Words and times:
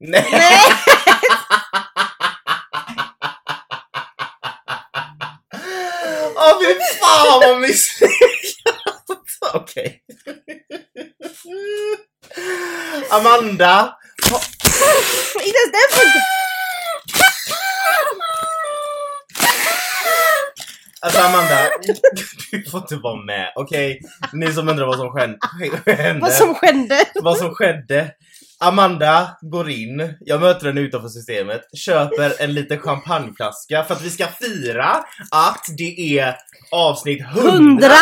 Nej! 0.00 0.28
Nej! 0.32 0.60
Åh 6.36 6.60
fy 6.60 6.74
fan 7.00 7.40
vad 7.40 7.60
misslyckat! 7.60 8.14
Okej. 9.54 10.02
Amanda! 13.10 13.96
Inte 15.44 15.58
ens 15.58 15.72
den 15.72 15.88
funkar! 15.90 16.22
Alltså 21.00 21.20
Amanda, 21.20 21.68
du 22.50 22.70
får 22.70 22.80
inte 22.80 22.96
vara 22.96 23.24
med, 23.24 23.52
okej? 23.56 24.00
Ni 24.32 24.52
som 24.52 24.68
undrar 24.68 24.86
vad 24.86 24.96
som 24.96 25.16
hände. 25.18 26.20
Vad 26.20 26.32
som 26.32 26.54
skedde? 26.54 27.04
vad 27.14 27.38
som 27.38 27.54
skedde. 27.54 28.10
Amanda 28.58 29.36
går 29.40 29.70
in, 29.70 30.14
jag 30.20 30.40
möter 30.40 30.66
henne 30.66 30.80
utanför 30.80 31.08
systemet, 31.08 31.62
köper 31.76 32.42
en 32.42 32.54
liten 32.54 32.80
champagneflaska 32.80 33.84
för 33.84 33.94
att 33.94 34.02
vi 34.02 34.10
ska 34.10 34.26
fira 34.26 35.04
att 35.30 35.64
det 35.78 36.18
är 36.18 36.36
avsnitt 36.72 37.20
100. 37.20 37.50
Hundra! 37.50 37.96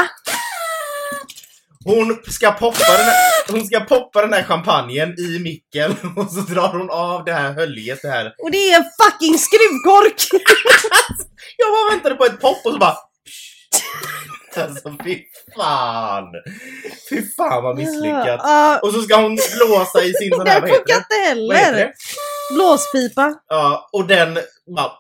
Hon 1.84 2.18
ska 2.28 2.52
poppa 2.52 2.96
den 2.96 3.06
här, 3.06 3.52
hon 3.52 3.66
ska 3.66 3.80
poppa 3.80 4.22
den 4.22 4.32
här 4.32 4.42
champagnen 4.42 5.18
i 5.18 5.38
micken 5.38 5.96
och 6.16 6.30
så 6.30 6.40
drar 6.40 6.78
hon 6.78 6.90
av 6.90 7.24
det 7.24 7.32
här 7.32 7.52
höljet, 7.52 8.02
det 8.02 8.08
här. 8.08 8.34
Och 8.42 8.50
det 8.50 8.72
är 8.72 8.76
en 8.76 8.84
fucking 9.02 9.38
skruvkork! 9.38 10.42
Jag 11.56 11.72
bara 11.72 11.90
väntade 11.90 12.14
på 12.14 12.24
ett 12.24 12.40
pop 12.40 12.66
och 12.66 12.72
så 12.72 12.78
bara... 12.78 12.96
Alltså 14.62 14.96
fy 15.04 15.22
fan! 15.56 16.24
Fy 17.10 17.22
fan 17.36 17.62
vad 17.62 17.76
misslyckat. 17.76 18.40
Ja, 18.42 18.80
Och 18.82 18.92
så 18.92 19.02
ska 19.02 19.16
hon 19.20 19.34
blåsa 19.56 20.02
i 20.02 20.12
sin 20.14 20.30
sån 20.34 20.44
det 20.44 20.50
här, 20.50 20.60
vad 20.60 20.70
heter 20.70 20.84
det? 20.86 20.94
inte 20.94 21.28
heller! 21.28 21.72
det? 21.72 21.92
Blåspipa. 22.54 23.34
Ja, 23.48 23.88
och 23.92 24.06
den 24.06 24.38
bara... 24.76 24.92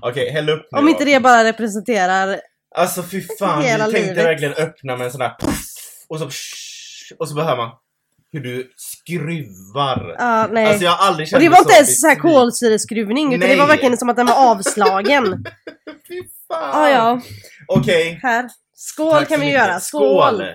Okej, 0.00 0.30
häll 0.30 0.48
upp 0.50 0.68
nu 0.72 0.78
Om 0.78 0.84
då. 0.84 0.90
inte 0.90 1.04
det 1.04 1.20
bara 1.20 1.44
representerar... 1.44 2.40
Alltså 2.76 3.02
fy 3.02 3.22
fan, 3.38 3.62
vi 3.62 3.68
tänkte 3.68 3.90
livet. 4.00 4.16
verkligen 4.24 4.54
öppna 4.54 4.96
med 4.96 5.04
en 5.04 5.12
sån 5.12 5.20
här... 5.20 5.32
Och 6.08 6.18
så... 6.18 6.28
Och 7.18 7.28
så 7.28 7.40
hör 7.40 7.56
man 7.56 7.70
hur 8.32 8.40
du 8.40 8.72
skruvar. 8.76 10.16
Ja, 10.18 10.48
nej. 10.52 10.66
Alltså 10.66 10.84
jag 10.84 10.90
har 10.90 11.06
aldrig 11.08 11.28
känt 11.28 11.36
och 11.36 11.42
det 11.42 11.48
var 11.48 11.58
inte 11.58 11.72
ens 11.74 12.00
så 12.00 12.06
här 12.08 12.14
kolsyreskruvning 12.14 13.28
utan 13.34 13.40
det 13.40 13.46
Nej. 13.46 13.58
var 13.58 13.66
verkligen 13.66 13.96
som 13.96 14.08
att 14.08 14.16
den 14.16 14.26
var 14.26 14.50
avslagen. 14.50 15.44
Fy 16.08 16.22
fan! 16.48 16.82
Ja, 16.82 16.90
ja. 16.90 17.20
Okej. 17.68 18.18
Här. 18.22 18.48
Skål 18.76 19.12
tack 19.12 19.28
kan 19.28 19.40
vi 19.40 19.46
mycket. 19.46 19.60
göra. 19.60 19.80
Skål! 19.80 20.34
Skål! 20.34 20.46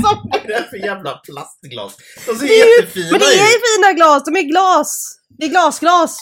Som- 0.00 0.28
Vad 0.32 0.40
är 0.40 0.46
det 0.48 0.68
för 0.70 0.76
jävla 0.76 1.16
plastglas? 1.16 1.96
De 2.26 2.34
ser 2.34 2.46
Det 2.46 2.60
är 2.60 2.76
jättefina 2.80 3.10
Men 3.10 3.18
det 3.20 3.26
ut! 3.34 3.40
är 3.40 3.76
fina 3.76 3.92
glas, 3.92 4.24
de 4.24 4.36
är 4.36 4.42
glas! 4.42 5.18
Det 5.38 5.44
är 5.46 5.48
glasglas! 5.50 6.18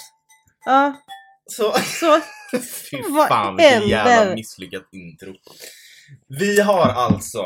Ja, 0.65 0.97
Så... 1.51 1.73
så. 2.01 2.21
Fy 2.91 3.03
Vad 3.09 3.29
fan 3.29 3.57
vilket 3.57 3.89
jävla 3.89 4.35
misslyckat 4.35 4.83
intro. 4.93 5.35
Vi 6.39 6.61
har 6.61 6.87
alltså 6.89 7.43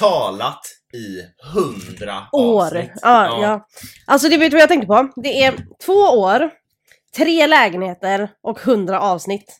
talat 0.00 0.60
i 0.94 1.22
hundra 1.54 2.22
År. 2.32 2.64
avsnitt. 2.64 2.90
Ja, 3.02 3.42
ja. 3.42 3.66
Alltså 4.06 4.28
det 4.28 4.36
vet 4.36 4.50
du 4.50 4.54
vad 4.56 4.62
jag 4.62 4.68
tänkte 4.68 4.86
på? 4.86 5.08
Det 5.22 5.42
är 5.44 5.54
två 5.84 5.92
år, 6.02 6.50
tre 7.16 7.46
lägenheter 7.46 8.30
och 8.42 8.58
hundra 8.60 9.00
avsnitt. 9.00 9.56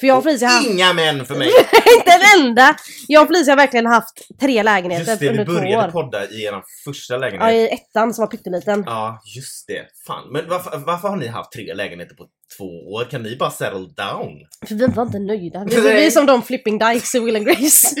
För 0.00 0.06
jag 0.06 0.18
och 0.18 0.24
Felicia 0.24 0.48
har 0.48 0.54
haft, 0.54 0.68
Inga 0.68 0.92
män 0.92 1.26
för 1.26 1.34
mig! 1.34 1.48
inte 1.98 2.10
en 2.12 2.40
enda! 2.46 2.76
Jag 3.08 3.22
och 3.22 3.28
Felicia 3.28 3.52
har 3.52 3.56
verkligen 3.56 3.86
haft 3.86 4.38
tre 4.40 4.62
lägenheter 4.62 5.04
Just 5.10 5.20
det, 5.20 5.26
vi 5.26 5.30
under 5.38 5.44
två 5.44 5.52
började 5.52 5.86
år. 5.86 5.90
podda 5.90 6.24
i 6.30 6.44
er 6.44 6.62
första 6.84 7.14
Ja, 7.14 7.18
lägenhet. 7.18 7.52
i 7.52 7.68
ettan 7.74 8.14
som 8.14 8.22
var 8.22 8.26
pytteliten. 8.30 8.82
Ja, 8.86 9.20
just 9.36 9.66
det. 9.66 9.86
Fan. 10.06 10.32
Men 10.32 10.48
varför, 10.48 10.78
varför 10.78 11.08
har 11.08 11.16
ni 11.16 11.26
haft 11.26 11.52
tre 11.52 11.74
lägenheter 11.74 12.14
på 12.14 12.26
två 12.58 12.64
år? 12.64 13.04
Kan 13.04 13.22
ni 13.22 13.36
bara 13.36 13.50
settle 13.50 13.78
down? 13.78 14.46
För 14.68 14.74
vi 14.74 14.86
var 14.86 15.02
inte 15.02 15.18
nöjda. 15.18 15.64
Vi, 15.64 15.82
Nej. 15.82 15.94
vi 15.94 16.06
är 16.06 16.10
som 16.10 16.26
de 16.26 16.42
flipping 16.42 16.78
dykes 16.78 17.14
i 17.14 17.18
Will 17.20 17.36
and 17.36 17.46
Grace. 17.46 17.94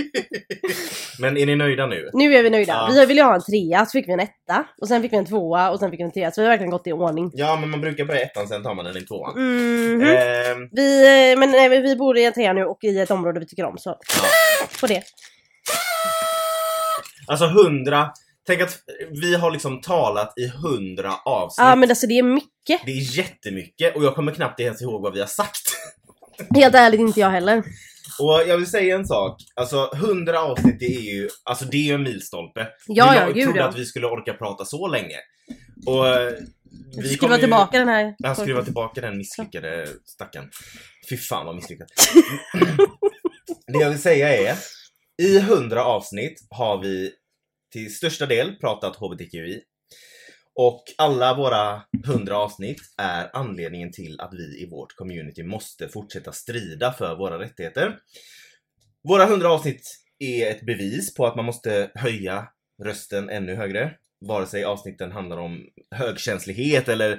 Men 1.18 1.36
är 1.36 1.46
ni 1.46 1.56
nöjda 1.56 1.86
nu? 1.86 2.10
Nu 2.12 2.34
är 2.34 2.42
vi 2.42 2.50
nöjda. 2.50 2.72
Ja. 2.72 2.88
Vi 2.92 3.06
ville 3.06 3.22
ha 3.22 3.34
en 3.34 3.42
trea, 3.42 3.86
så 3.86 3.90
fick 3.90 4.08
vi 4.08 4.12
en 4.12 4.20
etta. 4.20 4.64
Och 4.80 4.88
sen 4.88 5.02
fick 5.02 5.12
vi 5.12 5.16
en 5.16 5.26
tvåa 5.26 5.70
och 5.70 5.78
sen 5.78 5.90
fick 5.90 6.00
vi 6.00 6.04
en 6.04 6.12
trea. 6.12 6.30
Så 6.30 6.40
vi 6.40 6.46
har 6.46 6.52
verkligen 6.52 6.70
gått 6.70 6.86
i 6.86 6.92
ordning. 6.92 7.30
Ja, 7.34 7.56
men 7.60 7.70
man 7.70 7.80
brukar 7.80 8.04
börja 8.04 8.20
ettan, 8.20 8.48
sen 8.48 8.62
tar 8.62 8.74
man 8.74 8.84
den 8.84 8.96
i 8.96 9.00
tvåan. 9.00 9.38
Ehm, 9.38 10.68
Vi, 10.72 11.06
eh, 11.32 11.38
men 11.38 11.54
eh, 11.54 11.82
vi 11.82 11.96
bor 11.96 12.18
i 12.18 12.24
en 12.24 12.32
trea 12.32 12.52
nu 12.52 12.64
och 12.64 12.84
i 12.84 12.98
ett 12.98 13.10
område 13.10 13.40
vi 13.40 13.46
tycker 13.46 13.64
om. 13.64 13.78
Så 13.78 13.90
ja. 13.90 14.66
på 14.80 14.86
det. 14.86 15.02
Alltså 17.26 17.46
hundra. 17.46 18.10
Tänk 18.46 18.60
att 18.60 18.78
vi 19.22 19.34
har 19.34 19.50
liksom 19.50 19.80
talat 19.80 20.32
i 20.38 20.46
hundra 20.46 21.14
avsnitt. 21.24 21.64
Ja 21.64 21.76
men 21.76 21.90
alltså 21.90 22.06
det 22.06 22.18
är 22.18 22.22
mycket. 22.22 22.80
Det 22.84 22.92
är 22.92 23.16
jättemycket 23.18 23.96
och 23.96 24.04
jag 24.04 24.14
kommer 24.14 24.32
knappt 24.32 24.60
ens 24.60 24.82
ihåg 24.82 25.02
vad 25.02 25.12
vi 25.14 25.20
har 25.20 25.26
sagt. 25.26 25.62
Helt 26.54 26.74
ärligt 26.74 27.00
inte 27.00 27.20
jag 27.20 27.30
heller. 27.30 27.62
Och 28.20 28.42
jag 28.48 28.56
vill 28.56 28.66
säga 28.66 28.94
en 28.94 29.06
sak, 29.06 29.36
alltså 29.54 29.90
100 29.94 30.40
avsnitt 30.40 30.78
det 30.78 30.96
är 30.96 31.00
ju, 31.00 31.28
alltså 31.44 31.64
det 31.64 31.76
är 31.76 31.82
ju 31.82 31.94
en 31.94 32.02
milstolpe. 32.02 32.68
Ja, 32.86 33.14
ja, 33.14 33.26
gud 33.26 33.44
trodde 33.44 33.58
ja. 33.58 33.68
att 33.68 33.78
vi 33.78 33.84
skulle 33.84 34.06
orka 34.06 34.32
prata 34.32 34.64
så 34.64 34.88
länge. 34.88 35.16
Och 35.86 36.08
eh, 36.08 36.32
Vi 36.96 37.16
kommer 37.16 37.34
ju- 37.34 37.40
tillbaka 37.40 37.78
den 37.78 37.88
här. 37.88 38.14
Ja, 38.18 38.34
skruva 38.34 38.64
tillbaka 38.64 39.00
den 39.00 39.18
misslyckade 39.18 39.88
stackaren. 40.04 40.50
Fy 41.10 41.16
fan 41.16 41.46
vad 41.46 41.54
misslyckat. 41.54 41.88
det 43.72 43.78
jag 43.78 43.90
vill 43.90 44.02
säga 44.02 44.50
är, 44.50 44.56
i 45.22 45.36
100 45.38 45.84
avsnitt 45.84 46.46
har 46.50 46.82
vi 46.82 47.12
till 47.72 47.94
största 47.94 48.26
del 48.26 48.56
pratat 48.56 48.96
HBTQI. 48.96 49.62
Och 50.54 50.84
alla 50.98 51.34
våra 51.34 51.82
100 52.04 52.36
avsnitt 52.36 52.80
är 52.96 53.30
anledningen 53.32 53.92
till 53.92 54.20
att 54.20 54.34
vi 54.34 54.62
i 54.62 54.68
vårt 54.70 54.96
community 54.96 55.42
måste 55.42 55.88
fortsätta 55.88 56.32
strida 56.32 56.92
för 56.92 57.16
våra 57.16 57.38
rättigheter. 57.38 57.98
Våra 59.08 59.24
100 59.24 59.48
avsnitt 59.48 59.82
är 60.18 60.50
ett 60.50 60.66
bevis 60.66 61.14
på 61.14 61.26
att 61.26 61.36
man 61.36 61.44
måste 61.44 61.90
höja 61.94 62.48
rösten 62.84 63.30
ännu 63.30 63.54
högre. 63.54 63.96
Vare 64.26 64.46
sig 64.46 64.64
avsnitten 64.64 65.12
handlar 65.12 65.36
om 65.36 65.66
högkänslighet 65.90 66.88
eller, 66.88 67.12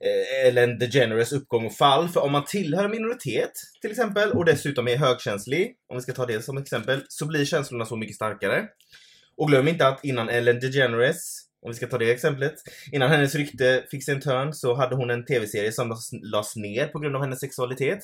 eh, 0.00 0.46
eller 0.46 0.62
en 0.62 0.78
degenerous 0.78 1.32
uppgång 1.32 1.66
och 1.66 1.76
fall. 1.76 2.08
För 2.08 2.20
om 2.20 2.32
man 2.32 2.44
tillhör 2.44 2.84
en 2.84 2.90
minoritet 2.90 3.52
till 3.80 3.90
exempel 3.90 4.32
och 4.32 4.44
dessutom 4.44 4.88
är 4.88 4.96
högkänslig, 4.96 5.76
om 5.88 5.96
vi 5.96 6.02
ska 6.02 6.12
ta 6.12 6.26
det 6.26 6.42
som 6.42 6.58
exempel, 6.58 7.02
så 7.08 7.26
blir 7.26 7.44
känslorna 7.44 7.86
så 7.86 7.96
mycket 7.96 8.16
starkare. 8.16 8.68
Och 9.40 9.48
glöm 9.48 9.68
inte 9.68 9.86
att 9.86 10.04
innan 10.04 10.28
Ellen 10.28 10.60
DeGeneres, 10.60 11.40
om 11.62 11.70
vi 11.70 11.76
ska 11.76 11.86
ta 11.86 11.98
det 11.98 12.10
exemplet, 12.10 12.54
innan 12.92 13.10
hennes 13.10 13.34
rykte 13.34 13.84
fick 13.90 14.04
sig 14.04 14.14
en 14.14 14.20
törn 14.20 14.54
så 14.54 14.74
hade 14.74 14.96
hon 14.96 15.10
en 15.10 15.24
tv-serie 15.24 15.72
som 15.72 15.88
lades- 15.88 16.12
lades 16.12 16.56
ner 16.56 16.86
på 16.86 16.98
grund 16.98 17.16
av 17.16 17.22
hennes 17.22 17.40
sexualitet. 17.40 17.98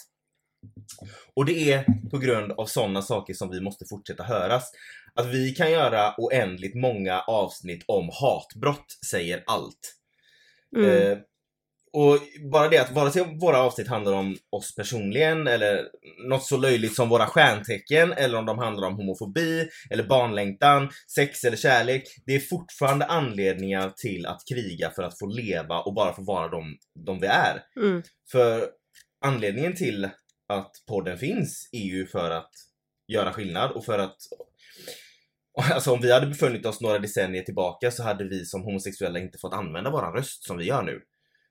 Och 1.35 1.45
det 1.45 1.73
är 1.73 1.85
på 2.11 2.19
grund 2.19 2.53
av 2.53 2.67
sådana 2.67 3.03
saker 3.03 3.35
som 3.35 3.51
vi 3.51 3.61
måste 3.61 3.85
fortsätta 3.89 4.23
höras. 4.23 4.71
Att 5.15 5.27
vi 5.27 5.55
kan 5.55 5.71
göra 5.71 6.15
oändligt 6.19 6.75
många 6.75 7.21
avsnitt 7.21 7.85
om 7.87 8.11
hatbrott 8.21 8.99
säger 9.11 9.43
allt. 9.47 9.95
Mm. 10.77 10.91
Eh, 10.91 11.19
och 11.97 12.19
bara 12.53 12.69
det 12.69 12.79
att 12.79 12.93
vare 12.93 13.11
sig 13.11 13.39
våra 13.41 13.59
avsnitt 13.59 13.89
handlar 13.89 14.13
om 14.13 14.37
oss 14.51 14.75
personligen 14.75 15.47
eller 15.47 15.89
något 16.29 16.45
så 16.45 16.57
löjligt 16.57 16.97
som 16.97 17.09
våra 17.09 17.27
stjärntecken 17.27 18.13
eller 18.13 18.39
om 18.39 18.47
de 18.47 18.59
handlar 18.59 18.89
om 18.89 18.95
homofobi 18.95 19.69
eller 19.91 20.05
barnlängtan, 20.05 20.89
sex 21.15 21.45
eller 21.45 21.57
kärlek. 21.57 22.03
Det 22.27 22.35
är 22.35 22.41
fortfarande 22.41 23.07
anledningar 23.07 23.91
till 23.97 24.27
att 24.27 24.43
kriga 24.49 24.91
för 24.91 25.03
att 25.03 25.19
få 25.19 25.27
leva 25.27 25.81
och 25.81 25.95
bara 25.95 26.13
få 26.13 26.23
vara 26.23 26.49
de, 26.49 26.77
de 27.07 27.21
vi 27.21 27.27
är. 27.27 27.63
Mm. 27.77 28.03
För 28.33 28.69
anledningen 29.25 29.77
till 29.77 30.05
att 30.49 30.71
podden 30.89 31.19
finns 31.19 31.69
är 31.73 31.85
ju 31.85 32.07
för 32.07 32.31
att 32.31 32.51
göra 33.09 33.33
skillnad 33.33 33.71
och 33.71 33.85
för 33.85 33.99
att 33.99 34.17
Alltså 35.73 35.93
om 35.93 36.01
vi 36.01 36.13
hade 36.13 36.27
befunnit 36.27 36.67
oss 36.67 36.81
några 36.81 36.99
decennier 36.99 37.43
tillbaka 37.43 37.91
så 37.91 38.03
hade 38.03 38.25
vi 38.25 38.45
som 38.45 38.63
homosexuella 38.63 39.19
inte 39.19 39.39
fått 39.39 39.53
använda 39.53 39.91
våran 39.91 40.13
röst 40.13 40.45
som 40.45 40.57
vi 40.57 40.65
gör 40.65 40.83
nu. 40.83 41.03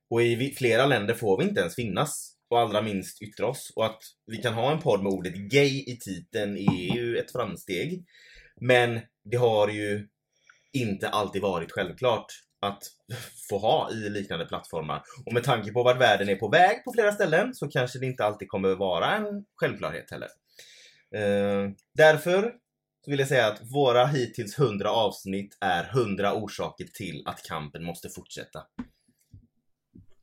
Och 0.10 0.24
i 0.24 0.54
flera 0.58 0.86
länder 0.86 1.14
får 1.14 1.38
vi 1.38 1.44
inte 1.44 1.62
ens 1.62 1.76
finnas 1.76 2.36
och 2.50 2.60
allra 2.60 2.82
minst 2.82 3.22
yttra 3.22 3.48
oss. 3.48 3.74
Och 3.76 3.86
att 3.86 4.02
vi 4.28 4.38
kan 4.38 4.54
ha 4.54 4.72
en 4.72 4.82
podd 4.82 5.04
med 5.04 5.12
ordet 5.12 5.36
gay 5.36 5.84
i 5.88 5.98
titeln 6.02 6.58
är 6.58 6.96
ju 6.96 7.18
ett 7.18 7.32
framsteg. 7.32 8.06
Men 8.62 9.00
det 9.24 9.38
har 9.38 9.68
ju 9.68 10.08
inte 10.74 11.10
alltid 11.10 11.42
varit 11.42 11.72
självklart 11.72 12.28
att 12.62 12.84
få 13.50 13.58
ha 13.58 13.92
i 13.92 14.10
liknande 14.10 14.46
plattformar. 14.46 15.04
Och 15.26 15.34
med 15.34 15.44
tanke 15.44 15.72
på 15.72 15.84
vart 15.84 16.02
världen 16.02 16.30
är 16.30 16.36
på 16.36 16.50
väg 16.50 16.84
på 16.86 16.94
flera 16.94 17.12
ställen 17.12 17.54
så 17.54 17.68
kanske 17.68 18.00
det 18.00 18.06
inte 18.06 18.26
alltid 18.26 18.50
kommer 18.50 18.76
vara 18.76 19.16
en 19.16 19.46
självklarhet 19.56 20.12
heller. 20.12 20.30
Eh, 21.16 21.70
därför 21.94 22.54
så 23.06 23.12
vill 23.12 23.20
jag 23.20 23.30
säga 23.30 23.48
att 23.48 23.62
våra 23.74 24.06
hittills 24.06 24.60
100 24.60 24.90
avsnitt 24.90 25.58
är 25.62 25.84
100 25.84 26.34
orsaker 26.34 26.86
till 26.86 27.24
att 27.26 27.44
kampen 27.44 27.84
måste 27.84 28.10
fortsätta. 28.10 28.64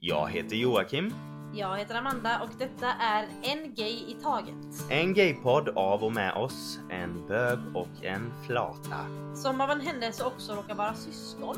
Jag 0.05 0.31
heter 0.31 0.57
Joakim. 0.57 1.15
Jag 1.55 1.79
heter 1.79 1.95
Amanda 1.95 2.41
och 2.43 2.49
detta 2.59 2.87
är 3.01 3.29
En 3.43 3.75
Gay 3.75 3.93
i 3.93 4.17
Taget. 4.23 4.91
En 4.91 5.15
gaypodd 5.15 5.69
av 5.69 6.05
och 6.05 6.13
med 6.13 6.35
oss, 6.35 6.79
en 6.91 7.27
bög 7.29 7.59
och 7.75 8.05
en 8.05 8.33
flata. 8.47 8.97
Som 9.35 9.61
av 9.61 9.71
en 9.71 9.81
händelse 9.81 10.25
också 10.25 10.53
råkar 10.55 10.75
vara 10.75 10.95
syskon. 10.95 11.57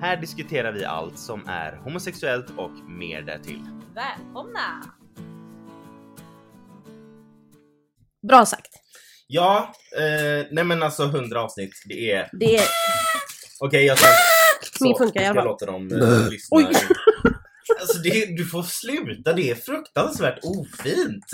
Här 0.00 0.16
diskuterar 0.16 0.72
vi 0.72 0.84
allt 0.84 1.18
som 1.18 1.48
är 1.48 1.76
homosexuellt 1.76 2.50
och 2.56 2.70
mer 2.88 3.22
därtill. 3.22 3.62
Välkomna! 3.94 4.84
Bra 8.28 8.46
sagt. 8.46 8.70
Ja, 9.26 9.74
eh, 9.98 10.46
nej 10.50 10.64
men 10.64 10.82
alltså 10.82 11.02
100 11.04 11.42
avsnitt, 11.42 11.82
det 11.86 12.12
är... 12.12 12.28
Det 12.32 12.56
är... 12.56 12.64
Okej 13.60 13.84
jag 13.84 13.98
ska... 13.98 14.08
Min 14.80 14.94
funkar 14.96 15.22
jag 15.22 15.34
fall. 15.34 15.44
låta 15.44 15.66
dem 15.66 15.90
eh, 15.92 16.30
lyssna. 16.30 16.56
Oj. 16.56 16.66
Alltså 17.82 17.98
det, 17.98 18.36
du 18.36 18.44
får 18.46 18.62
sluta, 18.62 19.32
det 19.32 19.50
är 19.50 19.54
fruktansvärt 19.54 20.38
ofint. 20.42 21.24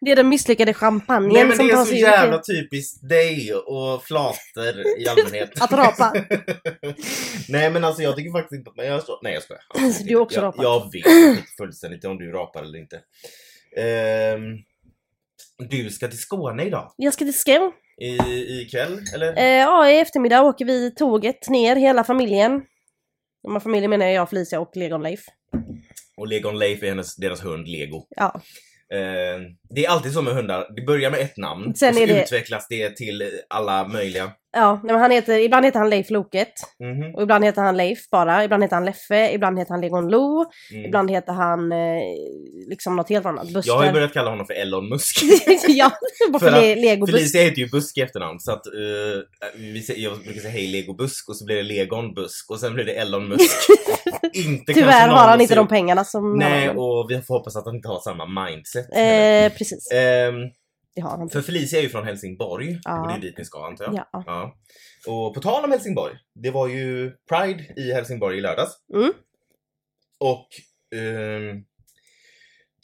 Det 0.00 0.10
är 0.10 0.16
den 0.16 0.28
misslyckade 0.28 0.74
champagnen 0.74 1.32
Nej 1.32 1.44
men 1.46 1.56
som 1.56 1.66
det 1.66 1.72
är 1.72 1.76
tar 1.76 1.84
så 1.84 1.90
sig 1.90 2.00
jävla 2.00 2.36
ut. 2.36 2.46
typiskt 2.46 3.08
dig 3.08 3.54
och 3.54 4.04
flator 4.04 4.98
i 4.98 5.08
allmänhet. 5.08 5.60
Att 5.60 5.72
rapa. 5.72 6.12
Nej 7.48 7.70
men 7.70 7.84
alltså 7.84 8.02
jag 8.02 8.16
tycker 8.16 8.32
faktiskt 8.32 8.58
inte 8.58 8.70
att 8.70 8.76
man 8.76 8.86
gör 8.86 9.00
så. 9.00 9.20
Nej 9.22 9.34
jag 9.34 9.42
skojar. 9.42 9.90
Så 9.92 10.04
du 10.04 10.16
också 10.16 10.36
jag, 10.36 10.44
rapar? 10.44 10.62
Jag 10.62 10.92
vet 10.92 11.48
fullständigt 11.58 12.04
om 12.04 12.18
du 12.18 12.32
rapar 12.32 12.62
eller 12.62 12.78
inte. 12.78 13.00
Ehm, 13.76 14.40
du 15.70 15.90
ska 15.90 16.08
till 16.08 16.18
Skåne 16.18 16.64
idag. 16.64 16.92
Jag 16.96 17.14
ska 17.14 17.24
till 17.24 17.38
Skåne. 17.38 17.72
I, 18.00 18.16
ikväll 18.62 19.00
eller? 19.14 19.36
Eh, 19.36 19.44
ja, 19.44 19.90
i 19.90 19.98
eftermiddag 19.98 20.42
åker 20.42 20.64
vi 20.64 20.90
tåget 20.94 21.48
ner, 21.48 21.76
hela 21.76 22.04
familjen. 22.04 22.62
Med 23.48 23.62
familjen 23.62 23.90
menar 23.90 24.06
jag 24.06 24.30
Felicia 24.30 24.60
och 24.60 24.76
Legon 24.76 25.02
Leif. 25.02 25.20
Och 26.16 26.28
Legon 26.28 26.58
Leif 26.58 26.82
är 26.82 26.88
hennes, 26.88 27.16
deras 27.16 27.44
hund 27.44 27.68
Lego. 27.68 28.06
Ja. 28.10 28.40
Ehm, 28.94 29.42
det 29.74 29.84
är 29.84 29.90
alltid 29.90 30.12
så 30.12 30.22
med 30.22 30.34
hundar, 30.34 30.66
det 30.76 30.82
börjar 30.82 31.10
med 31.10 31.20
ett 31.20 31.36
namn 31.36 31.74
Sen 31.74 31.88
och 31.88 31.94
så 31.94 32.06
det- 32.06 32.22
utvecklas 32.22 32.66
det 32.68 32.96
till 32.96 33.30
alla 33.48 33.88
möjliga. 33.88 34.30
Ja, 34.56 34.80
men 34.84 34.98
han 35.00 35.10
heter, 35.10 35.38
ibland 35.38 35.64
heter 35.66 35.78
han 35.78 35.90
Leif 35.90 36.10
Loket. 36.10 36.52
Mhm. 36.80 37.14
Och 37.14 37.22
ibland 37.22 37.44
heter 37.44 37.62
han 37.62 37.76
Leif 37.76 37.98
bara. 38.10 38.44
Ibland 38.44 38.62
heter 38.62 38.76
han 38.76 38.84
Leffe. 38.84 39.32
Ibland 39.34 39.58
heter 39.58 39.70
han 39.70 39.80
Legon 39.80 40.08
Lo. 40.10 40.44
Mm. 40.72 40.84
Ibland 40.84 41.10
heter 41.10 41.32
han 41.32 41.72
eh, 41.72 41.78
liksom 42.68 42.96
något 42.96 43.08
helt 43.08 43.26
annat. 43.26 43.52
Buster. 43.52 43.70
Jag 43.72 43.76
har 43.78 43.86
ju 43.86 43.92
börjat 43.92 44.12
kalla 44.12 44.30
honom 44.30 44.46
för 44.46 44.54
Elon 44.54 44.88
Musk. 44.88 45.22
ja, 45.68 45.90
för, 46.40 46.50
le- 46.50 46.74
Lego 46.74 47.06
Busk. 47.06 47.18
Felicia 47.18 47.42
heter 47.42 47.58
ju 47.58 47.68
Busk 47.68 47.98
i 47.98 48.00
efternamn 48.00 48.40
så 48.40 48.52
att 48.52 48.66
eh, 48.66 49.52
vi 49.56 49.84
jag 49.96 50.18
brukar 50.18 50.40
säga 50.40 50.52
hej 50.52 50.66
Lego 50.66 50.94
Busk 50.94 51.28
och 51.28 51.36
så 51.36 51.44
blir 51.44 51.56
det 51.56 51.62
Legon 51.62 52.14
Busk 52.14 52.50
och 52.50 52.60
sen 52.60 52.74
blir 52.74 52.84
det 52.84 52.92
Elon 52.92 53.28
Musk. 53.28 53.50
inte 54.32 54.74
Tyvärr 54.74 55.08
har 55.08 55.28
han 55.28 55.40
inte 55.40 55.54
de 55.54 55.68
pengarna 55.68 56.04
som 56.04 56.36
Nej 56.38 56.66
han 56.66 56.76
och 56.78 57.10
vi 57.10 57.22
får 57.22 57.34
hoppas 57.38 57.56
att 57.56 57.64
han 57.66 57.74
inte 57.76 57.88
har 57.88 58.00
samma 58.00 58.46
mindset. 58.46 58.86
Eh, 58.92 59.58
precis, 59.58 59.92
Ehm, 59.92 60.34
det 60.94 61.00
har 61.00 61.10
han. 61.10 61.28
för 61.28 61.42
Felicia 61.42 61.78
är 61.78 61.82
ju 61.82 61.88
från 61.88 62.04
Helsingborg 62.06 62.78
Ja. 62.84 63.00
och 63.02 63.08
det 63.08 63.14
är 63.14 63.18
dit 63.20 63.38
ni 63.38 63.44
ska 63.44 63.66
antar 63.66 63.84
jag. 63.84 63.94
Ja. 64.12 64.22
Ja. 64.26 64.54
Och 65.06 65.34
på 65.34 65.40
tal 65.40 65.64
om 65.64 65.70
Helsingborg, 65.70 66.14
det 66.34 66.50
var 66.50 66.68
ju 66.68 67.10
Pride 67.28 67.64
i 67.76 67.92
Helsingborg 67.92 68.38
i 68.38 68.40
lördags. 68.40 68.72
Mm. 68.94 69.12
Och 70.20 70.48
ehm, 71.00 71.64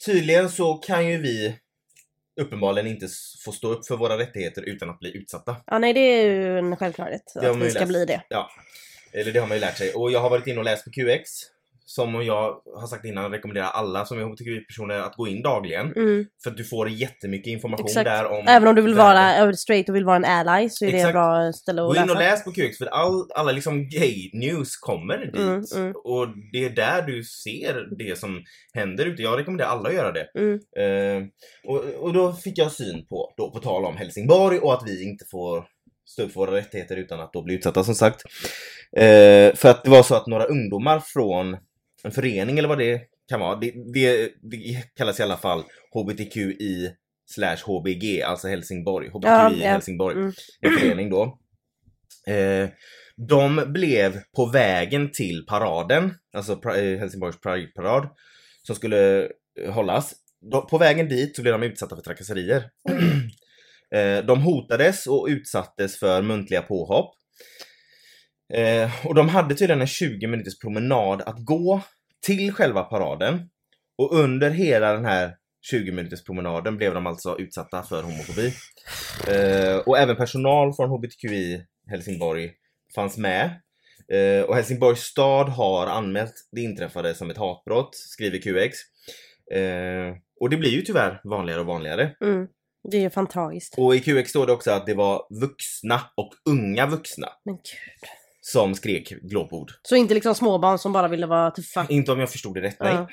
tydligen 0.05 0.49
så 0.49 0.73
kan 0.73 1.07
ju 1.07 1.17
vi 1.17 1.57
uppenbarligen 2.41 2.87
inte 2.87 3.07
få 3.45 3.51
stå 3.51 3.67
upp 3.67 3.87
för 3.87 3.97
våra 3.97 4.17
rättigheter 4.17 4.61
utan 4.61 4.89
att 4.89 4.99
bli 4.99 5.17
utsatta. 5.17 5.55
ja, 5.65 5.79
nej 5.79 5.93
det 5.93 5.99
är 5.99 6.25
ju 6.25 6.57
en 6.57 6.75
självklarhet 6.75 7.23
att 7.35 7.57
vi 7.57 7.71
ska 7.71 7.85
bli 7.85 8.05
det. 8.05 8.21
Ja, 8.29 8.49
eller 9.13 9.31
det 9.31 9.39
har 9.39 9.47
man 9.47 9.57
ju 9.57 9.61
lärt 9.61 9.77
sig. 9.77 9.93
Och 9.93 10.11
jag 10.11 10.19
har 10.19 10.29
varit 10.29 10.47
inne 10.47 10.59
och 10.59 10.65
läst 10.65 10.83
på 10.83 10.91
QX. 10.91 11.29
Som 11.85 12.25
jag 12.25 12.61
har 12.75 12.87
sagt 12.87 13.05
innan 13.05 13.31
rekommenderar 13.31 13.65
alla 13.67 14.05
som 14.05 14.19
är 14.19 14.23
hbtqi-personer 14.23 14.99
att 14.99 15.15
gå 15.15 15.27
in 15.27 15.41
dagligen. 15.41 15.93
Mm. 15.95 16.25
För 16.43 16.51
att 16.51 16.57
du 16.57 16.63
får 16.63 16.89
jättemycket 16.89 17.47
information 17.47 17.85
Exakt. 17.85 18.05
där 18.05 18.25
om 18.25 18.47
Även 18.47 18.67
om 18.67 18.75
du 18.75 18.81
vill 18.81 18.93
världen. 18.93 19.15
vara 19.15 19.35
över 19.35 19.53
straight 19.53 19.89
och 19.89 19.95
vill 19.95 20.05
vara 20.05 20.15
en 20.15 20.25
ally 20.25 20.69
så 20.69 20.85
är 20.85 20.91
det 20.91 20.97
Exakt. 20.97 21.09
ett 21.09 21.13
bra 21.13 21.53
ställe 21.53 21.81
att 21.81 21.87
Gå 21.87 21.95
in 21.95 22.01
och 22.01 22.07
läsa. 22.07 22.19
läs 22.19 22.43
på 22.43 22.51
QX 22.51 22.77
för 22.77 22.85
all, 22.85 23.25
alla 23.35 23.51
liksom 23.51 23.89
gay-news 23.89 24.75
kommer 24.81 25.17
dit. 25.17 25.35
Mm, 25.35 25.63
mm. 25.75 25.93
Och 26.03 26.27
det 26.51 26.65
är 26.65 26.69
där 26.69 27.01
du 27.01 27.23
ser 27.23 27.97
det 27.97 28.19
som 28.19 28.43
händer 28.73 29.05
ute. 29.05 29.21
Jag 29.21 29.39
rekommenderar 29.39 29.69
alla 29.69 29.89
att 29.89 29.95
göra 29.95 30.11
det. 30.11 30.27
Eh, 30.81 31.23
och, 31.65 31.83
och 31.99 32.13
då 32.13 32.33
fick 32.33 32.57
jag 32.57 32.71
syn 32.71 33.05
på, 33.09 33.33
då 33.37 33.51
på 33.51 33.59
tal 33.59 33.85
om 33.85 33.97
Helsingborg 33.97 34.59
och 34.59 34.73
att 34.73 34.83
vi 34.85 35.03
inte 35.09 35.25
får 35.31 35.65
stå 36.11 36.23
upp 36.23 36.31
för 36.31 36.39
våra 36.39 36.55
rättigheter 36.55 36.97
utan 36.97 37.19
att 37.19 37.33
då 37.33 37.41
bli 37.43 37.53
utsatta 37.55 37.83
som 37.83 37.95
sagt. 37.95 38.23
Eh, 38.97 39.55
för 39.55 39.65
att 39.69 39.83
det 39.83 39.89
var 39.89 40.03
så 40.03 40.15
att 40.15 40.27
några 40.27 40.45
ungdomar 40.45 40.99
från 40.99 41.57
en 42.03 42.11
förening 42.11 42.57
eller 42.59 42.69
vad 42.69 42.77
det 42.77 43.01
kan 43.29 43.39
vara, 43.39 43.55
det, 43.55 43.73
det, 43.93 44.31
det 44.41 44.57
kallas 44.95 45.19
i 45.19 45.23
alla 45.23 45.37
fall 45.37 45.63
HBTQI 45.93 46.91
slash 47.25 47.57
HBG, 47.65 48.21
alltså 48.21 48.47
Helsingborg. 48.47 49.07
HBTQI 49.09 49.27
Ja, 49.29 49.51
ja. 49.51 49.67
Helsingborg, 49.69 50.15
Mm. 50.17 50.31
en 50.61 50.71
förening 50.71 51.09
då. 51.09 51.37
Eh, 52.27 52.69
de 53.27 53.63
blev 53.73 54.19
på 54.35 54.45
vägen 54.45 55.11
till 55.11 55.45
paraden, 55.49 56.13
alltså 56.33 56.55
pra- 56.55 56.93
eh, 56.93 56.99
Helsingborgs 56.99 57.39
Pride-parad, 57.41 58.07
som 58.63 58.75
skulle 58.75 59.21
eh, 59.61 59.71
hållas. 59.73 60.13
På 60.69 60.77
vägen 60.77 61.07
dit 61.09 61.35
så 61.35 61.41
blev 61.41 61.51
de 61.59 61.63
utsatta 61.67 61.95
för 61.95 62.03
trakasserier. 62.03 62.63
Eh, 63.95 64.25
de 64.25 64.41
hotades 64.41 65.07
och 65.07 65.27
utsattes 65.29 65.99
för 65.99 66.21
muntliga 66.21 66.61
påhopp. 66.61 67.15
Eh, 68.53 69.05
och 69.05 69.15
de 69.15 69.29
hade 69.29 69.55
tydligen 69.55 69.81
en 69.81 69.87
20 69.87 70.27
minuters 70.27 70.59
promenad 70.59 71.21
att 71.21 71.45
gå 71.45 71.81
till 72.25 72.53
själva 72.53 72.83
paraden. 72.83 73.49
Och 73.97 74.13
under 74.13 74.49
hela 74.49 74.93
den 74.93 75.05
här 75.05 75.35
20 75.61 75.91
minuters 75.91 76.23
promenaden 76.23 76.77
blev 76.77 76.93
de 76.93 77.07
alltså 77.07 77.39
utsatta 77.39 77.83
för 77.83 78.03
homofobi. 78.03 78.53
Eh, 79.27 79.77
och 79.77 79.97
även 79.97 80.15
personal 80.15 80.73
från 80.73 80.89
HBTQI 80.89 81.65
Helsingborg 81.87 82.51
fanns 82.95 83.17
med. 83.17 83.61
Och 84.47 84.55
Helsingborgs 84.55 84.99
stad 84.99 85.49
har 85.49 85.87
anmält 85.87 86.33
det 86.51 86.61
inträffade 86.61 87.13
som 87.13 87.29
ett 87.29 87.37
hatbrott, 87.37 87.95
skriver 87.95 88.37
QX. 88.37 88.77
Och 90.39 90.49
det 90.49 90.57
blir 90.57 90.69
ju 90.69 90.81
tyvärr 90.81 91.21
vanligare 91.23 91.59
och 91.59 91.65
vanligare. 91.65 92.15
Mm. 92.21 92.47
Det 92.83 92.97
är 92.97 93.01
ju 93.01 93.09
fan 93.09 93.27
tragiskt. 93.27 93.75
Och 93.77 93.95
i 93.95 93.99
QX 93.99 94.29
står 94.29 94.47
det 94.47 94.53
också 94.53 94.71
att 94.71 94.85
det 94.85 94.93
var 94.93 95.27
vuxna 95.29 96.01
och 96.15 96.33
unga 96.49 96.85
vuxna 96.87 97.27
Men 97.45 97.55
gud. 97.55 97.63
som 98.41 98.75
skrek 98.75 99.09
glåpord. 99.09 99.71
Så 99.81 99.95
inte 99.95 100.13
liksom 100.13 100.35
småbarn 100.35 100.77
som 100.79 100.93
bara 100.93 101.07
ville 101.07 101.25
vara 101.25 101.51
tuffa. 101.51 101.85
Inte 101.89 102.11
om 102.11 102.19
jag 102.19 102.29
förstod 102.31 102.53
det 102.55 102.61
rätt, 102.61 102.77
nej. 102.79 103.07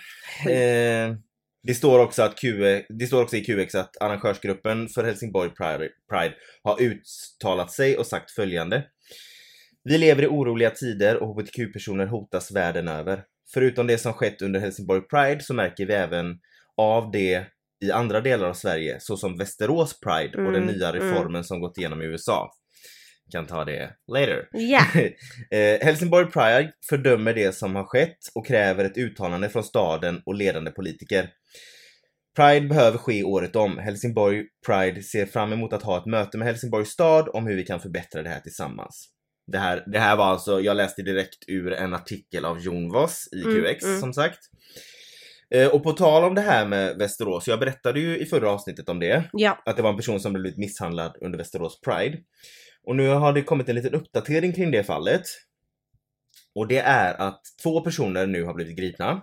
Ja. 0.44 0.50
Eh, 0.50 1.14
det 1.62 1.74
står 1.74 1.98
också 1.98 2.22
att 2.22 2.36
QX, 2.36 2.86
det 2.88 3.06
står 3.06 3.22
också 3.22 3.36
i 3.36 3.44
QX 3.44 3.74
att 3.74 4.02
arrangörsgruppen 4.02 4.88
för 4.88 5.04
Helsingborg 5.04 5.50
Pride, 5.50 5.88
Pride 6.10 6.34
har 6.62 6.82
uttalat 6.82 7.72
sig 7.72 7.98
och 7.98 8.06
sagt 8.06 8.30
följande. 8.30 8.84
Vi 9.84 9.98
lever 9.98 10.22
i 10.22 10.26
oroliga 10.26 10.70
tider 10.70 11.22
och 11.22 11.28
HBTQ-personer 11.28 12.06
hotas 12.06 12.50
världen 12.52 12.88
över. 12.88 13.24
Förutom 13.54 13.86
det 13.86 13.98
som 13.98 14.12
skett 14.12 14.42
under 14.42 14.60
Helsingborg 14.60 15.00
Pride 15.00 15.40
så 15.40 15.54
märker 15.54 15.86
vi 15.86 15.92
även 15.94 16.38
av 16.76 17.10
det 17.10 17.46
i 17.80 17.90
andra 17.90 18.20
delar 18.20 18.48
av 18.48 18.54
Sverige, 18.54 18.96
såsom 19.00 19.36
Västerås 19.38 20.00
Pride 20.00 20.46
och 20.46 20.52
den 20.52 20.62
Mm, 20.62 20.74
nya 20.74 20.88
mm. 20.88 21.00
reformen 21.00 21.44
som 21.44 21.60
gått 21.60 21.78
igenom 21.78 22.02
i 22.02 22.04
USA. 22.04 22.50
Kan 23.32 23.46
ta 23.46 23.64
det 23.64 23.90
later. 24.12 24.48
Ja. 24.52 24.80
eh, 25.58 25.80
Helsingborg 25.80 26.30
Pride 26.30 26.72
fördömer 26.88 27.34
det 27.34 27.54
som 27.54 27.76
har 27.76 27.84
skett 27.84 28.18
och 28.34 28.46
kräver 28.46 28.84
ett 28.84 28.98
uttalande 28.98 29.48
från 29.48 29.64
staden 29.64 30.22
och 30.26 30.34
ledande 30.34 30.70
politiker. 30.70 31.30
Pride 32.36 32.66
behöver 32.66 32.98
ske 32.98 33.24
året 33.24 33.56
om. 33.56 33.78
Helsingborg 33.78 34.44
Pride 34.66 35.02
ser 35.02 35.26
fram 35.26 35.52
emot 35.52 35.72
att 35.72 35.82
ha 35.82 35.98
ett 35.98 36.06
möte 36.06 36.38
med 36.38 36.48
Helsingborgs 36.48 36.88
stad 36.88 37.28
om 37.28 37.46
hur 37.46 37.56
vi 37.56 37.64
kan 37.64 37.80
förbättra 37.80 38.22
det 38.22 38.28
här 38.28 38.40
tillsammans. 38.40 39.08
Det 39.52 39.58
här, 39.58 39.84
det 39.86 39.98
här 39.98 40.16
var 40.16 40.24
alltså, 40.24 40.60
jag 40.60 40.76
läste 40.76 41.02
direkt 41.02 41.44
ur 41.46 41.72
en 41.72 41.94
artikel 41.94 42.44
av 42.44 42.60
Jon 42.60 42.88
Voss 42.88 43.28
i 43.32 43.42
Mm, 43.42 43.64
QX 43.64 43.84
mm. 43.84 44.00
som 44.00 44.12
sagt. 44.12 44.38
Eh, 45.54 45.68
och 45.68 45.82
på 45.82 45.92
tal 45.92 46.24
om 46.24 46.34
det 46.34 46.40
här 46.40 46.66
med 46.66 46.96
Västerås, 46.98 47.48
jag 47.48 47.60
berättade 47.60 48.00
ju 48.00 48.18
i 48.18 48.26
förra 48.26 48.50
avsnittet 48.50 48.88
om 48.88 48.98
det 49.00 49.24
Ja. 49.32 49.62
att 49.64 49.76
det 49.76 49.82
var 49.82 49.90
en 49.90 49.96
person 49.96 50.20
som 50.20 50.32
blivit 50.32 50.58
misshandlad 50.58 51.16
under 51.20 51.38
Västerås 51.38 51.80
Pride. 51.80 52.18
Och 52.86 52.96
nu 52.96 53.08
har 53.08 53.32
det 53.32 53.42
kommit 53.42 53.68
en 53.68 53.74
liten 53.74 53.94
uppdatering 53.94 54.52
kring 54.52 54.70
det 54.70 54.84
fallet. 54.84 55.22
Och 56.54 56.68
det 56.68 56.78
är 56.78 57.14
att 57.14 57.40
två 57.62 57.80
personer 57.80 58.26
nu 58.26 58.44
har 58.44 58.54
blivit 58.54 58.76
gripna. 58.76 59.22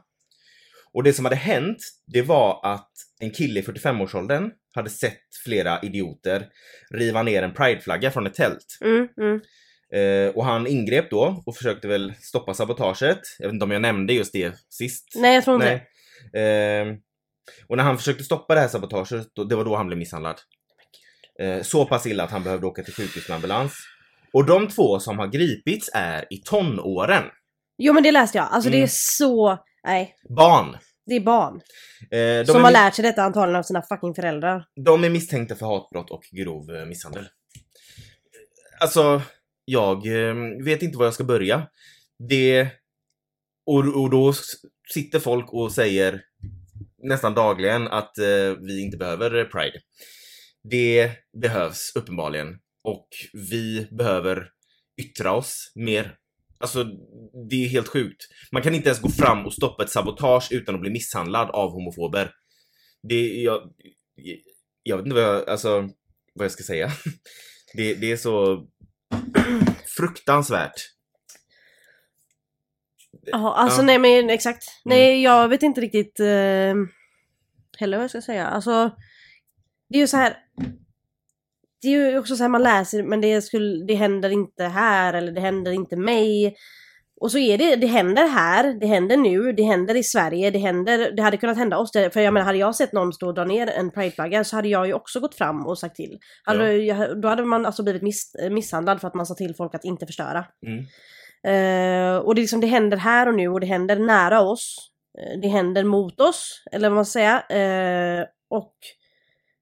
Och 0.94 1.03
det 1.03 1.13
som 1.13 1.25
hade 1.25 1.36
hänt, 1.36 1.77
det 2.08 2.22
var 2.22 2.60
att 2.63 2.91
en 3.20 3.32
kille 3.32 3.60
i 3.60 3.63
45-årsåldern 3.63 4.51
hade 4.75 4.89
sett 4.89 5.22
flera 5.44 5.79
idioter 5.82 6.48
riva 6.91 7.24
ner 7.24 7.44
en 7.44 7.53
prideflagga 7.53 8.12
från 8.12 8.27
ett 8.27 8.34
tält. 8.34 8.77
Mm, 8.82 9.08
mm. 9.17 9.41
Eh, 9.94 10.36
och 10.36 10.46
han 10.46 10.67
ingrep 10.67 11.10
då 11.10 11.44
och 11.46 11.58
försökte 11.58 11.88
väl 11.88 12.13
stoppa 12.20 12.53
sabotaget. 12.53 13.20
Jag 13.39 13.48
vet 13.48 13.53
inte 13.53 13.65
om 13.65 13.72
jag 13.72 13.82
nämnde 13.82 14.13
just 14.13 14.34
det 14.34 14.53
sist. 14.70 15.13
Nej, 15.15 15.36
jag 15.36 15.44
tror 15.44 15.55
inte 15.55 15.67
Nej. 15.67 15.88
Ehm, 16.34 16.96
och 17.67 17.77
när 17.77 17.84
han 17.84 17.98
försökte 17.98 18.24
stoppa 18.24 18.55
det 18.55 18.62
här 18.62 18.67
sabotaget, 18.67 19.27
då, 19.34 19.44
det 19.44 19.55
var 19.55 19.65
då 19.65 19.75
han 19.75 19.88
blev 19.88 20.00
misshandlad. 20.00 20.36
Eh, 21.39 21.62
så 21.62 21.86
pass 21.86 22.05
illa 22.05 22.24
att 22.24 22.32
han 22.32 22.44
behövde 22.44 22.67
åka 22.67 22.84
till 22.84 22.94
sjukhus 22.94 23.29
med 23.29 23.36
ambulans. 23.36 23.74
Och 24.34 24.46
de 24.46 24.67
två 24.67 25.00
som 25.00 25.20
har 25.20 25.27
gripits 25.27 25.89
är 25.94 26.25
i 26.34 26.38
tonåren. 26.38 27.24
Jo 27.77 27.94
men 27.94 28.03
det 28.03 28.12
läste 28.12 28.38
jag. 28.38 28.48
Alltså 28.51 28.70
det 28.70 28.75
Mm. 28.77 28.84
är 28.84 28.89
så... 28.91 29.58
Nej, 29.84 30.15
Barn. 30.29 30.77
det 31.05 31.15
är 31.15 31.20
barn. 31.20 31.62
Eh, 32.12 32.20
de, 32.39 32.46
som 32.46 32.55
är, 32.55 32.60
har 32.63 32.72
lärt 32.72 32.96
sig 32.96 33.03
detta 33.03 33.24
antagligen 33.24 33.60
av 33.60 33.63
sina 33.63 33.82
fucking 33.82 34.15
föräldrar. 34.15 34.65
de 34.86 35.03
är 35.03 35.10
misstänkta 35.10 35.55
för 35.55 35.65
hatbrott 35.65 36.12
och 36.12 36.24
grov 36.32 36.75
eh, 36.75 36.86
misshandel. 36.86 37.27
Alltså, 38.79 39.22
jag 39.65 40.08
eh, 40.08 40.36
vet 40.65 40.82
inte 40.82 40.98
var 40.98 41.05
jag 41.05 41.13
ska 41.13 41.24
börja. 41.24 41.67
Det... 42.29 42.67
Och, 43.65 44.01
och 44.01 44.10
då 44.10 44.34
sitter 44.94 45.20
folk 45.20 45.54
och 45.54 45.72
säger 45.72 46.22
nästan 47.04 47.34
dagligen 47.34 47.88
att 47.88 48.18
eh, 48.18 48.54
vi 48.62 48.82
inte 48.82 48.98
behöver 48.98 49.46
Pride. 49.46 49.80
Det 50.70 51.12
behövs 51.42 51.92
uppenbarligen. 51.96 52.48
Och 52.84 53.08
vi 53.34 53.88
behöver 53.92 54.50
yttra 55.01 55.34
oss 55.34 55.72
mer. 55.75 56.15
Alltså, 56.60 56.84
det 57.50 57.65
är 57.65 57.68
helt 57.68 57.88
sjukt. 57.88 58.22
Man 58.51 58.62
kan 58.62 58.75
inte 58.75 58.89
ens 58.89 59.01
gå 59.01 59.10
fram 59.10 59.46
och 59.46 59.54
stoppa 59.54 59.84
ett 59.84 59.89
sabotage 59.89 60.48
utan 60.51 60.75
att 60.75 60.82
bli 60.82 60.89
misshandlad 60.89 61.50
av 61.50 61.72
homofober. 61.72 62.32
Det, 63.10 63.42
jag, 63.42 63.62
jag 64.84 64.98
vet 64.98 65.06
inte 65.06 65.15
vad 65.15 65.24
jag, 65.24 65.50
alltså, 65.50 65.89
vad 66.34 66.46
jag 66.46 66.51
ska 66.51 66.63
säga. 66.63 66.92
Det, 67.74 67.94
det 67.94 68.12
är 68.12 68.18
så 68.18 68.68
fruktansvärt. 69.98 70.95
Ja, 73.32 73.53
alltså 73.53 73.82
Ja. 73.82 73.84
Mm. 73.84 74.01
nej 74.01 74.22
men 74.22 74.29
exakt. 74.29 74.63
Nej, 74.86 75.24
jag 75.24 75.48
vet 75.48 75.63
inte 75.63 75.82
riktigt 75.82 76.20
eh, 76.20 76.75
heller 77.77 77.98
vad 77.98 78.03
jag 78.03 78.10
ska 78.10 78.22
säga. 78.22 78.48
Alltså, 78.48 78.91
det 79.89 79.98
är 79.98 80.01
ju 80.01 80.08
så 80.08 80.17
här. 80.17 80.38
Det 81.82 81.88
är 81.88 82.12
ju 82.12 82.17
också 82.17 82.36
så 82.36 82.44
här 82.44 82.50
man 82.50 82.63
läser, 82.63 83.03
men 83.03 83.22
det, 83.22 83.41
skulle, 83.41 83.86
det 83.86 83.96
händer 83.96 84.29
inte 84.29 84.63
här 84.63 85.13
eller 85.13 85.32
det 85.32 85.41
händer 85.41 85.72
inte 85.72 85.96
mig. 85.96 86.55
Och 87.22 87.32
så 87.32 87.38
är 87.38 87.58
det, 87.58 87.75
det 87.75 87.88
händer 87.88 88.27
här, 88.27 88.79
det 88.79 88.88
händer 88.88 89.17
nu, 89.17 89.51
det 89.51 89.63
händer 89.63 89.96
i 89.96 90.03
Sverige, 90.03 90.51
det 90.51 90.60
händer, 90.60 91.12
det 91.12 91.22
hade 91.22 91.38
kunnat 91.38 91.58
hända 91.58 91.77
oss. 91.77 91.91
För 91.91 92.20
jag 92.20 92.34
menar, 92.34 92.46
hade 92.46 92.58
jag 92.58 92.75
sett 92.75 92.94
någon 92.94 93.13
stå 93.13 93.27
och 93.27 93.34
dra 93.34 93.46
ner 93.46 93.67
en 93.67 93.91
prideflagga 93.91 94.44
så 94.44 94.55
hade 94.55 94.67
jag 94.67 94.88
ju 94.88 94.94
också 94.94 95.20
gått 95.20 95.36
fram 95.36 95.67
och 95.67 95.79
sagt 95.79 95.96
till. 95.96 96.20
Hade, 96.44 96.77
jag, 96.77 97.22
då 97.22 97.27
hade 97.27 97.46
man 97.46 97.65
alltså 97.65 97.84
blivit 97.84 98.01
miss, 98.01 98.36
misshandlad 98.51 99.01
för 99.01 99.08
att 99.08 99.13
man 99.13 99.25
sa 99.25 99.36
till 99.36 99.55
folk 99.55 99.75
att 99.75 99.86
inte 99.86 100.05
förstöra. 100.05 100.46
Mm. 100.67 100.86
Eh, 101.46 102.18
och 102.18 102.36
det, 102.36 102.42
liksom, 102.42 102.62
det 102.62 102.68
händer 102.68 102.98
här 102.98 103.28
och 103.28 103.36
nu 103.36 103.48
och 103.48 103.60
det 103.60 103.68
händer 103.68 104.00
nära 104.00 104.42
oss. 104.42 104.92
Eh, 105.18 105.40
det 105.42 105.48
händer 105.48 105.84
mot 105.84 106.22
oss, 106.22 106.64
eller 106.72 106.90
vad 106.90 106.96
man 106.96 107.06
ska 107.06 107.20
säga. 107.20 107.42
Eh, 107.42 108.25
och 108.50 108.74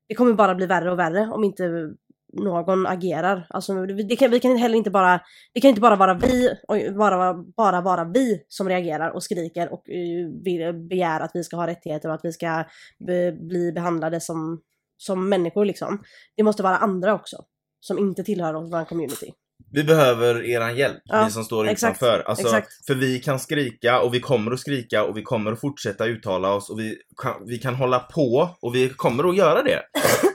det 0.07 0.15
kommer 0.15 0.33
bara 0.33 0.55
bli 0.55 0.65
värre 0.65 0.91
och 0.91 0.99
värre 0.99 1.29
om 1.31 1.43
inte 1.43 1.93
någon 2.33 2.87
agerar. 2.87 3.47
Alltså, 3.49 3.85
det, 3.85 4.15
kan, 4.15 4.31
vi 4.31 4.39
kan 4.39 4.57
heller 4.57 4.77
inte 4.77 4.91
bara, 4.91 5.21
det 5.53 5.61
kan 5.61 5.69
inte 5.69 5.81
bara 5.81 5.95
vara 5.95 6.13
vi, 6.13 6.49
oj, 6.67 6.91
bara, 6.91 7.33
bara 7.33 7.81
vara 7.81 8.03
vi 8.03 8.43
som 8.47 8.69
reagerar 8.69 9.09
och 9.09 9.23
skriker 9.23 9.73
och 9.73 9.83
uh, 9.89 10.73
begär 10.73 11.19
att 11.19 11.31
vi 11.33 11.43
ska 11.43 11.55
ha 11.55 11.67
rättigheter 11.67 12.09
och 12.09 12.15
att 12.15 12.25
vi 12.25 12.31
ska 12.31 12.63
be, 12.99 13.31
bli 13.31 13.71
behandlade 13.71 14.19
som, 14.19 14.61
som 14.97 15.29
människor 15.29 15.65
liksom. 15.65 16.03
Det 16.35 16.43
måste 16.43 16.63
vara 16.63 16.77
andra 16.77 17.13
också. 17.13 17.37
Som 17.79 17.99
inte 17.99 18.23
tillhör 18.23 18.53
vår 18.53 18.85
community. 18.85 19.33
Vi 19.71 19.83
behöver 19.83 20.45
eran 20.45 20.75
hjälp, 20.77 21.01
Ja, 21.05 21.23
vi 21.25 21.31
som 21.31 21.43
står 21.43 21.67
exakt, 21.67 21.97
utanför. 21.97 22.23
Alltså, 22.25 22.43
exakt. 22.45 22.85
För 22.87 22.95
vi 22.95 23.19
kan 23.19 23.39
skrika 23.39 23.99
och 24.01 24.13
vi 24.13 24.19
kommer 24.19 24.51
att 24.51 24.59
skrika 24.59 25.03
och 25.03 25.17
vi 25.17 25.21
kommer 25.21 25.51
att 25.51 25.61
fortsätta 25.61 26.05
uttala 26.05 26.53
oss 26.53 26.69
och 26.69 26.79
vi 26.79 26.97
kan, 27.21 27.33
vi 27.47 27.57
kan 27.57 27.75
hålla 27.75 27.99
på 27.99 28.57
och 28.61 28.75
vi 28.75 28.89
kommer 28.89 29.29
att 29.29 29.37
göra 29.37 29.63
det. 29.63 29.81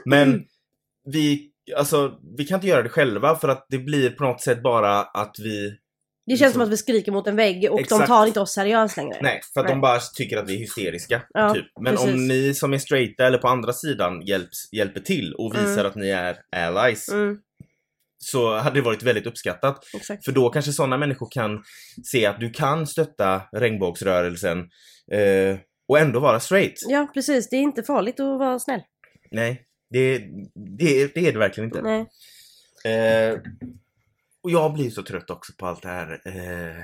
Men 0.05 0.43
vi, 1.11 1.49
alltså, 1.77 2.11
vi 2.37 2.45
kan 2.45 2.55
inte 2.55 2.67
göra 2.67 2.81
det 2.83 2.89
själva 2.89 3.35
för 3.35 3.47
att 3.49 3.65
det 3.69 3.77
blir 3.77 4.09
på 4.09 4.23
något 4.23 4.41
sätt 4.41 4.63
bara 4.63 4.99
att 5.01 5.35
vi... 5.39 5.69
Det 6.25 6.31
känns 6.37 6.39
Liksom- 6.41 6.53
som 6.53 6.61
att 6.61 6.69
vi 6.69 6.77
skriker 6.77 7.11
mot 7.11 7.27
en 7.27 7.35
vägg 7.35 7.71
och 7.71 7.77
de 7.77 7.83
Exakt. 7.83 8.07
tar 8.07 8.25
inte 8.25 8.39
oss 8.39 8.53
seriöst 8.53 8.97
längre. 8.97 9.17
Nej, 9.21 9.41
för 9.53 9.59
att 9.59 9.65
Nej. 9.65 9.75
de 9.75 9.81
bara 9.81 9.99
tycker 9.99 10.37
att 10.37 10.49
vi 10.49 10.55
är 10.55 10.59
hysteriska. 10.59 11.21
Ja, 11.29 11.53
typ. 11.53 11.65
Men 11.81 11.95
precis. 11.95 12.13
om 12.13 12.27
ni 12.27 12.53
som 12.53 12.73
är 12.73 12.77
straighta 12.77 13.27
eller 13.27 13.37
på 13.37 13.47
andra 13.47 13.73
sidan 13.73 14.21
hjälps, 14.21 14.73
hjälper 14.73 14.99
till 14.99 15.33
och 15.33 15.53
visar 15.55 15.71
Mm. 15.73 15.85
att 15.85 15.95
ni 15.95 16.09
är 16.09 16.37
allies 16.55 17.09
Mm, 17.09 17.37
så 18.19 18.57
hade 18.57 18.75
det 18.75 18.81
varit 18.81 19.03
väldigt 19.03 19.25
uppskattat. 19.27 19.85
exakt. 19.95 20.25
För 20.25 20.31
då 20.31 20.49
kanske 20.49 20.71
sådana 20.73 20.97
människor 20.97 21.27
kan 21.31 21.63
se 22.05 22.25
att 22.25 22.39
du 22.39 22.49
kan 22.49 22.87
stötta 22.87 23.41
regnbågsrörelsen 23.51 24.59
eh, 25.11 25.57
och 25.87 25.99
ändå 25.99 26.19
vara 26.19 26.39
straight. 26.39 26.73
Ja, 26.87 27.07
precis. 27.13 27.49
Det 27.49 27.55
är 27.55 27.61
inte 27.61 27.83
farligt 27.83 28.19
att 28.19 28.39
vara 28.39 28.59
snäll. 28.59 28.81
Nej, 29.31 29.61
det, 29.89 30.17
det, 30.77 31.13
det 31.15 31.27
är 31.27 31.33
det 31.33 31.39
verkligen 31.39 31.69
inte. 31.69 31.81
Nej. 31.81 32.05
Eh, 32.85 33.37
och 34.43 34.51
jag 34.51 34.73
blir 34.73 34.89
så 34.89 35.03
trött 35.03 35.29
också 35.29 35.53
på 35.57 35.67
allt 35.67 35.81
det 35.81 35.89
här 35.89 36.21
eh, 36.25 36.83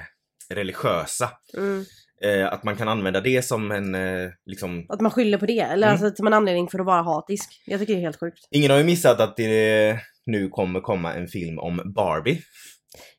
religiösa. 0.56 1.30
Mm. 1.58 1.86
Eh, 2.24 2.54
att 2.54 2.64
man 2.64 2.76
kan 2.76 2.88
använda 2.88 3.22
det 3.22 3.42
som 3.46 3.72
en, 3.72 3.96
eh, 3.96 4.30
liksom... 4.46 4.86
Att 4.90 5.02
man 5.02 5.12
skyller 5.12 5.38
på 5.38 5.46
det, 5.46 5.60
eller 5.60 5.88
Mm. 5.88 5.92
alltså 6.04 6.16
som 6.16 6.28
en 6.28 6.34
anledning 6.34 6.68
för 6.70 6.80
att 6.80 6.86
vara 6.86 7.02
hatisk. 7.02 7.62
Jag 7.66 7.80
tycker 7.80 7.94
det 7.94 8.00
är 8.00 8.02
helt 8.04 8.20
sjukt. 8.20 8.40
Ingen 8.52 8.72
har 8.72 8.78
ju 8.78 8.84
missat 8.84 9.20
att 9.20 9.38
det 9.38 10.00
nu 10.26 10.50
kommer 10.50 10.82
komma 10.82 11.14
en 11.14 11.28
film 11.28 11.60
om 11.60 11.82
Barbie. 11.96 12.42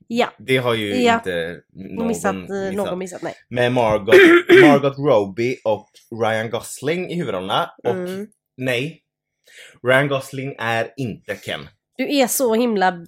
Ja, 0.08 0.28
Det 0.38 0.56
har 0.56 0.74
ju 0.74 0.94
Ja. 1.02 1.14
inte 1.14 1.56
någon 1.96 2.06
missat, 2.06 2.34
missat. 2.34 2.50
eh, 2.50 2.72
någon 2.72 2.98
missat, 2.98 3.22
nej. 3.22 3.34
Med 3.50 3.72
Margot, 3.72 4.14
Margot 4.62 4.98
Robbie 4.98 5.56
och 5.64 5.88
Ryan 6.22 6.50
Gosling 6.50 7.10
i 7.10 7.14
huvudrollerna. 7.16 7.70
Och 7.84 7.90
Mm. 7.94 8.26
nej, 8.56 9.02
Ryan 9.88 10.08
Gosling 10.08 10.54
är 10.58 10.88
inte 10.96 11.34
Ken. 11.34 11.60
Du 11.96 12.16
är 12.16 12.26
så 12.26 12.54
himla 12.54 13.04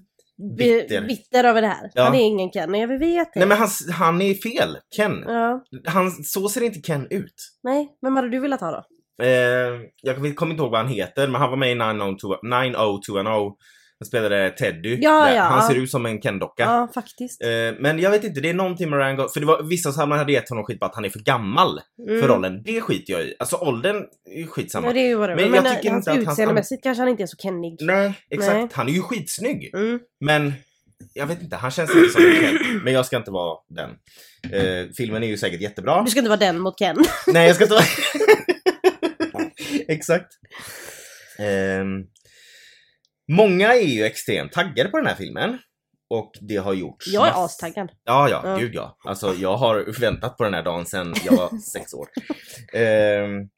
Bitter. 0.59 1.07
bitter 1.07 1.45
över 1.45 1.63
det 1.63 1.69
här. 1.69 1.91
Ja. 1.95 2.03
Han 2.03 2.15
är 2.15 2.25
ingen 2.25 2.51
Ken, 2.51 2.75
jag 2.75 2.99
vet 2.99 3.33
det. 3.35 3.39
Nej 3.41 3.49
men 3.49 3.59
han, 3.59 3.69
han 3.93 4.23
är 4.23 4.35
fel, 4.35 4.77
Ken. 4.97 5.25
Ja, 5.27 5.65
Han, 5.87 6.11
så 6.11 6.49
ser 6.49 6.63
inte 6.63 6.81
Ken 6.81 7.07
ut. 7.11 7.35
nej. 7.63 7.89
Vem 8.03 8.17
hade 8.17 8.29
du 8.31 8.41
velat 8.41 8.61
ha 8.61 8.71
då? 8.71 8.85
Eh, 9.25 9.81
jag 10.03 10.37
kommer 10.37 10.51
inte 10.53 10.63
ihåg 10.63 10.71
vad 10.71 10.81
han 10.81 10.89
heter, 10.93 11.27
men 11.29 11.41
han 11.41 11.51
var 11.51 11.57
med 11.57 11.73
i 11.73 11.75
90210. 11.75 13.53
Han 14.01 14.07
spelade 14.07 14.51
Teddy. 14.51 14.99
Ja, 15.01 15.35
ja, 15.35 15.43
han 15.43 15.63
ser 15.69 15.75
ut 15.75 15.91
som 15.91 16.07
en 16.07 16.21
Ken-docka. 16.21 16.63
Ja, 16.63 16.89
faktiskt. 16.95 17.43
Eh, 17.43 17.49
men 17.81 17.99
jag 17.99 18.11
vet 18.11 18.25
inte, 18.25 18.41
det 18.41 18.51
är 18.51 18.55
någonting 18.55 18.91
med 18.91 18.99
Ryan 18.99 19.17
Gosling. 19.17 19.33
För 19.33 19.41
det 19.41 19.47
var 19.47 19.63
vissa 19.63 19.93
som 19.93 20.11
hade 20.11 20.33
gett 20.33 20.49
honom 20.49 20.65
skit 20.65 20.81
på 20.81 20.87
att 20.87 20.95
han 20.95 21.05
är 21.05 21.11
för 21.11 21.19
gammal 21.21 21.81
Mm. 22.09 22.21
för 22.21 22.29
rollen. 22.29 22.63
Det 22.65 22.81
skiter 22.81 23.13
jag 23.13 23.23
i. 23.23 23.35
Alltså 23.39 23.57
åldern 23.57 23.97
är 24.35 24.47
skitsamma. 24.47 24.87
Ja, 24.87 24.93
det 24.93 25.01
är 25.01 25.09
ju 25.09 25.15
vad 25.15 25.29
det. 25.29 25.37
Men 25.37 25.51
Men, 25.51 25.65
jag 25.65 25.77
tycker 25.77 25.91
hans 25.91 26.09
inte 26.09 26.21
att 26.23 26.29
utseendemässigt 26.29 26.83
kanske 26.83 27.01
han 27.03 27.09
inte 27.09 27.23
är 27.23 27.27
så 27.27 27.37
kennig. 27.37 27.77
Nej, 27.81 28.13
exakt. 28.31 28.55
Nej. 28.55 28.69
Han 28.73 28.89
är 28.89 28.93
ju 28.93 29.03
skitsnygg. 29.03 29.75
Mm. 29.75 29.99
Men 30.21 30.53
jag 31.15 31.27
vet 31.27 31.43
inte, 31.43 31.57
han 31.57 31.71
känns 31.71 31.97
inte 31.97 32.09
som 32.09 32.25
en 32.25 32.41
Ken. 32.41 32.81
Men 32.85 32.93
jag 32.93 33.07
ska 33.07 33.17
inte 33.17 33.31
vara 33.31 33.59
den. 33.69 33.91
Eh, 34.53 34.87
filmen 34.97 35.23
är 35.23 35.27
ju 35.29 35.37
säkert 35.39 35.61
jättebra. 35.61 36.03
Du 36.03 36.11
ska 36.11 36.21
inte 36.21 36.31
vara 36.31 36.41
den 36.41 36.59
mot 36.59 36.79
Ken. 36.79 36.97
Nej, 37.27 37.47
jag 37.47 37.55
ska 37.57 37.65
inte 37.65 37.75
vara... 37.75 37.85
Exakt. 39.89 40.33
Ehm, 41.39 42.05
många 43.29 43.75
är 43.75 43.87
ju 43.87 44.05
extremt 44.05 44.53
taggade 44.53 44.89
på 44.89 44.97
den 44.97 45.07
här 45.07 45.15
filmen. 45.15 45.59
Och 46.11 46.33
det 46.41 46.57
har 46.57 46.75
gjorts. 46.75 47.07
Jag 47.07 47.29
är 47.29 47.33
mass- 47.33 47.45
astaggad. 47.45 47.91
Ja, 48.05 48.29
ja, 48.31 48.41
Ja. 48.45 48.57
gud 48.57 48.75
ja. 48.75 48.97
Alltså 49.05 49.35
jag 49.35 49.57
har 49.57 50.01
väntat 50.01 50.37
på 50.37 50.45
den 50.45 50.55
här 50.55 50.63
dagen 50.63 50.87
sedan 50.87 51.15
jag 51.25 51.33
var 51.37 51.59
sex 51.73 51.95
år. 51.95 52.09
Ehm, 52.73 53.49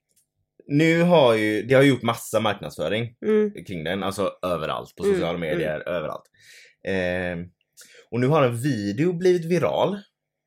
nu 0.66 1.02
har 1.02 1.34
ju, 1.34 1.62
det 1.62 1.74
har 1.74 1.82
gjort 1.82 2.02
massa 2.02 2.40
marknadsföring 2.40 3.14
Mm. 3.26 3.64
kring 3.64 3.84
den, 3.84 4.02
alltså 4.02 4.32
överallt 4.42 4.94
på 4.96 5.04
Mm, 5.04 5.14
sociala 5.16 5.38
medier, 5.38 5.88
överallt. 5.88 6.24
Ehm, 6.88 7.44
och 8.10 8.20
nu 8.20 8.26
har 8.26 8.42
en 8.42 8.56
video 8.56 9.12
blivit 9.12 9.44
viral 9.44 9.98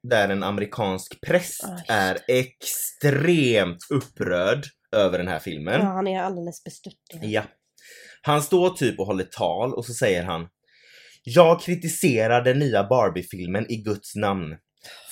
där 0.10 0.30
en 0.30 0.44
amerikansk 0.44 1.22
präst 1.22 1.64
Ah, 1.64 1.72
just 1.78 1.90
är 1.90 2.18
extremt 2.28 3.78
upprörd 3.90 4.64
över 4.96 5.18
den 5.18 5.28
här 5.28 5.40
filmen. 5.40 5.80
Ja, 5.82 5.86
han 5.88 6.08
är 6.08 6.22
alldeles 6.24 6.64
bestört. 6.64 6.94
Ja. 7.22 7.44
Han 8.26 8.42
står 8.42 8.70
typ 8.70 9.00
och 9.00 9.06
håller 9.06 9.24
tal 9.24 9.74
och 9.74 9.86
så 9.86 9.94
säger 9.94 10.24
han 10.24 10.48
Jag 11.24 11.62
kritiserar 11.62 12.44
den 12.44 12.60
nya 12.60 12.84
Barbie-filmen 12.84 13.72
i 13.72 13.76
Guds 13.76 14.16
namn. 14.16 14.56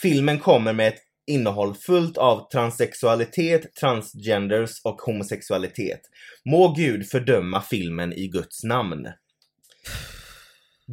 Filmen 0.01 0.39
kommer 0.39 0.74
med 0.74 0.88
ett 0.88 1.00
innehåll 1.27 1.75
fullt 1.75 2.18
av 2.18 2.50
transsexualitet, 2.51 3.75
transgenders 3.75 4.72
och 4.84 5.01
homosexualitet. 5.01 6.01
Må 6.46 6.74
Gud 6.74 7.08
fördöma 7.10 7.62
filmen 7.62 8.13
i 8.13 8.27
Guds 8.27 8.63
namn. 8.63 9.08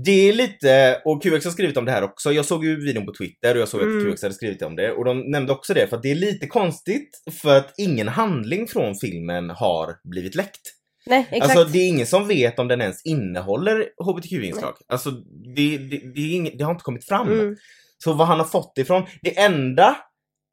Det 0.05 0.29
är 0.29 0.33
lite, 0.33 1.03
och 1.05 1.23
QX 1.23 1.45
har 1.45 1.53
skrivit 1.53 1.77
om 1.77 1.85
det 1.85 1.93
här 1.93 2.03
också. 2.03 2.33
Jag 2.33 2.45
såg 2.45 2.65
ju 2.65 2.85
videon 2.85 3.07
på 3.07 3.13
Twitter 3.15 3.55
och 3.55 3.61
jag 3.61 3.69
såg 3.69 3.83
Mm. 3.83 3.99
att 3.99 4.13
QX 4.13 4.23
hade 4.23 4.35
skrivit 4.35 4.63
om 4.63 4.77
det. 4.77 4.93
Och 4.93 5.05
de 5.05 5.31
nämnde 5.31 5.53
också 5.53 5.75
det 5.75 5.87
för 5.87 5.97
att 5.97 6.03
det 6.03 6.11
är 6.11 6.15
lite 6.15 6.47
konstigt 6.47 7.23
för 7.43 7.57
att 7.57 7.75
ingen 7.77 8.09
handling 8.09 8.67
från 8.67 8.95
filmen 8.95 9.51
har 9.51 9.95
blivit 10.11 10.35
läckt. 10.35 10.78
Nej, 11.09 11.27
exakt. 11.31 11.57
Alltså 11.57 11.73
det 11.73 11.79
är 11.79 11.89
ingen 11.89 12.07
som 12.07 12.29
vet 12.29 12.59
om 12.59 12.69
den 12.69 12.81
ens 12.81 13.03
innehåller 13.07 13.89
HBTQ-inslag. 14.05 14.75
Alltså 14.89 15.11
det, 15.57 15.79
det, 15.79 15.99
det, 16.15 16.21
är 16.21 16.35
ing, 16.35 16.51
det 16.59 16.65
har 16.65 16.71
inte 16.73 16.85
kommit 16.85 17.05
fram. 17.05 17.29
mm. 17.33 17.57
Så 17.99 18.13
vad 18.13 18.27
han 18.27 18.39
har 18.39 18.47
fått 18.47 18.79
ifrån, 18.79 19.07
det 19.23 19.39
enda 19.39 19.97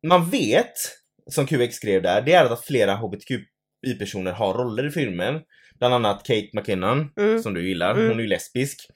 man 0.07 0.29
vet, 0.29 0.73
som 1.31 1.47
QX 1.47 1.75
skrev 1.75 2.01
där, 2.01 2.21
det 2.21 2.33
är 2.33 2.45
att 2.45 2.65
flera 2.65 2.95
HBTQI-personer 2.95 4.31
har 4.31 4.53
roller 4.53 4.87
i 4.87 4.91
filmen. 4.91 5.41
Bland 5.79 5.93
annat 5.93 6.23
Kate 6.23 6.49
McKinnon, 6.53 7.11
Mm. 7.17 7.39
som 7.43 7.53
du 7.53 7.67
gillar, 7.67 7.91
Mm. 7.95 8.07
hon 8.07 8.17
är 8.19 8.23
ju 8.23 8.29
lesbisk. 8.29 8.87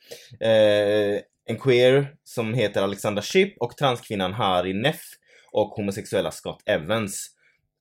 Eh, 0.42 1.22
en 1.50 1.58
queer 1.60 2.14
som 2.24 2.54
heter 2.54 2.82
Alexandra 2.82 3.22
Shipp 3.22 3.58
och 3.60 3.78
transkvinnan 3.78 4.34
Hari 4.34 4.74
Neff. 4.74 5.02
och 5.52 5.68
homosexuella 5.70 6.32
Scott 6.32 6.64
Evans 6.66 7.28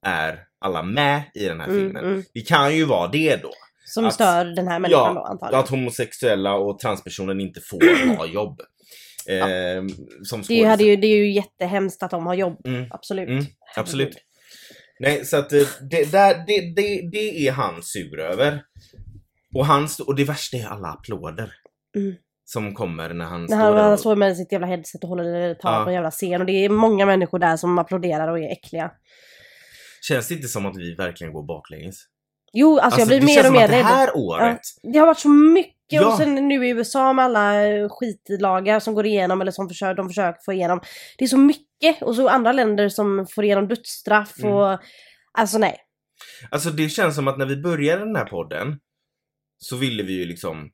är 0.06 0.40
alla 0.60 0.82
med 0.82 1.22
i 1.34 1.44
den 1.44 1.60
här 1.60 1.68
Mm, 1.68 1.78
filmen. 1.80 2.04
mm. 2.04 2.24
Det 2.34 2.40
kan 2.40 2.76
ju 2.76 2.84
vara 2.84 3.08
det 3.08 3.36
då. 3.36 3.50
Som 3.94 4.04
Att- 4.06 4.14
stör 4.14 4.44
den 4.44 4.68
här 4.68 4.78
människan 4.78 5.14
då 5.14 5.20
Ja, 5.20 5.28
antagligen. 5.30 5.60
att 5.64 5.68
homosexuella 5.68 6.54
och 6.54 6.78
transpersoner 6.78 7.40
inte 7.40 7.60
får 7.60 8.16
ha 8.16 8.26
jobb. 8.26 8.60
Eh, 9.28 9.82
som 10.22 10.42
Det, 10.48 10.64
hade 10.64 10.84
ju, 10.84 10.96
det 10.96 11.06
är 11.06 11.16
ju 11.16 11.32
jättehemskt 11.32 12.02
att 12.02 12.10
de 12.10 12.26
har 12.26 12.34
jobb. 12.34 12.66
Mm. 12.66 12.86
Absolut. 12.90 13.28
Mm, 13.28 13.44
absolut. 13.76 14.16
Nej, 15.00 15.24
så 15.24 15.36
att 15.36 15.52
eh, 15.52 15.62
det, 15.90 16.12
där, 16.12 16.44
det, 16.46 16.74
det, 16.76 17.08
det 17.12 17.48
är 17.48 17.52
han 17.52 17.82
sur 17.82 18.20
över. 18.20 18.62
Och, 19.54 19.66
han, 19.66 19.88
och 20.06 20.14
det 20.16 20.24
värsta 20.24 20.56
är 20.56 20.66
alla 20.66 20.88
applåder. 20.88 21.52
Mm. 21.96 22.14
Som 22.44 22.74
kommer 22.74 23.14
när 23.14 23.24
han 23.24 23.40
När 23.40 23.46
står 23.46 23.56
han, 23.56 23.74
där. 23.74 23.82
han 23.82 23.98
står 23.98 24.16
med 24.16 24.36
sitt 24.36 24.52
jävla 24.52 24.66
headset 24.66 25.02
och 25.02 25.08
håller 25.08 25.54
tal 25.54 25.74
Ja. 25.74 25.84
på 25.84 25.88
en 25.90 25.94
jävla 25.94 26.10
scen 26.10 26.40
och 26.40 26.46
det 26.46 26.64
är 26.64 26.68
många 26.68 27.06
människor 27.06 27.38
där 27.38 27.56
som 27.56 27.78
applåderar 27.78 28.28
och 28.28 28.38
är 28.38 28.52
äckliga. 28.52 28.90
Känns 30.08 30.28
det 30.28 30.34
inte 30.34 30.48
som 30.48 30.66
att 30.66 30.76
vi 30.76 30.94
verkligen 30.94 31.32
går 31.32 31.42
baklänges? 31.46 31.96
Jo, 32.52 32.78
alltså, 32.78 33.00
jag 33.00 33.08
blir 33.08 33.20
mer 33.20 33.26
känns 33.34 33.38
och 33.38 33.44
som 33.44 33.52
mer 33.54 33.64
att 33.64 33.70
det 33.70 33.76
rädd. 33.78 33.84
här 33.84 34.16
året, 34.16 34.60
Det 34.92 34.98
har 34.98 35.06
varit 35.06 35.18
så 35.18 35.28
mycket 35.28 35.74
Ja. 35.90 36.12
och 36.12 36.16
sen 36.18 36.34
nu 36.48 36.66
i 36.66 36.70
USA 36.70 37.12
med 37.12 37.24
alla 37.24 37.66
eh, 37.66 37.88
skitlagar 37.88 38.80
som 38.80 38.94
går 38.94 39.06
igenom 39.06 39.40
eller 39.40 39.52
som 39.52 39.68
försöker, 39.68 39.94
de 39.94 40.08
försöker 40.08 40.40
få 40.44 40.52
igenom. 40.52 40.80
Det 41.18 41.24
är 41.24 41.28
så 41.28 41.38
mycket 41.38 42.02
och 42.02 42.16
så 42.16 42.28
andra 42.28 42.52
länder 42.52 42.88
som 42.88 43.26
får 43.34 43.44
igenom 43.44 43.68
dödsstraff 43.68 44.38
Mm. 44.38 44.52
och 44.54 44.78
alltså 45.38 45.58
nej. 45.58 45.76
alltså 46.50 46.70
det 46.70 46.88
känns 46.88 47.14
som 47.14 47.28
att 47.28 47.38
när 47.38 47.46
vi 47.46 47.56
började 47.56 48.04
den 48.04 48.16
här 48.16 48.24
podden 48.24 48.78
så 49.58 49.76
ville 49.76 50.02
vi 50.02 50.12
ju 50.12 50.24
liksom 50.24 50.70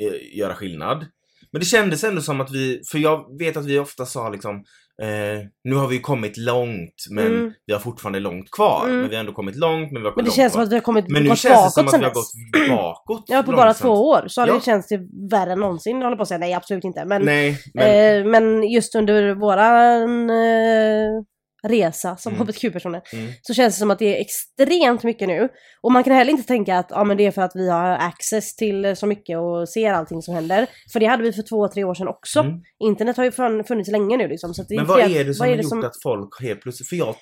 eh, 0.00 0.38
göra 0.38 0.54
skillnad. 0.54 1.06
Men 1.52 1.60
det 1.60 1.66
kändes 1.66 2.04
ändå 2.04 2.20
som 2.22 2.40
att 2.40 2.50
vi, 2.50 2.80
för 2.92 2.98
jag 2.98 3.38
vet 3.38 3.56
att 3.56 3.66
vi 3.66 3.78
ofta 3.78 4.06
sa 4.06 4.28
liksom 4.28 4.64
eh, 5.02 5.40
nu 5.64 5.74
har 5.74 5.88
vi 5.88 5.98
kommit 5.98 6.36
långt 6.36 6.94
men 7.10 7.26
Mm. 7.26 7.52
vi 7.66 7.72
har 7.72 7.80
fortfarande 7.80 8.20
långt 8.20 8.50
kvar. 8.50 8.82
Mm. 8.84 9.00
Men 9.00 9.08
vi 9.08 9.14
har 9.16 9.20
ändå 9.20 9.32
kommit 9.32 9.56
långt 9.56 9.92
men 9.92 10.02
vi 10.02 10.08
har 10.08 10.12
kommit 10.14 10.16
Men 10.16 10.24
det 10.24 10.28
långt 10.28 10.34
känns 10.36 10.52
kvar. 10.52 10.60
som 10.60 10.66
att 10.66 10.70
vi 10.72 10.76
har 10.76 10.80
kommit 10.82 11.08
Men 11.08 11.22
nu 11.22 11.28
känns 11.28 11.64
det 11.64 11.70
som 11.70 11.88
att 11.88 12.00
vi 12.00 12.04
har 12.04 12.12
gått 12.14 12.32
bakåt. 12.70 13.24
Ja, 13.26 13.42
på 13.42 13.52
bara 13.52 13.64
långsamt. 13.64 13.80
två 13.82 14.08
år 14.08 14.24
så 14.28 14.40
har 14.40 14.48
Ja. 14.48 14.54
det 14.54 14.64
känns 14.64 14.86
det 14.88 15.00
värre 15.30 15.52
än 15.52 15.60
någonsin. 15.60 15.96
Jag 15.96 16.04
håller 16.04 16.16
på 16.16 16.22
att 16.22 16.28
säga 16.28 16.38
nej, 16.38 16.54
absolut 16.54 16.84
inte. 16.84 17.04
Men, 17.04 17.22
Nej, 17.22 17.58
men 17.74 18.20
eh, 18.20 18.26
men 18.30 18.62
just 18.70 18.94
under 18.94 19.34
våran 19.34 20.30
eh, 20.30 21.22
resa 21.64 22.16
som 22.16 22.32
Mm. 22.34 22.46
hbtq-personer 22.46 23.02
Mm. 23.12 23.32
så 23.42 23.54
känns 23.54 23.74
det 23.74 23.78
som 23.78 23.90
att 23.90 23.98
det 23.98 24.16
är 24.16 24.20
extremt 24.20 25.02
mycket 25.02 25.28
nu. 25.28 25.48
Och 25.82 25.92
man 25.92 26.04
kan 26.04 26.12
heller 26.12 26.30
inte 26.30 26.46
tänka 26.48 26.78
att 26.78 26.86
ja, 26.90 27.04
men 27.04 27.16
det 27.16 27.26
är 27.26 27.30
för 27.30 27.42
att 27.42 27.52
vi 27.54 27.70
har 27.70 27.90
access 27.90 28.56
till 28.56 28.96
så 28.96 29.06
mycket 29.06 29.38
och 29.38 29.68
ser 29.68 29.92
allting 29.92 30.22
som 30.22 30.34
händer. 30.34 30.66
För 30.92 31.00
det 31.00 31.06
hade 31.06 31.22
vi 31.22 31.32
för 31.32 31.42
två, 31.42 31.68
tre 31.68 31.84
år 31.84 31.94
sedan 31.94 32.08
också. 32.08 32.40
Mm. 32.40 32.60
Internet 32.84 33.16
har 33.16 33.24
ju 33.24 33.30
fun- 33.30 33.64
funnits 33.64 33.90
länge 33.90 34.16
nu 34.16 34.28
liksom. 34.28 34.54
Så 34.54 34.62
det 34.68 34.74
är 34.74 34.78
Men 34.78 34.86
vad 34.86 35.00
att- 35.02 35.10
är 35.10 35.24
det 35.24 35.34
som 35.34 35.48
har 35.48 35.54
gjort 35.56 35.84
att 35.84 36.02
folk 36.02 36.42
helt 36.42 36.60
plötsligt... 36.60 36.88
För 36.88 36.96
jag 36.96 37.14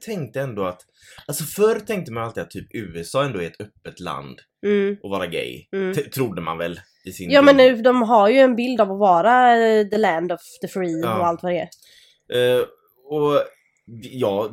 tänkte 0.00 0.40
ändå 0.40 0.64
att... 0.64 0.80
Alltså 1.26 1.44
förr 1.44 1.80
tänkte 1.80 2.12
man 2.12 2.22
alltid 2.24 2.42
att 2.42 2.50
typ 2.50 2.68
USA 2.74 3.24
ändå 3.24 3.42
är 3.42 3.46
ett 3.46 3.60
öppet 3.60 4.00
land 4.00 4.38
Mm, 4.66 4.92
att 5.04 5.10
vara 5.10 5.26
gay. 5.26 5.66
mm. 5.76 5.94
Trodde 6.14 6.40
man 6.42 6.58
väl 6.58 6.80
i 7.04 7.12
sin... 7.12 7.30
Ja 7.30 7.42
men 7.42 7.54
dum- 7.54 7.76
nu, 7.76 7.82
de 7.82 8.02
har 8.02 8.28
ju 8.28 8.38
en 8.38 8.56
bild 8.56 8.80
av 8.80 8.92
att 8.92 8.98
vara 8.98 9.56
eh, 9.56 9.86
the 9.88 9.98
land 9.98 10.32
of 10.32 10.40
the 10.62 10.68
free 10.68 11.00
Ja. 11.02 11.18
och 11.18 11.26
allt 11.26 11.42
vad 11.42 11.52
det 11.52 11.58
är. 11.58 11.68
Eh, 12.58 12.62
och 13.10 13.32
ja, 14.02 14.50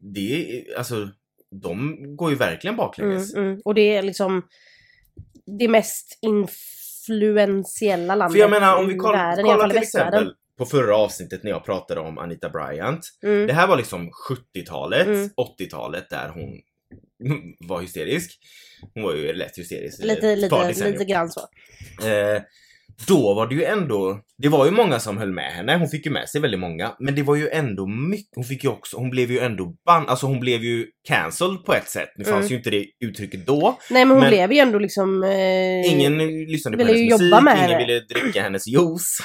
det 0.00 0.58
är... 0.58 0.78
Alltså, 0.78 1.08
de 1.50 1.96
går 2.16 2.30
ju 2.30 2.36
verkligen 2.36 2.74
Mm, 2.74 2.86
baklänges. 2.86 3.34
mm. 3.34 3.60
Och 3.64 3.74
det 3.74 3.96
är 3.96 4.02
liksom 4.02 4.42
det 5.58 5.68
mest 5.68 6.18
influentiella 6.22 8.14
landet 8.14 8.32
För 8.34 8.40
jag 8.40 8.50
menar 8.50 8.76
om 8.76 8.88
vi 8.88 8.96
koll, 8.96 9.12
världen, 9.12 9.44
kollar 9.44 9.68
till 9.68 9.78
exempel 9.78 10.34
på 10.58 10.66
förra 10.66 10.96
avsnittet 10.96 11.42
när 11.42 11.50
jag 11.50 11.64
pratade 11.64 12.00
om 12.00 12.18
Anita 12.18 12.48
Bryant. 12.50 13.08
Mm. 13.22 13.46
Det 13.46 13.52
här 13.52 13.66
var 13.66 13.76
liksom 13.76 14.10
70-talet, 14.54 15.06
Mm. 15.06 15.28
80-talet 15.58 16.10
där 16.10 16.28
hon 16.28 16.60
var 17.68 17.80
hysterisk. 17.80 18.38
Hon 18.94 19.02
var 19.02 19.14
ju 19.14 19.32
lätt 19.32 19.58
hysterisk. 19.58 20.04
Lite, 20.04 20.36
lite, 20.36 20.66
decennier. 20.68 20.92
lite 20.92 21.04
grann 21.04 21.28
så. 21.30 21.40
Eh, 22.06 22.42
då 23.08 23.34
var 23.34 23.46
det 23.46 23.54
ju 23.54 23.64
ändå, 23.64 24.20
det 24.42 24.48
var 24.48 24.64
ju 24.64 24.70
många 24.70 25.00
som 25.00 25.16
höll 25.18 25.32
med 25.32 25.52
henne, 25.52 25.76
hon 25.76 25.88
fick 25.88 26.06
ju 26.06 26.12
med 26.12 26.28
sig 26.28 26.40
väldigt 26.40 26.60
många, 26.60 26.92
men 27.00 27.14
det 27.14 27.22
var 27.22 27.36
ju 27.36 27.48
ändå 27.48 27.86
mycket, 27.86 28.32
hon 28.34 28.44
fick 28.44 28.64
ju 28.64 28.70
också, 28.70 28.96
hon 28.96 29.10
blev 29.10 29.30
ju 29.30 29.38
ändå 29.38 29.74
ban, 29.86 30.08
alltså 30.08 30.26
hon 30.26 30.40
blev 30.40 30.64
ju 30.64 30.86
cancelled 31.08 31.64
på 31.64 31.74
ett 31.74 31.88
sätt. 31.88 32.08
Nu 32.16 32.24
fanns 32.24 32.36
Mm. 32.36 32.48
ju 32.50 32.56
inte 32.56 32.70
det 32.70 32.86
uttrycket 33.04 33.46
då. 33.46 33.78
Nej 33.90 34.04
men 34.04 34.10
hon 34.10 34.20
Men- 34.20 34.30
blev 34.30 34.52
ju 34.52 34.58
ändå 34.58 34.78
liksom... 34.78 35.22
Eh... 35.22 35.92
Ingen 35.92 36.18
lyssnade 36.46 36.76
på 36.76 36.82
hennes 36.82 37.00
musik, 37.00 37.10
jobba 37.10 37.40
med 37.40 37.56
ingen 37.58 37.70
henne. 37.70 37.86
ville 37.86 38.00
dricka 38.00 38.42
hennes 38.42 38.66
juice. 38.76 39.18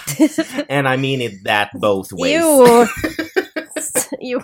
And 0.69 0.88
I 0.88 0.97
mean 0.97 1.21
it 1.21 1.45
that 1.45 1.69
both 1.81 2.10
ways. 2.21 2.36
Jo! 2.41 2.86
jo. 4.21 4.39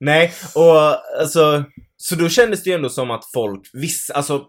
Nej, 0.00 0.32
och 0.54 0.80
alltså, 1.20 1.64
så 1.96 2.14
då 2.14 2.28
kändes 2.28 2.62
det 2.62 2.70
ju 2.70 2.76
ändå 2.76 2.88
som 2.88 3.10
att 3.10 3.24
folk, 3.34 3.60
vissa, 3.72 4.14
alltså 4.14 4.42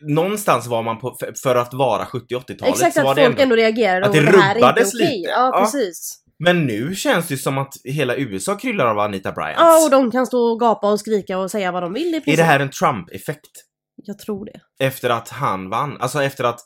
Någonstans 0.00 0.66
var 0.66 0.82
man 0.82 0.98
på, 0.98 1.16
för, 1.42 1.54
att 1.56 1.74
vara 1.74 2.04
70-80-talet 2.04 2.74
Exakt 2.74 2.94
så 2.94 3.02
var 3.02 3.10
att 3.10 3.16
det 3.16 3.22
folk 3.24 3.32
ändå, 3.40 3.42
ändå 3.42 3.56
reagerade 3.56 4.06
att 4.06 4.12
det 4.12 4.20
det 4.20 4.28
är 4.28 4.54
rubbades 4.54 4.94
lite. 4.94 5.12
Ja, 5.12 5.50
Ja. 5.54 5.60
precis. 5.60 6.22
Men 6.38 6.66
nu 6.66 6.94
känns 6.94 7.28
det 7.28 7.36
som 7.36 7.58
att 7.58 7.72
hela 7.84 8.16
USA 8.16 8.54
kryllar 8.56 8.86
av 8.86 8.98
Anita 8.98 9.32
Bryant. 9.32 9.56
Ja, 9.58 9.84
och 9.84 9.90
de 9.90 10.10
kan 10.10 10.26
stå 10.26 10.38
och 10.38 10.60
gapa 10.60 10.90
och 10.92 11.00
skrika 11.00 11.38
och 11.38 11.50
säga 11.50 11.72
vad 11.72 11.82
de 11.82 11.92
vill 11.92 12.02
i 12.14 12.16
Är 12.16 12.20
princip. 12.20 12.36
det 12.36 12.42
här 12.44 12.60
en 12.60 12.70
Trump-effekt? 12.70 13.50
Jag 14.04 14.18
tror 14.18 14.44
det. 14.44 14.84
Efter 14.86 15.10
att 15.10 15.28
han 15.28 15.70
vann? 15.70 15.96
Alltså 16.00 16.22
efter 16.22 16.44
att 16.44 16.60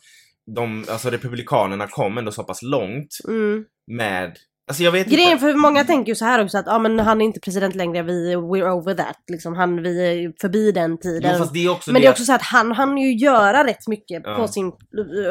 de, 0.56 0.84
alltså 0.90 1.10
republikanerna 1.10 1.86
kom 1.86 2.18
ändå 2.18 2.32
så 2.32 2.42
pass 2.44 2.62
långt 2.62 3.08
Mm. 3.28 3.64
med, 3.86 4.36
alltså 4.72 4.82
jag 4.82 4.92
vet 4.92 5.06
Grejen 5.06 5.32
inte. 5.32 5.40
för 5.40 5.54
många 5.54 5.84
tänker 5.84 6.08
ju 6.12 6.14
så 6.16 6.24
här 6.24 6.44
också 6.44 6.58
att 6.58 6.66
ja 6.66 6.78
men 6.78 6.98
han 6.98 7.20
är 7.20 7.24
inte 7.24 7.40
president 7.40 7.74
längre, 7.74 8.02
vi, 8.02 8.36
we're 8.36 8.70
over 8.70 8.94
that. 8.94 9.16
Liksom, 9.32 9.54
han, 9.54 9.82
vi 9.82 10.02
är 10.24 10.32
förbi 10.40 10.72
den 10.72 10.98
tiden. 10.98 11.36
Jo, 11.38 11.44
det 11.52 11.60
är 11.64 11.92
men 11.92 12.02
det 12.02 12.06
är 12.06 12.08
att- 12.08 12.14
också 12.14 12.24
så 12.24 12.32
att 12.34 12.42
han 12.42 12.72
han 12.72 12.98
ju 12.98 13.12
göra 13.14 13.64
rätt 13.66 13.88
mycket 13.88 14.22
Ja. 14.24 14.34
på 14.36 14.48
sin, 14.48 14.72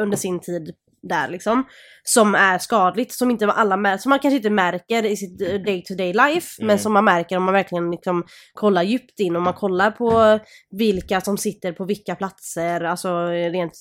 under 0.02 0.18
sin 0.18 0.40
tid 0.40 0.72
där 1.10 1.28
liksom. 1.30 1.64
Som 2.04 2.36
är 2.36 2.58
skadligt, 2.58 3.14
som 3.14 3.32
inte 3.32 3.48
alla 3.48 3.76
mär- 3.76 3.98
som 3.98 4.10
man 4.10 4.20
kanske 4.20 4.36
inte 4.36 4.50
märker 4.50 5.06
i 5.06 5.18
sitt 5.18 5.40
day 5.40 5.84
to 5.84 5.94
day 5.96 6.14
life. 6.14 6.48
Mm. 6.62 6.68
Men 6.68 6.80
som 6.80 6.94
man 6.94 7.06
märker 7.06 7.38
om 7.38 7.44
man 7.44 7.54
verkligen 7.54 7.92
liksom 7.92 8.24
kollar 8.54 8.84
djupt 8.84 9.20
in 9.20 9.36
och 9.36 9.42
man 9.42 9.54
kollar 9.54 9.92
på 9.92 10.40
vilka 10.72 11.22
som 11.22 11.38
sitter 11.38 11.72
på 11.72 11.86
vilka 11.86 12.16
platser, 12.16 12.82
alltså 12.82 13.26
rent 13.28 13.74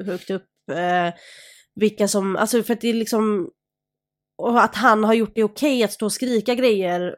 eh, 0.00 0.06
högt 0.06 0.30
upp. 0.30 0.46
Eh, 0.72 1.14
vilka 1.80 2.08
som, 2.08 2.36
alltså 2.36 2.62
för 2.62 2.72
att 2.72 2.80
det 2.80 2.88
är 2.88 2.94
liksom 2.94 3.48
och 4.38 4.62
att 4.62 4.74
han 4.74 5.04
har 5.04 5.14
gjort 5.14 5.32
det 5.34 5.44
okej 5.44 5.84
att 5.84 5.92
stå 5.92 6.06
och 6.06 6.12
skrika 6.12 6.54
grejer 6.54 7.16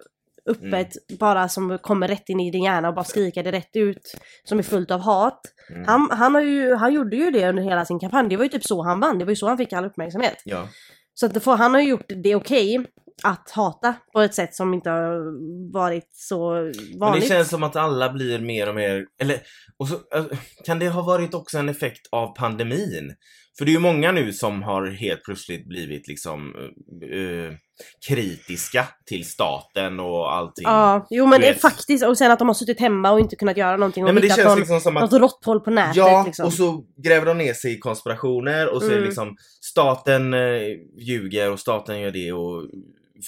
öppet 0.48 0.92
bara 1.18 1.48
som 1.48 1.78
kommer 1.78 2.08
rätt 2.08 2.28
in 2.28 2.40
i 2.40 2.50
din 2.50 2.62
hjärna 2.62 2.88
och 2.88 2.94
bara 2.94 3.04
skrika 3.04 3.42
det 3.42 3.52
rätt 3.52 3.76
ut 3.76 4.14
som 4.44 4.58
är 4.58 4.62
fullt 4.62 4.90
av 4.90 5.00
hat. 5.00 5.40
Mm. 5.70 5.84
Han, 5.86 6.08
han, 6.10 6.34
har 6.34 6.42
ju, 6.42 6.74
han 6.74 6.94
gjorde 6.94 7.16
ju 7.16 7.30
det 7.30 7.48
under 7.48 7.62
hela 7.62 7.84
sin 7.84 7.98
kampanj, 7.98 8.28
det 8.28 8.36
var 8.36 8.44
ju 8.44 8.48
typ 8.48 8.64
så 8.64 8.82
han 8.82 9.00
vann, 9.00 9.18
det 9.18 9.24
var 9.24 9.32
ju 9.32 9.36
så 9.36 9.48
han 9.48 9.58
fick 9.58 9.72
all 9.72 9.84
uppmärksamhet. 9.84 10.42
Ja. 10.44 10.68
Så 11.14 11.26
att 11.26 11.44
får, 11.44 11.56
han 11.56 11.74
har 11.74 11.80
ju 11.80 11.88
gjort 11.88 12.10
det 12.22 12.34
okej 12.34 12.86
att 13.22 13.50
hata 13.50 13.94
på 14.12 14.20
ett 14.20 14.34
sätt 14.34 14.54
som 14.54 14.74
inte 14.74 14.90
har 14.90 15.72
varit 15.72 16.10
så 16.12 16.50
vanligt. 16.50 16.98
Men 17.00 17.20
det 17.20 17.26
känns 17.26 17.48
som 17.48 17.62
att 17.62 17.76
alla 17.76 18.12
blir 18.12 18.38
mer 18.38 18.68
och 18.68 18.74
mer, 18.74 19.06
eller 19.20 19.40
och 19.76 19.88
så, 19.88 19.94
äh, 19.94 20.24
kan 20.64 20.78
det 20.78 20.88
ha 20.88 21.02
varit 21.02 21.34
också 21.34 21.58
en 21.58 21.68
effekt 21.68 22.06
av 22.12 22.34
pandemin? 22.34 23.14
För 23.58 23.64
det 23.64 23.70
är 23.70 23.72
ju 23.72 23.78
många 23.78 24.12
nu 24.12 24.32
som 24.32 24.62
har 24.62 24.86
helt 24.86 25.22
plötsligt 25.24 25.66
blivit 25.68 26.08
liksom 26.08 26.54
eh, 27.02 27.54
kritiska 28.08 28.88
till 29.06 29.24
staten 29.28 30.00
och 30.00 30.32
allting. 30.34 30.62
Ja, 30.64 31.06
jo 31.10 31.26
men 31.26 31.40
det 31.40 31.48
är 31.48 31.54
faktiskt, 31.54 32.04
och 32.04 32.18
sen 32.18 32.30
att 32.30 32.38
de 32.38 32.48
har 32.48 32.54
suttit 32.54 32.80
hemma 32.80 33.10
och 33.12 33.20
inte 33.20 33.36
kunnat 33.36 33.56
göra 33.56 33.76
någonting 33.76 34.04
och 34.04 34.06
Nej 34.06 34.14
men 34.14 34.22
det 34.22 34.28
känns 34.36 34.44
någon, 34.48 34.58
liksom 34.58 34.80
som 34.80 34.96
att 34.96 35.10
något 35.10 35.20
råtthål 35.20 35.60
på 35.60 35.70
nätet 35.70 35.96
Ja, 35.96 36.24
liksom. 36.26 36.46
och 36.46 36.52
så 36.52 36.84
gräver 37.04 37.26
de 37.26 37.38
ner 37.38 37.54
sig 37.54 37.72
i 37.72 37.78
konspirationer 37.78 38.74
och 38.74 38.80
så 38.82 38.86
är 38.86 38.90
det 38.90 38.96
Mm. 38.96 39.08
liksom 39.08 39.36
staten 39.60 40.34
eh, 40.34 40.60
ljuger 40.98 41.52
och 41.52 41.60
staten 41.60 42.00
gör 42.00 42.10
det 42.10 42.32
och 42.32 42.64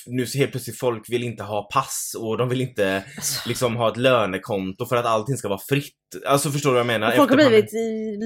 nu 0.06 0.26
så 0.26 0.38
helt 0.38 0.50
plötsligt 0.50 0.78
folk 0.78 1.10
vill 1.10 1.22
inte 1.24 1.42
ha 1.42 1.68
pass 1.74 2.16
och 2.18 2.38
de 2.38 2.48
vill 2.48 2.60
inte 2.60 3.02
Alltså, 3.16 3.48
liksom 3.48 3.76
ha 3.76 3.88
ett 3.90 3.96
lönekonto 3.96 4.86
för 4.86 4.96
att 4.96 5.06
allting 5.06 5.36
ska 5.36 5.48
vara 5.48 5.60
fritt. 5.68 5.94
Alltså 6.26 6.50
förstår 6.50 6.70
du 6.70 6.74
vad 6.74 6.80
jag 6.80 6.86
menar? 6.86 7.10
folk 7.10 7.30
har 7.30 7.36
blivit 7.36 7.72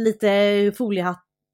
lite 0.05 0.73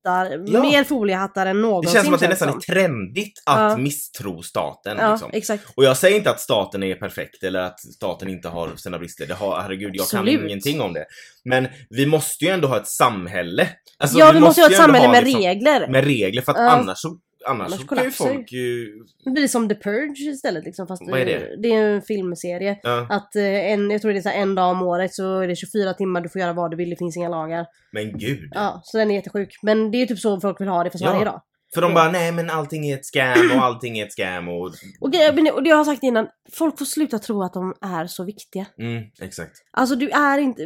foliehattar, 0.07 0.45
Ja. 0.47 0.63
mer 0.63 0.85
foliehattar 0.85 1.47
än 1.47 1.57
Det 1.57 1.63
någonsin 1.63 1.93
känns 1.93 2.05
som 2.05 2.15
att 2.15 2.21
det 2.21 2.27
känns 2.27 2.41
nästan 2.41 2.57
är 2.57 2.61
trendigt 2.75 3.43
att 3.47 3.71
Ja. 3.71 3.77
misstro 3.77 4.43
staten. 4.43 4.97
Ja, 5.01 5.11
Liksom. 5.13 5.31
exakt. 5.33 5.65
Och 5.77 5.85
jag 5.85 5.97
säger 5.97 6.17
inte 6.17 6.31
att 6.31 6.41
staten 6.41 6.83
är 6.83 6.95
perfekt 6.95 7.43
eller 7.43 7.61
att 7.61 7.81
staten 7.81 8.29
inte 8.29 8.49
har 8.49 8.77
sina 8.77 8.99
brister. 8.99 9.27
Det 9.27 9.35
har, 9.35 9.61
herregud, 9.61 9.91
jag 9.95 10.03
Absolut. 10.03 10.39
kan 10.41 10.47
ingenting 10.51 10.81
om 10.81 10.93
det. 10.93 11.05
Men 11.45 11.69
vi 11.91 12.07
måste 12.07 12.45
ju 12.45 12.51
ändå 12.51 12.69
ha 12.69 12.77
ett 12.77 12.89
samhälle. 12.89 13.69
Alltså, 13.99 14.19
ja, 14.19 14.33
vi 14.33 14.41
måste 14.41 14.61
ju 14.61 14.65
ha 14.65 14.71
ett 14.71 14.77
samhälle 14.77 15.09
med 15.09 15.25
liksom- 15.25 15.43
regler. 15.43 15.89
med 15.89 16.05
regler 16.05 16.43
för 16.43 16.53
att 16.53 16.59
annars 16.59 16.99
så, 16.99 17.17
annars 17.47 17.67
Annars 17.67 17.81
så 17.81 17.87
kan 17.87 18.05
ju 18.05 18.11
folk 18.11 18.53
ju... 18.53 19.05
Det 19.25 19.31
blir 19.31 19.49
som 19.49 19.69
The 19.69 19.75
Purge 19.75 20.31
istället 20.31 20.65
liksom, 20.65 20.87
fast 20.87 21.03
Vad 21.07 21.21
är 21.21 21.27
det? 21.27 21.57
det 21.63 21.69
är 21.75 21.85
en 21.95 22.03
filmserie. 22.03 22.79
Ja, 22.83 23.07
Att 23.11 23.37
eh, 23.37 23.45
en, 23.73 23.91
jag 23.91 24.03
tror 24.03 24.13
det 24.13 24.19
är 24.19 24.23
så 24.23 24.29
en 24.29 24.55
dag 24.55 24.71
om 24.71 24.83
året 24.83 25.15
så 25.15 25.41
är 25.41 25.49
det 25.49 25.57
24 25.57 25.95
timmar, 25.95 26.21
du 26.21 26.29
får 26.29 26.41
göra 26.41 26.53
vad 26.53 26.71
du 26.71 26.77
vill, 26.77 26.91
det 26.91 26.97
finns 26.97 27.17
inga 27.17 27.29
lagar. 27.29 27.67
men 27.93 28.19
gud. 28.19 28.49
Ja, 28.55 28.81
så 28.85 28.99
den 28.99 29.11
är 29.11 29.15
jättesjuk. 29.15 29.59
Men 29.63 29.91
det 29.91 30.03
är 30.03 30.07
typ 30.07 30.19
så 30.19 30.41
folk 30.41 30.61
vill 30.61 30.69
ha 30.69 30.85
det 30.85 30.91
fast 30.91 31.05
Ja. 31.05 31.13
varje 31.13 31.25
dag. 31.25 31.43
För 31.75 31.81
de 31.81 31.91
Ja. 31.91 31.95
bara, 31.95 32.11
nej 32.11 32.33
men 32.33 32.51
allting 32.51 32.89
är 32.91 32.95
ett 32.97 33.05
scam 33.07 33.51
och 33.59 33.65
allting 33.65 33.99
är 33.99 34.07
ett 34.07 34.13
scam 34.13 34.49
och... 34.49 34.67
Och, 35.01 35.11
men- 35.35 35.53
och 35.53 35.63
det 35.63 35.69
jag 35.69 35.77
har 35.77 35.85
sagt 35.85 36.03
innan, 36.03 36.27
folk 36.59 36.79
får 36.79 36.85
sluta 36.85 37.19
tro 37.19 37.43
att 37.43 37.53
de 37.55 37.75
är 37.81 38.07
så 38.07 38.25
viktiga. 38.25 38.67
Mm, 38.79 39.03
exakt. 39.23 39.53
Alltså 39.73 39.95
du 39.97 40.11
är 40.11 40.39
inte, 40.39 40.63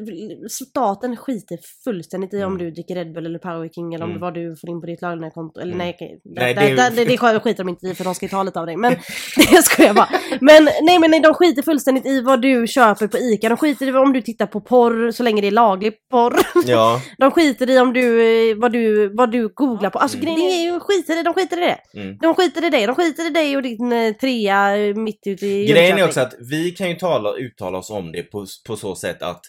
staten 0.50 1.16
skiter 1.16 1.58
fullständigt 1.84 2.34
i 2.34 2.36
om 2.44 2.52
Mm. 2.54 2.58
du 2.58 2.70
dricker 2.70 2.94
Red 2.94 3.12
Bull 3.12 3.26
eller 3.26 3.38
Power 3.38 3.68
King 3.68 3.94
eller 3.94 4.04
om 4.04 4.10
Mm. 4.10 4.20
vad 4.20 4.34
du 4.34 4.56
får 4.60 4.70
in 4.70 4.80
på 4.80 4.86
ditt 4.86 5.02
lagna-konto. 5.02 5.60
Eller 5.60 5.72
Mm. 5.74 5.78
nej, 5.86 5.96
det, 6.24 6.30
Nej, 6.40 6.54
det, 6.54 6.60
det- 6.60 6.76
det, 6.76 6.90
det, 6.90 7.04
det 7.04 7.18
skiter 7.18 7.64
de 7.64 7.68
inte 7.68 7.86
i 7.86 7.94
för 7.94 8.04
de 8.04 8.14
ska 8.14 8.26
ju 8.26 8.30
ta 8.30 8.42
lite 8.42 8.60
av 8.60 8.66
dig. 8.66 8.76
Men 8.76 8.92
det 9.36 9.62
skojar 9.62 9.88
jag 9.88 9.96
bara. 9.96 10.08
Men 10.40 10.64
nej 10.82 10.98
men 10.98 11.10
nej, 11.10 11.20
de 11.20 11.34
skiter 11.34 11.62
fullständigt 11.62 12.06
i 12.06 12.20
vad 12.20 12.42
du 12.42 12.66
köper 12.66 13.06
på 13.06 13.18
ICA. 13.18 13.48
De 13.48 13.56
skiter 13.56 13.86
i 13.88 13.92
om 13.92 14.12
du 14.12 14.22
tittar 14.22 14.46
på 14.46 14.60
porr 14.60 15.10
så 15.10 15.22
länge 15.22 15.40
det 15.40 15.46
är 15.46 15.50
laglig 15.50 15.92
porr. 16.10 16.36
Ja. 16.66 17.00
De 17.18 17.30
skiter 17.30 17.70
i 17.70 17.78
om 17.78 17.92
du, 17.92 18.22
eh, 18.50 18.56
vad 18.56 18.72
du, 18.72 19.08
vad 19.16 19.32
du 19.32 19.48
googlar 19.48 19.90
på. 19.90 19.98
Alltså 19.98 20.18
Mm. 20.18 20.34
grejen 20.34 20.50
är 20.52 20.72
ju, 20.72 20.80
skiter 20.94 21.20
i, 21.20 21.22
de 21.22 21.34
skiter 21.34 21.58
i 21.58 21.60
det. 21.60 22.00
Mm. 22.00 22.18
De 22.18 22.34
skiter 22.34 22.64
i 22.64 22.70
dig, 22.70 22.86
de 22.86 22.94
skiter 22.94 23.26
i 23.26 23.30
dig 23.30 23.56
och 23.56 23.62
din 23.62 23.92
eh, 23.92 24.12
trea 24.12 24.76
eh, 24.76 24.94
mitt 24.94 25.26
ute 25.26 25.46
i 25.46 25.66
Grejen 25.66 25.98
är 25.98 26.04
också 26.04 26.20
att 26.20 26.34
vi 26.50 26.70
kan 26.70 26.88
ju 26.88 26.94
tala, 26.94 27.32
uttala 27.32 27.78
oss 27.78 27.90
om 27.90 28.12
det 28.12 28.22
på, 28.22 28.46
på 28.66 28.76
så 28.76 28.94
sätt 28.94 29.22
att 29.22 29.42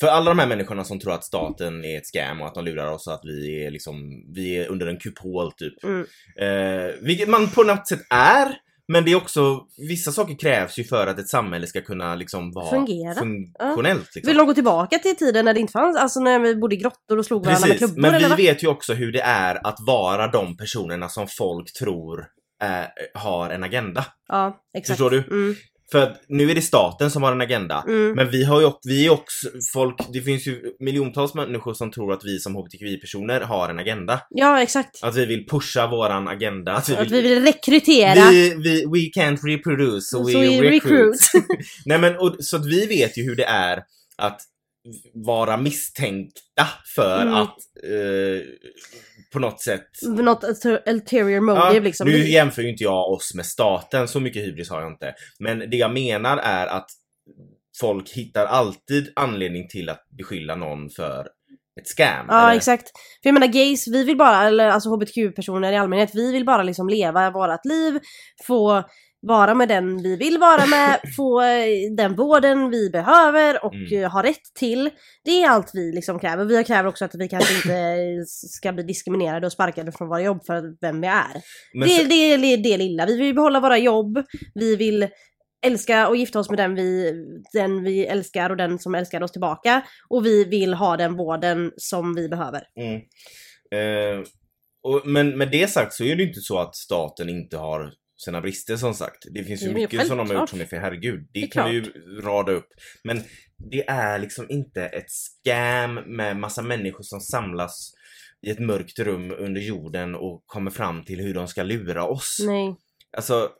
för 0.00 0.06
alla 0.06 0.30
de 0.30 0.38
här 0.38 0.46
människorna 0.46 0.84
som 0.84 1.00
tror 1.00 1.12
att 1.12 1.24
staten 1.24 1.84
är 1.84 1.98
ett 1.98 2.06
scam 2.06 2.40
och 2.40 2.46
att 2.46 2.54
de 2.54 2.64
lurar 2.64 2.92
oss 2.92 3.06
och 3.06 3.14
att 3.14 3.24
vi 3.24 3.64
är 3.64 3.70
liksom, 3.70 4.24
vi 4.34 4.56
är 4.56 4.68
under 4.68 4.86
en 4.86 4.98
kupol 4.98 5.52
typ. 5.52 5.84
Mm. 5.84 6.06
Eh, 6.40 6.94
vilket 7.00 7.28
man 7.28 7.48
på 7.48 7.62
något 7.62 7.88
sätt 7.88 8.06
är, 8.10 8.56
men 8.88 9.04
det 9.04 9.12
är 9.12 9.16
också, 9.16 9.60
vissa 9.88 10.12
saker 10.12 10.34
krävs 10.38 10.78
ju 10.78 10.84
för 10.84 11.06
att 11.06 11.18
ett 11.18 11.28
samhälle 11.28 11.66
ska 11.66 11.80
kunna 11.80 12.14
liksom 12.14 12.52
vara 12.52 12.70
Fungera. 12.70 13.14
funktionellt. 13.14 14.14
Liksom. 14.14 14.28
Vill 14.28 14.36
de 14.36 14.46
gå 14.46 14.54
tillbaka 14.54 14.98
till 14.98 15.16
tiden 15.16 15.44
när 15.44 15.54
det 15.54 15.60
inte 15.60 15.72
fanns, 15.72 15.96
alltså 15.96 16.20
när 16.20 16.38
vi 16.38 16.56
bodde 16.56 16.74
i 16.74 16.78
grottor 16.78 17.18
och 17.18 17.26
slog 17.26 17.44
varandra 17.44 17.66
med 17.66 17.78
Precis, 17.78 17.86
klubbor 17.86 18.02
men 18.02 18.14
eller 18.14 18.24
vi 18.24 18.28
vad? 18.28 18.38
vet 18.38 18.62
ju 18.62 18.68
också 18.68 18.94
hur 18.94 19.12
det 19.12 19.20
är 19.22 19.66
att 19.66 19.76
vara 19.86 20.26
de 20.26 20.56
personerna 20.56 21.08
som 21.08 21.26
folk 21.28 21.72
tror 21.72 22.26
är, 22.62 22.88
har 23.14 23.50
en 23.50 23.64
agenda. 23.64 24.06
Ja, 24.28 24.60
exakt. 24.76 24.98
Förstår 24.98 25.10
du? 25.10 25.18
Mm, 25.18 25.54
För 25.92 26.02
att 26.02 26.20
nu 26.28 26.50
är 26.50 26.54
det 26.54 26.62
staten 26.62 27.10
som 27.10 27.22
har 27.22 27.32
en 27.32 27.40
agenda. 27.40 27.84
mm. 27.86 28.12
Men 28.12 28.30
vi 28.30 28.44
har 28.44 28.60
ju 28.60 28.66
också, 28.66 28.88
vi 28.88 29.06
är 29.06 29.10
också 29.10 29.48
folk, 29.72 29.96
det 30.12 30.20
finns 30.20 30.46
ju 30.46 30.62
miljontals 30.80 31.34
människor 31.34 31.74
som 31.74 31.90
tror 31.90 32.12
att 32.12 32.24
vi 32.24 32.38
som 32.38 32.54
hbtqi-personer 32.54 33.40
har 33.40 33.68
en 33.68 33.78
agenda. 33.78 34.20
Ja, 34.30 34.62
exakt. 34.62 35.02
Att 35.02 35.16
vi 35.16 35.26
vill 35.26 35.46
pusha 35.46 35.86
våran 35.86 36.28
agenda. 36.28 36.72
Att 36.72 36.88
vi 36.88 36.96
Att 36.96 37.10
vi 37.10 37.22
vill 37.22 37.44
rekrytera. 37.44 38.30
vi, 38.30 38.54
vi, 38.54 38.84
we 38.84 39.22
can't 39.22 39.38
reproduce, 39.42 40.10
so, 40.10 40.26
we 40.26 40.32
vi 40.32 40.60
recruit. 40.60 40.84
recruit. 40.84 41.20
Nej 41.84 41.98
men, 41.98 42.16
och, 42.16 42.36
så 42.40 42.56
att 42.56 42.66
vi 42.66 42.86
vet 42.86 43.18
ju 43.18 43.22
hur 43.22 43.36
det 43.36 43.44
är 43.44 43.82
att 44.18 44.40
vara 45.14 45.56
misstänkta 45.56 46.66
för 46.94 47.22
Mm. 47.22 47.34
att 47.34 47.56
eh, 47.84 48.46
på 49.32 49.38
något 49.38 49.60
sätt 49.62 49.86
Något 50.02 50.44
ulter- 50.44 50.82
ulterior 50.88 51.40
motive 51.40 51.74
Ja, 51.74 51.80
liksom. 51.80 52.08
Nu 52.08 52.28
jämför 52.28 52.62
ju 52.62 52.68
inte 52.70 52.82
jag 52.84 53.10
oss 53.12 53.34
med 53.34 53.46
staten, 53.46 54.08
så 54.08 54.20
mycket 54.20 54.42
hybris 54.42 54.70
har 54.70 54.80
jag 54.82 54.92
inte. 54.92 55.14
Men 55.38 55.58
det 55.70 55.76
jag 55.76 55.92
menar 55.92 56.36
är 56.38 56.66
att 56.66 56.86
folk 57.80 58.10
hittar 58.10 58.46
alltid 58.46 59.12
anledning 59.16 59.68
till 59.68 59.88
att 59.88 60.06
beskylla 60.18 60.54
någon 60.54 60.90
för 60.90 61.28
ett 61.80 61.88
scam. 61.88 62.26
Ja 62.28 62.42
eller- 62.48 62.56
exakt. 62.56 62.90
För 63.22 63.28
jag 63.28 63.34
menar 63.34 63.46
gays, 63.46 63.88
vi 63.88 64.04
vill 64.04 64.16
bara, 64.16 64.46
eller 64.48 64.68
alltså 64.68 64.88
hbtq-personer 64.90 65.72
i 65.72 65.76
allmänhet, 65.76 66.10
vi 66.14 66.32
vill 66.32 66.44
bara 66.44 66.62
liksom 66.62 66.88
leva 66.88 67.30
vårat 67.30 67.64
liv, 67.64 67.98
få 68.46 68.82
vara 69.26 69.54
med 69.54 69.68
den 69.68 70.02
vi 70.02 70.16
vill 70.16 70.38
vara 70.38 70.66
med, 70.66 71.00
få 71.16 71.40
eh, 71.42 71.66
den 71.96 72.14
vården 72.16 72.70
vi 72.70 72.90
behöver 72.90 73.64
och 73.64 73.74
Mm. 73.74 74.02
eh, 74.04 74.10
ha 74.10 74.22
rätt 74.22 74.54
till. 74.58 74.90
Det 75.24 75.42
är 75.42 75.48
allt 75.48 75.70
vi 75.74 75.92
liksom 75.92 76.18
kräver. 76.18 76.44
Vi 76.44 76.64
kräver 76.64 76.88
också 76.88 77.04
att 77.04 77.14
vi 77.14 77.28
kanske 77.28 77.56
inte 77.56 78.24
ska 78.26 78.72
bli 78.72 78.82
diskriminerade 78.82 79.46
och 79.46 79.52
sparkade 79.52 79.92
från 79.92 80.08
våra 80.08 80.22
jobb 80.22 80.46
för 80.46 80.80
vem 80.80 81.00
vi 81.00 81.06
är. 81.06 81.42
Men 81.74 81.88
det, 81.88 81.94
så, 81.94 82.04
det 82.04 82.14
är 82.14 82.56
det 82.56 82.76
lilla. 82.76 83.06
Vi 83.06 83.16
vill 83.16 83.34
behålla 83.34 83.60
våra 83.60 83.78
jobb, 83.78 84.24
vi 84.54 84.76
vill 84.76 85.08
älska 85.66 86.08
och 86.08 86.16
gifta 86.16 86.38
oss 86.38 86.50
med 86.50 86.58
den 86.58 86.74
vi, 86.74 87.12
den 87.52 87.82
vi 87.84 88.06
älskar 88.06 88.50
och 88.50 88.56
den 88.56 88.78
som 88.78 88.94
älskar 88.94 89.22
oss 89.22 89.32
tillbaka. 89.32 89.82
Och 90.08 90.26
vi 90.26 90.44
vill 90.44 90.74
ha 90.74 90.96
den 90.96 91.16
vården 91.16 91.72
som 91.76 92.14
vi 92.14 92.28
behöver. 92.28 92.62
mm. 92.80 92.94
eh, 93.74 94.24
och, 94.82 95.02
men 95.06 95.38
med 95.38 95.50
det 95.50 95.70
sagt 95.70 95.92
så 95.92 96.04
är 96.04 96.16
det 96.16 96.22
inte 96.22 96.40
så 96.40 96.58
att 96.58 96.76
staten 96.76 97.28
inte 97.28 97.56
har 97.56 97.92
sina 98.16 98.40
brister 98.40 98.76
som 98.76 98.94
sagt. 98.94 99.26
Det 99.30 99.44
finns 99.44 99.62
ju 99.62 99.66
Det 99.66 99.72
är 99.72 99.74
mycket 99.74 100.06
som 100.06 100.18
de 100.18 100.30
har 100.30 100.34
gjort 100.34 100.48
som 100.48 100.60
är 100.60 100.64
för 100.64 100.76
herregud. 100.76 101.28
Det, 101.32 101.40
Det 101.40 101.46
kan 101.46 101.70
vi 101.70 101.74
ju 101.76 101.82
rada 102.20 102.52
upp. 102.52 102.68
Men 103.04 103.22
det 103.70 103.88
är 103.88 104.18
liksom 104.18 104.50
inte 104.50 104.86
ett 104.86 105.10
scam 105.10 105.94
med 105.94 106.36
massa 106.36 106.62
människor 106.62 107.02
som 107.02 107.20
samlas 107.20 107.92
i 108.46 108.50
ett 108.50 108.58
mörkt 108.58 108.98
rum 108.98 109.30
under 109.30 109.60
jorden 109.60 110.14
och 110.14 110.42
kommer 110.46 110.70
fram 110.70 111.04
till 111.04 111.20
hur 111.20 111.34
de 111.34 111.48
ska 111.48 111.62
lura 111.62 112.04
oss. 112.04 112.38
Nej. 112.46 112.76
Alltså, 113.16 113.50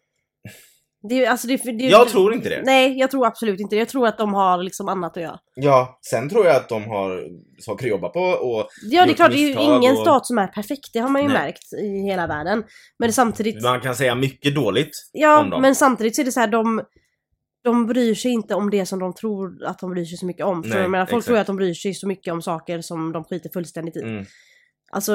Det, 1.09 1.27
alltså 1.27 1.47
det, 1.47 1.57
det, 1.57 1.85
jag 1.85 2.09
tror 2.09 2.35
inte 2.35 2.49
det. 2.49 2.63
Nej, 2.65 2.99
jag 2.99 3.11
tror 3.11 3.27
absolut 3.27 3.61
inte 3.61 3.77
det. 3.77 3.79
Jag 3.79 3.89
tror 3.89 4.07
att 4.07 4.19
de 4.19 4.35
har 4.35 4.63
liksom 4.63 4.89
annat 4.89 5.17
att 5.17 5.23
göra. 5.23 5.39
Ja, 5.55 5.99
sen 6.11 6.29
tror 6.29 6.47
jag 6.47 6.57
att 6.57 6.69
de 6.69 6.85
har 6.85 7.29
saker 7.59 7.85
att 7.87 7.91
jobba 7.91 8.09
på 8.09 8.21
och 8.21 8.69
Ja, 8.83 9.07
det 9.07 9.13
är 9.13 9.15
klart, 9.15 9.31
det 9.31 9.37
är 9.37 9.49
ju 9.49 9.63
ingen 9.63 9.93
och- 9.93 9.99
stat 10.01 10.27
som 10.27 10.39
är 10.39 10.47
perfekt. 10.47 10.91
Det 10.93 10.99
har 10.99 11.09
man 11.09 11.23
ju 11.23 11.29
Nej. 11.29 11.37
märkt 11.39 11.73
i 11.73 12.03
hela 12.11 12.27
världen. 12.27 12.65
Men 12.99 13.13
samtidigt... 13.13 13.63
man 13.63 13.81
kan 13.81 13.95
säga 13.95 14.15
mycket 14.15 14.55
dåligt. 14.55 14.91
Ja, 15.13 15.41
om 15.41 15.51
dem. 15.51 15.63
men 15.63 15.75
samtidigt 15.75 16.15
så 16.17 16.23
är 16.23 16.27
det 16.27 16.33
så 16.33 16.41
här, 16.41 16.49
de... 16.49 16.83
De 17.65 17.87
bryr 17.87 18.15
sig 18.15 18.31
inte 18.31 18.55
om 18.55 18.71
det 18.71 18.87
som 18.87 18.99
de 18.99 19.15
tror 19.15 19.65
att 19.65 19.79
de 19.79 19.91
bryr 19.91 20.05
sig 20.05 20.19
så 20.19 20.27
mycket 20.27 20.45
om. 20.47 20.63
För 20.63 20.71
Nej, 20.71 20.79
jag 20.79 20.91
menar, 20.91 21.07
folk 21.07 21.13
exakt. 21.23 21.27
tror 21.27 21.39
att 21.39 21.47
de 21.47 21.57
bryr 21.57 21.75
sig 21.75 21.95
så 21.95 22.07
mycket 22.09 22.33
om 22.33 22.43
saker 22.43 22.81
som 22.81 23.13
de 23.13 23.25
skiter 23.25 23.51
fullständigt 23.53 23.97
i. 23.97 24.01
Mm. 24.03 24.25
Alltså, 24.93 25.13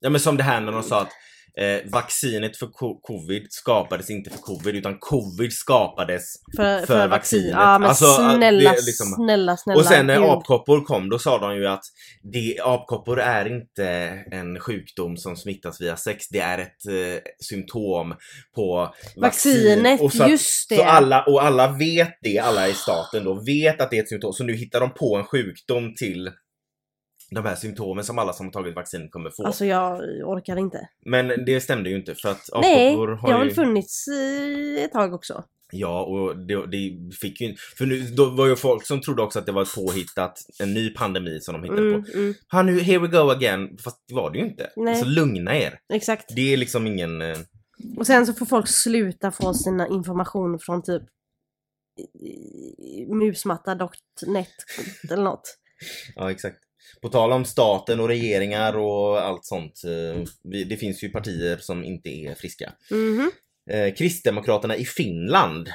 Ja 0.00 0.10
men 0.10 0.20
som 0.20 0.36
det 0.36 0.42
här 0.42 0.60
när 0.60 0.72
de 0.72 0.82
sa 0.82 1.00
att 1.00 1.12
eh, 1.58 1.90
vaccinet 1.92 2.56
för 2.56 2.66
co- 2.66 3.00
covid 3.02 3.46
skapades 3.50 4.10
inte 4.10 4.30
för 4.30 4.38
covid 4.38 4.76
utan 4.76 4.98
covid 4.98 5.52
skapades 5.52 6.24
för, 6.56 6.78
för, 6.78 6.86
För 6.86 7.08
vaccin. 7.08 7.10
vaccinet. 7.10 7.52
Ja 7.52 7.78
men 7.78 7.88
Alltså, 7.88 8.14
snälla, 8.36 8.70
liksom- 8.72 9.06
snälla, 9.06 9.56
snälla. 9.56 9.80
Och 9.80 9.86
sen 9.86 10.06
när 10.06 10.16
gud. 10.20 10.24
apkoppor 10.24 10.84
kom 10.84 11.08
då 11.08 11.18
sa 11.18 11.38
de 11.38 11.56
ju 11.56 11.66
att 11.66 11.84
det, 12.32 12.56
apkoppor 12.64 13.20
är 13.20 13.56
inte 13.56 13.84
en 14.32 14.60
sjukdom 14.60 15.16
som 15.16 15.36
smittas 15.36 15.80
via 15.80 15.96
sex, 15.96 16.28
det 16.28 16.38
är 16.40 16.58
ett 16.58 16.86
eh, 16.86 17.20
symptom 17.44 18.14
på 18.54 18.94
Vaccinet, 19.16 19.78
vaccin. 19.78 19.98
Och 20.06 20.12
så 20.12 20.22
att- 20.24 20.30
just 20.30 20.68
det. 20.68 20.76
Så 20.76 20.82
alla, 20.84 21.22
och 21.24 21.42
alla 21.44 21.68
vet 21.72 22.18
det, 22.22 22.38
alla 22.38 22.68
i 22.68 22.74
staten 22.74 23.24
då, 23.24 23.42
vet 23.46 23.80
att 23.80 23.90
det 23.90 23.98
är 23.98 24.02
ett 24.02 24.08
symptom. 24.08 24.32
Så 24.32 24.44
nu 24.44 24.54
hittar 24.56 24.80
de 24.80 24.94
på 24.94 25.16
en 25.16 25.24
sjukdom 25.24 25.94
till 25.94 26.30
de 27.30 27.44
här 27.44 27.54
symptomen 27.54 28.04
som 28.04 28.18
alla 28.18 28.32
som 28.32 28.46
har 28.46 28.52
tagit 28.52 28.74
vaccin 28.76 29.08
kommer 29.10 29.30
få. 29.30 29.46
Alltså 29.46 29.64
jag 29.64 30.00
orkar 30.28 30.56
inte. 30.56 30.88
Men 31.04 31.28
det 31.44 31.60
stämde 31.60 31.90
ju 31.90 31.96
inte 31.96 32.14
för 32.14 32.28
att 32.28 32.48
Nej, 32.60 32.88
apkoppor 32.88 33.06
det 33.08 33.16
har 33.16 33.32
har 33.32 33.38
ju... 33.40 33.44
väl 33.46 33.54
funnits 33.54 34.04
ett 34.78 34.92
tag 34.92 35.14
också. 35.14 35.44
Ja, 35.72 36.02
och 36.04 36.36
det, 36.38 36.66
det 36.66 37.14
fick 37.20 37.40
ju. 37.40 37.54
För 37.78 37.86
nu, 37.86 38.00
då 38.00 38.30
var 38.30 38.46
ju 38.46 38.56
folk 38.56 38.86
som 38.86 39.00
trodde 39.00 39.22
också 39.22 39.38
att 39.38 39.46
det 39.46 39.52
var 39.52 39.62
ett 39.62 39.74
påhittat, 39.74 40.38
en 40.60 40.74
ny 40.74 40.90
pandemi 40.90 41.40
som 41.40 41.52
de 41.54 41.62
hittade 41.62 41.88
Mm, 41.88 42.04
på. 42.04 42.10
mm, 42.18 42.34
Ha 42.52 42.62
nu, 42.62 42.80
here 42.80 42.98
we 42.98 43.06
go 43.08 43.30
again. 43.30 43.76
Fast 43.84 44.04
det 44.08 44.14
var 44.14 44.30
det 44.30 44.38
ju 44.38 44.44
inte. 44.44 44.70
Nej. 44.76 44.96
Så 44.96 45.04
lugna 45.06 45.56
er. 45.56 45.78
exakt. 45.92 46.34
Det 46.36 46.52
är 46.52 46.56
liksom 46.56 46.86
ingen... 46.86 47.22
eh, 47.22 47.38
Och 47.98 48.06
sen 48.06 48.26
så 48.26 48.32
får 48.34 48.46
folk 48.46 48.68
sluta 48.68 49.30
få 49.30 49.54
sina 49.54 49.88
information 49.88 50.58
från 50.58 50.82
typ 50.82 51.02
musmatta.net 53.08 54.48
eller 55.10 55.22
något. 55.22 55.58
Ja, 56.14 56.30
exakt. 56.30 56.56
På 57.02 57.08
tal 57.08 57.32
om 57.32 57.44
staten 57.44 58.00
och 58.00 58.08
regeringar 58.08 58.76
och 58.76 59.20
allt 59.20 59.44
sånt. 59.44 59.82
eh, 59.84 60.22
Det 60.68 60.76
finns 60.76 61.04
ju 61.04 61.08
partier 61.08 61.56
som 61.56 61.84
inte 61.84 62.08
är 62.08 62.34
friska. 62.34 62.72
Mhm. 62.90 63.30
Eh, 63.70 63.94
Kristdemokraterna 63.94 64.76
i 64.76 64.84
Finland. 64.84 65.68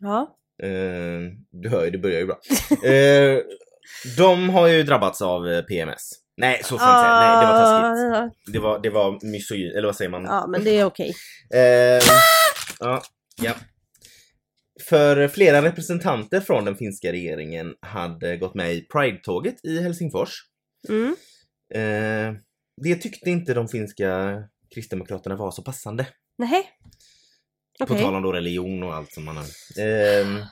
Ja. 0.00 0.36
Eh, 0.62 1.20
du 1.50 1.68
hör 1.68 1.84
ju, 1.84 1.90
det 1.90 1.98
börjar 1.98 2.20
ju 2.20 2.26
bra. 2.26 2.40
De 4.16 4.50
har 4.50 4.66
ju 4.68 4.82
drabbats 4.82 5.22
av 5.22 5.62
PMS. 5.62 6.10
Nej, 6.36 6.60
så 6.64 6.74
jag 6.74 6.76
inte 6.76 6.84
säga. 6.84 7.20
Nej, 7.20 7.46
det 7.46 7.52
var 7.52 7.60
taskigt. 7.60 8.52
Det 8.52 8.58
var, 8.58 8.78
det 8.78 8.90
var 8.90 9.26
misogyn, 9.26 9.72
eller 9.76 9.86
vad 9.88 9.96
säger 9.96 10.10
man? 10.10 10.24
Ja, 10.24 10.46
men 10.46 10.64
det 10.64 10.70
är 10.78 10.84
okej. 10.84 11.14
Eh, 11.54 12.02
ja, 12.80 13.02
ja. 13.42 13.52
För 14.88 15.28
flera 15.28 15.62
representanter 15.62 16.40
från 16.40 16.64
den 16.64 16.76
finska 16.76 17.12
regeringen 17.12 17.74
hade 17.80 18.36
gått 18.36 18.54
med 18.54 18.74
i 18.74 18.80
Pride-tåget 18.92 19.54
i 19.64 19.82
Helsingfors. 19.82 20.30
Mm. 20.88 21.16
Eh, 21.74 22.40
det 22.82 22.94
tyckte 22.94 23.30
inte 23.30 23.54
de 23.54 23.68
finska 23.68 24.42
kristdemokraterna 24.74 25.36
var 25.36 25.50
så 25.50 25.62
passande. 25.62 26.06
Nej. 26.38 26.70
På 27.78 27.84
Okej. 27.84 28.02
tal 28.02 28.14
om 28.14 28.22
då 28.22 28.32
religion 28.32 28.82
och 28.82 28.94
allt 28.94 29.12
som 29.12 29.24
man 29.24 29.36
har. 29.36 29.46
Ehm, 29.78 30.42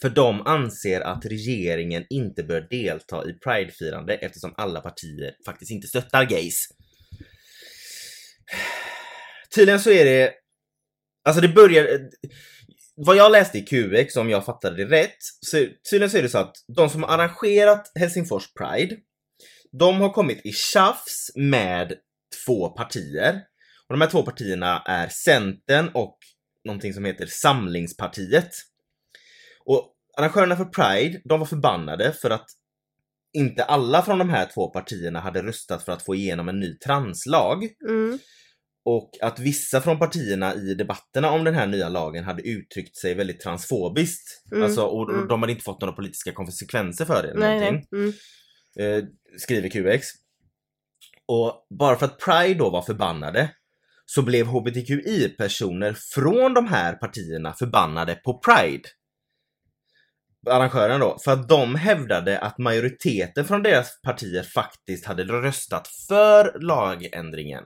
för 0.00 0.10
de 0.10 0.40
anser 0.40 1.00
att 1.00 1.24
regeringen 1.24 2.06
inte 2.10 2.42
bör 2.42 2.60
delta 2.70 3.28
i 3.28 3.32
Pride-firande 3.32 4.14
eftersom 4.14 4.54
alla 4.56 4.80
partier 4.80 5.36
faktiskt 5.46 5.70
inte 5.70 5.86
stöttar 5.86 6.24
gays. 6.24 6.68
Tydligen 9.54 9.80
så 9.80 9.90
är 9.90 10.04
det... 10.04 10.32
Alltså 11.24 11.40
det 11.40 11.48
börjar... 11.48 12.00
Vad 12.96 13.16
jag 13.16 13.32
läste 13.32 13.58
i 13.58 13.62
QX, 13.62 14.16
om 14.16 14.30
jag 14.30 14.44
fattade 14.44 14.76
det 14.76 14.96
rätt, 14.96 15.16
så 15.40 15.56
tydligen 15.90 16.10
så 16.10 16.16
är 16.16 16.22
det 16.22 16.28
så 16.28 16.38
att 16.38 16.56
de 16.76 16.90
som 16.90 17.02
har 17.02 17.10
arrangerat 17.10 17.92
Helsingfors 17.94 18.52
Pride, 18.54 18.96
de 19.78 20.00
har 20.00 20.10
kommit 20.10 20.46
i 20.46 20.52
tjafs 20.52 21.30
med 21.34 21.94
två 22.46 22.68
partier 22.68 23.40
Och 23.88 23.94
de 23.94 24.00
här 24.00 24.10
två 24.10 24.22
partierna 24.22 24.82
är 24.86 25.08
Centern 25.08 25.88
och 25.94 26.18
någonting 26.64 26.94
som 26.94 27.04
heter 27.04 27.26
Samlingspartiet. 27.26 28.50
Och 29.64 29.94
arrangörerna 30.16 30.56
för 30.56 30.64
Pride, 30.64 31.20
de 31.24 31.40
var 31.40 31.46
förbannade 31.46 32.12
för 32.12 32.30
att 32.30 32.46
inte 33.32 33.64
alla 33.64 34.02
från 34.02 34.18
de 34.18 34.30
här 34.30 34.48
två 34.54 34.70
partierna 34.70 35.20
hade 35.20 35.42
röstat 35.42 35.82
för 35.82 35.92
att 35.92 36.02
få 36.02 36.14
igenom 36.14 36.48
en 36.48 36.60
ny 36.60 36.78
translag. 36.78 37.68
Mm. 37.88 38.18
Och 38.84 39.10
att 39.22 39.38
vissa 39.38 39.80
från 39.80 39.98
partierna 39.98 40.54
i 40.54 40.74
debatterna 40.74 41.30
om 41.30 41.44
den 41.44 41.54
här 41.54 41.66
nya 41.66 41.88
lagen 41.88 42.24
hade 42.24 42.42
uttryckt 42.42 42.96
sig 42.96 43.14
väldigt 43.14 43.40
transfobiskt. 43.40 44.42
Mm, 44.52 44.64
Alltså, 44.64 44.82
och 44.82 45.10
mm. 45.10 45.28
de 45.28 45.42
hade 45.42 45.52
inte 45.52 45.64
fått 45.64 45.80
några 45.80 45.94
politiska 45.94 46.32
konsekvenser 46.32 47.04
för 47.04 47.22
det. 47.22 47.30
eller 47.30 47.40
Nej, 47.40 47.60
någonting 47.60 47.88
nej. 47.90 48.02
Mm. 48.02 48.14
Eh, 48.78 49.04
skriver 49.38 49.68
QX. 49.68 50.06
Och 51.26 51.66
bara 51.78 51.96
för 51.96 52.06
att 52.06 52.18
Pride 52.18 52.54
då 52.58 52.70
var 52.70 52.82
förbannade 52.82 53.50
så 54.06 54.22
blev 54.22 54.46
HBTQI-personer 54.46 55.92
från 56.14 56.54
de 56.54 56.66
här 56.68 56.92
partierna 56.92 57.52
förbannade 57.52 58.14
på 58.14 58.38
Pride. 58.38 58.88
Arrangören 60.50 61.00
då, 61.00 61.18
för 61.24 61.32
att 61.32 61.48
de 61.48 61.74
hävdade 61.74 62.38
att 62.38 62.58
majoriteten 62.58 63.44
från 63.44 63.62
deras 63.62 64.00
partier 64.02 64.42
faktiskt 64.42 65.06
hade 65.06 65.24
röstat 65.24 65.88
för 66.08 66.60
lagändringen. 66.60 67.64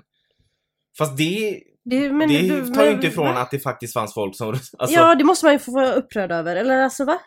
Fast 0.99 1.16
det, 1.16 1.62
Det, 1.85 2.12
men, 2.12 2.29
det 2.29 2.40
du- 2.40 2.66
tar 2.75 2.85
ju 2.85 2.90
inte 2.90 3.07
ifrån 3.07 3.27
va? 3.35 3.40
att 3.40 3.51
det 3.51 3.59
faktiskt 3.59 3.92
fanns 3.92 4.14
folk 4.14 4.37
som... 4.37 4.49
Alltså, 4.49 4.97
Ja, 4.97 5.14
det 5.14 5.25
måste 5.25 5.47
man 5.47 5.53
ju 5.53 5.59
få 5.59 5.73
vara 5.73 5.92
upprörd 5.92 6.33
över. 6.33 6.57
Eller 6.57 6.81
alltså 6.81 7.05
va? 7.05 7.18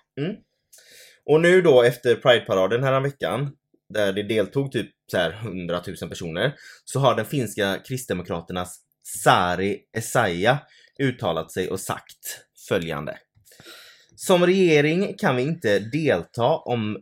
Och 1.26 1.42
nu 1.42 1.62
då 1.62 1.84
efter 1.84 2.16
Pride-paraden 2.16 2.84
här 2.84 3.02
veckan 3.02 3.52
där 3.94 4.14
det 4.14 4.24
deltog 4.24 4.72
typ 4.72 4.90
så 5.12 5.18
här 5.18 5.32
100 5.32 5.82
000 6.02 6.10
personer, 6.10 6.56
så 6.86 7.00
har 7.00 7.16
den 7.16 7.26
finska 7.26 7.80
kristdemokraternas 7.88 8.80
Sari 9.24 9.80
Essayah 9.98 10.58
uttalat 11.00 11.52
sig 11.52 11.70
och 11.70 11.80
sagt 11.80 12.46
följande. 12.68 13.18
Som 14.16 14.46
regering 14.46 15.18
kan 15.18 15.36
vi 15.36 15.42
inte 15.42 15.80
delta 15.80 16.58
om 16.58 16.98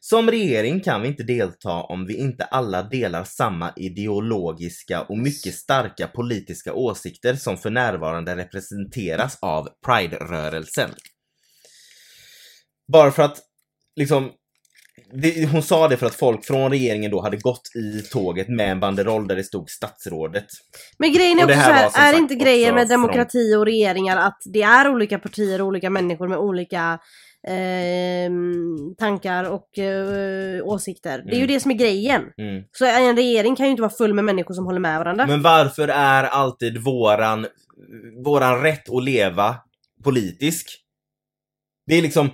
som 0.00 0.30
regering 0.30 0.80
kan 0.80 1.02
vi 1.02 1.08
inte 1.08 1.22
delta 1.22 1.72
om 1.72 2.06
vi 2.06 2.16
inte 2.16 2.44
alla 2.44 2.82
delar 2.82 3.24
samma 3.24 3.72
ideologiska 3.76 5.02
och 5.02 5.18
mycket 5.18 5.54
starka 5.54 6.06
politiska 6.08 6.72
åsikter 6.72 7.34
som 7.34 7.58
för 7.58 7.70
närvarande 7.70 8.36
representeras 8.36 9.38
av 9.40 9.68
Pride-rörelsen. 9.86 10.90
Bara 12.92 13.12
för 13.12 13.22
att 13.22 13.38
liksom 13.96 14.32
det, 15.12 15.48
hon 15.52 15.62
sa 15.62 15.88
det 15.88 15.96
för 15.96 16.06
att 16.06 16.14
folk 16.14 16.44
från 16.44 16.70
regeringen 16.70 17.10
då 17.10 17.20
hade 17.20 17.36
gått 17.36 17.70
i 17.74 18.02
tåget 18.02 18.48
med 18.48 18.70
en 18.70 18.80
banderoll 18.80 19.28
där 19.28 19.36
det 19.36 19.44
stod 19.44 19.70
statsrådet. 19.70 20.46
Men 20.98 21.12
grejen 21.12 21.38
är 21.38 21.44
också 21.44 21.54
så 21.54 21.60
här 21.60 22.14
är 22.14 22.18
inte 22.18 22.34
grejen 22.34 22.74
med 22.74 22.88
demokrati 22.88 23.56
och 23.56 23.64
regeringar 23.66 24.16
att 24.16 24.38
det 24.44 24.62
är 24.62 24.88
olika 24.88 25.18
partier 25.18 25.60
och 25.60 25.66
olika 25.66 25.90
människor 25.90 26.28
med 26.28 26.38
olika 26.38 26.98
ehm, 27.48 28.94
tankar 28.98 29.44
och 29.44 29.78
eh, 29.78 30.66
åsikter. 30.66 31.22
Det 31.26 31.32
är 31.32 31.36
ju 31.36 31.42
Mm. 31.42 31.54
det 31.54 31.60
som 31.60 31.70
är 31.70 31.74
grejen. 31.74 32.22
Mm. 32.38 32.64
Så 32.72 32.84
en 32.84 33.16
regering 33.16 33.56
kan 33.56 33.66
ju 33.66 33.70
inte 33.70 33.82
vara 33.82 33.92
full 33.92 34.14
med 34.14 34.24
människor 34.24 34.54
som 34.54 34.66
håller 34.66 34.80
med 34.80 34.98
varandra. 34.98 35.26
Men 35.26 35.42
varför 35.42 35.88
är 35.88 36.24
alltid 36.24 36.78
våran, 36.78 37.46
våran 38.24 38.62
rätt 38.62 38.90
att 38.90 39.04
leva 39.04 39.56
politisk? 40.04 40.81
Det 41.86 41.94
är 41.94 42.02
liksom, 42.02 42.30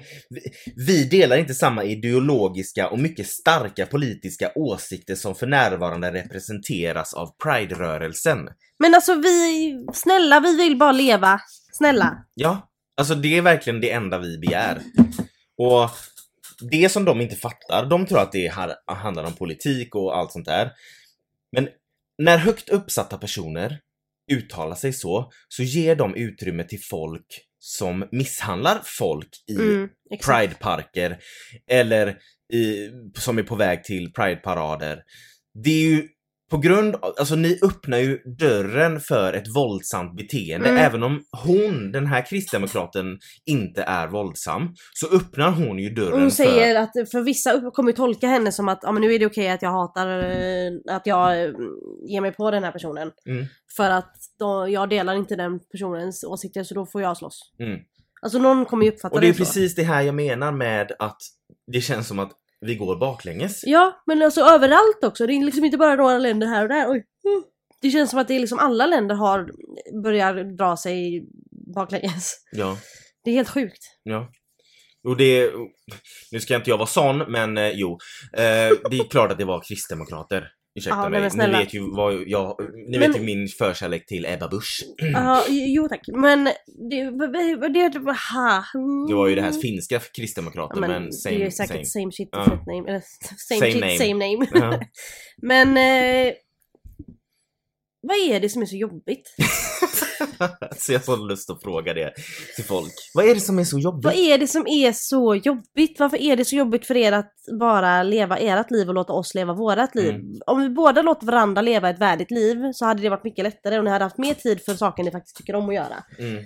vi, 0.77 1.05
delar 1.05 1.37
inte 1.37 1.55
samma 1.55 1.85
ideologiska 1.85 2.89
och 2.89 2.99
mycket 2.99 3.27
starka 3.27 3.87
politiska 3.87 4.53
åsikter 4.55 5.15
som 5.15 5.35
för 5.35 5.47
närvarande 5.47 6.13
representeras 6.13 7.15
av 7.15 7.37
Pride-rörelsen. 7.43 8.49
Men 8.79 8.95
alltså 8.95 9.15
vi, 9.15 9.75
snälla 9.95 10.41
vi 10.41 10.57
vill 10.57 10.79
bara 10.79 10.93
leva. 10.93 11.41
Snälla. 11.73 12.25
Ja, 12.35 12.71
alltså 12.97 13.15
det 13.15 13.37
är 13.37 13.43
verkligen 13.43 13.81
det 13.81 13.91
enda 13.93 14.19
vi 14.19 14.39
begär. 14.39 14.81
Och 15.59 15.91
det 16.71 16.89
som 16.89 17.05
de 17.05 17.21
inte 17.21 17.37
fattar, 17.37 17.87
de 17.87 18.07
tror 18.07 18.21
att 18.21 18.33
det 18.33 18.53
handlar 18.87 19.25
om 19.25 19.33
politik 19.33 19.95
och 19.95 20.17
allt 20.17 20.33
sånt 20.33 20.47
där. 20.47 20.73
Men 21.53 21.69
när 22.19 22.39
högt 22.39 22.69
uppsatta 22.69 23.19
personer 23.19 23.81
uttalar 24.29 24.77
sig 24.77 24.93
så, 24.93 25.31
så 25.49 25.63
ger 25.63 25.97
de 25.97 26.15
utrymme 26.15 26.65
till 26.65 26.81
folk 26.91 27.27
som 27.59 28.05
misshandlar 28.13 28.83
folk 28.85 29.29
i 29.51 29.55
Mm. 29.55 29.89
Pride-parker 30.25 31.19
eller 31.71 32.19
i, 32.53 32.91
som 33.19 33.39
är 33.39 33.43
på 33.43 33.55
väg 33.55 33.85
till 33.85 34.13
Pride-parader. 34.13 35.03
Det 35.65 35.71
är 35.71 35.91
ju 35.91 36.09
på 36.51 36.59
grund 36.59 36.95
av, 36.95 37.15
alltså 37.19 37.35
ni 37.35 37.59
öppnar 37.63 37.99
ju 37.99 38.19
dörren 38.39 39.01
för 39.01 39.33
ett 39.33 39.57
våldsamt 39.57 40.17
beteende. 40.17 40.69
Mm. 40.69 40.85
Även 40.85 41.03
om 41.03 41.23
hon, 41.47 41.93
den 41.93 42.07
här 42.07 42.27
kristdemokraten, 42.27 43.19
inte 43.47 43.83
är 43.83 44.09
våldsam, 44.09 44.75
så 44.95 45.17
öppnar 45.17 45.51
hon 45.51 45.79
ju 45.79 45.91
dörren 45.91 46.13
Och 46.13 46.21
hon 46.21 46.31
säger 46.31 46.75
för... 46.75 46.83
att 46.83 47.11
för 47.11 47.21
vissa 47.21 47.71
kommer 47.71 47.91
ju 47.91 47.97
tolka 47.97 48.27
henne 48.27 48.53
som 48.53 48.69
att 48.69 48.79
ja, 48.83 48.93
men 48.93 49.03
nu 49.03 49.15
är 49.15 49.19
det 49.19 49.27
okej 49.27 49.51
att 49.51 49.63
jag 49.63 49.71
hatar, 49.71 50.09
eh, 50.09 50.97
att 50.97 51.07
jag 51.07 51.43
eh, 51.43 51.51
ger 52.09 52.21
mig 52.21 52.33
på 52.33 52.51
den 52.51 52.65
här 52.65 52.73
personen. 52.73 53.11
Mm. 53.29 53.47
För 53.77 53.91
att 53.91 54.15
då, 54.39 54.69
jag 54.69 54.89
delar 54.89 55.15
inte 55.15 55.37
den 55.37 55.61
personens 55.73 56.25
åsikter 56.25 56.65
så 56.65 56.75
då 56.75 56.87
får 56.87 57.03
jag 57.03 57.17
slåss. 57.17 57.41
Mm. 57.59 57.79
Alltså 58.23 58.39
någon 58.39 58.65
kommer 58.65 58.85
ju 58.85 58.93
uppfatta 58.93 59.15
Och 59.15 59.21
det 59.21 59.29
är 59.29 59.33
så. 59.33 59.39
precis 59.39 59.75
det 59.75 59.83
här 59.83 60.03
jag 60.03 60.15
menar 60.15 60.53
med 60.53 60.93
att 60.99 61.19
det 61.73 61.81
känns 61.81 62.09
som 62.09 62.19
att 62.19 62.33
vi 62.61 62.75
går 62.75 62.97
baklänges. 62.97 63.61
Ja, 63.67 64.03
men 64.07 64.23
alltså 64.23 64.41
överallt 64.41 65.05
också. 65.05 65.27
Det 65.27 65.33
är 65.33 65.45
liksom 65.45 65.65
inte 65.65 65.79
bara 65.79 65.95
några 65.95 66.19
länder 66.19 66.47
här 66.47 66.63
och 66.63 66.69
där. 66.69 66.91
Oj. 66.91 67.05
Mm. 67.25 67.43
Det 67.81 67.91
känns 67.91 68.11
som 68.11 68.19
att 68.19 68.29
det 68.29 68.35
är 68.35 68.41
liksom 68.41 68.59
alla 68.59 68.87
länder 68.87 69.15
har 69.15 69.51
börjar 70.03 70.57
dra 70.57 70.77
sig 70.77 71.27
baklänges. 71.75 72.35
Ja. 72.53 72.79
Det 73.25 73.31
är 73.31 73.35
helt 73.35 73.49
sjukt. 73.49 73.83
Ja. 74.03 74.31
Och 75.09 75.17
det, 75.17 75.53
nu 76.33 76.41
ska 76.41 76.57
inte 76.57 76.71
jag 76.71 76.79
vara 76.79 76.87
sån, 76.87 77.19
men 77.19 77.59
eh, 77.59 77.71
jo. 77.75 77.99
Eh, 78.33 78.91
det 78.91 78.99
är 78.99 79.11
klart 79.11 79.33
att 79.33 79.39
det 79.39 79.45
var 79.45 79.63
kristdemokrater. 79.69 80.49
Ursäkta 80.79 80.99
Ja, 81.03 81.09
mig. 81.09 81.31
Ni 81.35 81.59
vet 81.59 81.75
ju 81.75 81.81
vad 81.97 82.15
jag, 82.27 82.57
ni 82.91 82.99
Men- 82.99 83.11
vet 83.13 83.21
ju 83.21 83.25
min 83.25 83.49
förkärlek 83.49 84.07
till 84.07 84.27
Ebba 84.27 84.49
Busch. 84.49 84.83
Ja, 85.13 85.45
jo 85.49 85.89
tack. 85.89 86.01
Men 86.09 86.45
det... 86.91 87.11
det, 87.71 87.91
det 87.91 87.99
ha. 88.35 88.65
Det 89.09 89.15
var 89.15 89.29
ju 89.29 89.35
det 89.35 89.43
här 89.43 89.53
finska 89.53 90.01
kristdemokrater, 90.17 90.75
Ja, 90.77 90.81
men, 90.81 90.91
men 91.03 91.13
same, 91.13 91.35
det 91.37 91.43
är 91.43 91.45
ju 91.45 91.51
same. 91.51 91.69
säkert 91.69 91.87
same 91.89 92.13
shit 92.13 92.29
Ja. 92.33 92.45
name. 92.67 92.89
Eller 92.89 93.03
same, 93.49 93.59
Same 93.61 93.71
shit, 93.73 93.81
name. 93.81 93.99
same 93.99 94.15
name. 94.15 94.81
Men 95.43 95.69
eh, 95.77 96.33
vad 98.01 98.17
är 98.17 98.41
det 98.41 98.49
som 98.49 98.63
är 98.63 98.67
så 98.67 98.77
jobbigt? 98.77 99.35
Så 100.77 100.93
jag 100.93 100.99
har 100.99 101.05
så 101.05 101.17
lust 101.17 101.51
att 101.51 101.63
fråga 101.63 101.95
det 101.95 102.13
till 102.57 102.65
folk. 102.65 102.93
Vad 103.15 103.25
är 103.25 103.35
det 103.35 103.41
som 103.41 103.59
är 103.59 103.65
så 103.65 103.79
jobbigt? 103.79 104.05
Vad 104.05 104.15
är 104.15 104.39
det 104.39 104.47
som 104.47 104.67
är 104.67 104.93
så 104.93 105.35
jobbigt? 105.35 106.01
Varför 106.01 106.17
är 106.17 106.37
det 106.37 106.45
så 106.45 106.57
jobbigt 106.57 106.87
för 106.87 106.97
er 106.97 107.13
att 107.13 107.33
bara 107.61 108.03
leva 108.03 108.39
ert 108.39 108.71
liv 108.71 108.89
och 108.89 108.95
låta 108.95 109.13
oss 109.13 109.35
leva 109.35 109.53
vårat 109.53 109.95
liv? 109.95 110.15
Mm. 110.15 110.41
Om 110.47 110.61
vi 110.61 110.69
båda 110.69 111.03
låter 111.03 111.27
varandra 111.27 111.63
leva 111.63 111.91
ett 111.91 111.99
värdigt 111.99 112.31
liv 112.31 112.73
så 112.73 112.85
hade 112.85 113.03
det 113.03 113.09
varit 113.09 113.25
mycket 113.25 113.43
lättare 113.43 113.79
och 113.79 113.85
ni 113.85 113.91
hade 113.91 114.05
haft 114.05 114.19
mer 114.19 114.35
tid 114.35 114.61
för 114.65 114.75
saker 114.75 115.03
ni 115.03 115.11
faktiskt 115.11 115.37
tycker 115.37 115.55
om 115.55 115.69
att 115.69 115.75
göra. 115.75 116.05
Mm. 116.19 116.45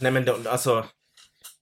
Nej 0.00 0.12
men 0.12 0.24
de, 0.24 0.46
alltså, 0.46 0.84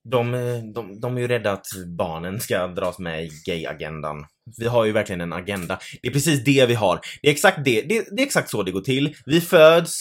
de, 0.05 0.33
de, 0.75 1.01
de 1.01 1.17
är 1.17 1.21
ju 1.21 1.29
rädda 1.29 1.53
att 1.53 1.67
barnen 1.87 2.41
ska 2.41 2.67
dras 2.67 2.99
med 2.99 3.25
i 3.25 3.31
gay-agendan. 3.47 4.27
Vi 4.59 4.67
har 4.67 4.85
ju 4.85 4.93
verkligen 4.93 5.21
en 5.21 5.33
agenda. 5.33 5.79
Det 6.03 6.09
är 6.09 6.13
precis 6.13 6.45
det 6.45 6.67
vi 6.67 6.75
har. 6.75 7.01
Det 7.23 7.29
är 7.29 7.33
exakt 7.33 7.59
det, 7.65 7.83
det, 7.83 8.07
det 8.17 8.23
är 8.23 8.27
exakt 8.27 8.51
så 8.51 8.63
det 8.63 8.71
går 8.71 8.81
till. 8.81 9.15
Vi 9.27 9.41
föds, 9.41 9.99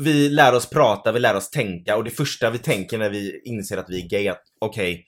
vi 0.00 0.28
lär 0.28 0.54
oss 0.54 0.70
prata, 0.70 1.12
vi 1.12 1.20
lär 1.20 1.36
oss 1.36 1.50
tänka 1.50 1.96
och 1.96 2.04
det 2.04 2.10
första 2.10 2.50
vi 2.50 2.58
tänker 2.58 2.98
när 2.98 3.10
vi 3.10 3.42
inser 3.44 3.76
att 3.76 3.90
vi 3.90 4.02
är 4.02 4.08
gay 4.08 4.26
är 4.26 4.30
att 4.30 4.42
okej, 4.60 5.06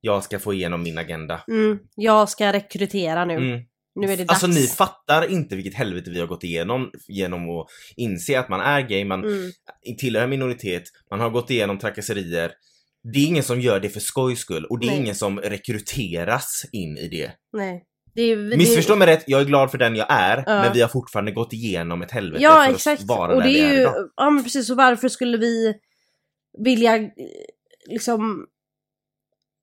jag 0.00 0.24
ska 0.24 0.38
få 0.38 0.54
igenom 0.54 0.82
min 0.82 0.98
agenda. 0.98 1.40
Mm, 1.48 1.78
jag 1.94 2.28
ska 2.28 2.52
rekrytera 2.52 3.24
nu. 3.24 3.34
Mm. 3.34 3.60
Nu 3.94 4.12
är 4.12 4.16
det 4.16 4.24
dags. 4.24 4.44
Alltså 4.44 4.60
ni 4.60 4.66
fattar 4.66 5.30
inte 5.30 5.56
vilket 5.56 5.74
helvete 5.74 6.10
vi 6.10 6.20
har 6.20 6.26
gått 6.26 6.44
igenom 6.44 6.90
genom 7.08 7.50
att 7.50 7.66
inse 7.96 8.38
att 8.38 8.48
man 8.48 8.60
är 8.60 8.80
gay, 8.80 9.04
man 9.04 9.24
Mm. 9.24 9.52
tillhör 9.98 10.26
minoritet, 10.26 10.82
man 11.10 11.20
har 11.20 11.30
gått 11.30 11.50
igenom 11.50 11.78
trakasserier. 11.78 12.52
Det 13.12 13.18
är 13.18 13.26
ingen 13.26 13.42
som 13.42 13.60
gör 13.60 13.80
det 13.80 13.88
för 13.88 14.00
skojs 14.00 14.38
skull 14.38 14.64
och 14.64 14.78
det 14.80 14.86
är 14.86 14.90
Nej. 14.90 15.00
ingen 15.00 15.14
som 15.14 15.40
rekryteras 15.40 16.62
in 16.72 16.98
i 16.98 17.08
det. 17.08 17.30
Nej. 17.52 17.84
Det 18.14 18.22
är, 18.22 18.36
det, 18.36 18.56
Missförstå 18.56 18.96
mig 18.96 19.06
rätt, 19.08 19.24
jag 19.26 19.40
är 19.40 19.44
glad 19.44 19.70
för 19.70 19.78
den 19.78 19.96
jag 19.96 20.06
är, 20.10 20.36
Ja. 20.46 20.62
men 20.62 20.72
vi 20.72 20.80
har 20.80 20.88
fortfarande 20.88 21.32
gått 21.32 21.52
igenom 21.52 22.02
ett 22.02 22.10
helvete 22.10 22.42
Ja 22.44 22.64
för 22.66 22.74
exakt. 22.74 23.02
att 23.02 23.08
vara 23.08 23.34
Och 23.34 23.42
där 23.42 23.48
det 23.48 23.52
vi 23.54 23.60
är 23.60 23.68
är 23.68 23.72
ju, 23.74 23.80
idag. 23.80 23.94
ja 24.16 24.30
men 24.30 24.44
precis, 24.44 24.66
så 24.66 24.74
varför 24.74 25.08
skulle 25.08 25.38
vi 25.38 25.74
vilja 26.64 26.96
eh, 26.96 27.08
liksom 27.90 28.46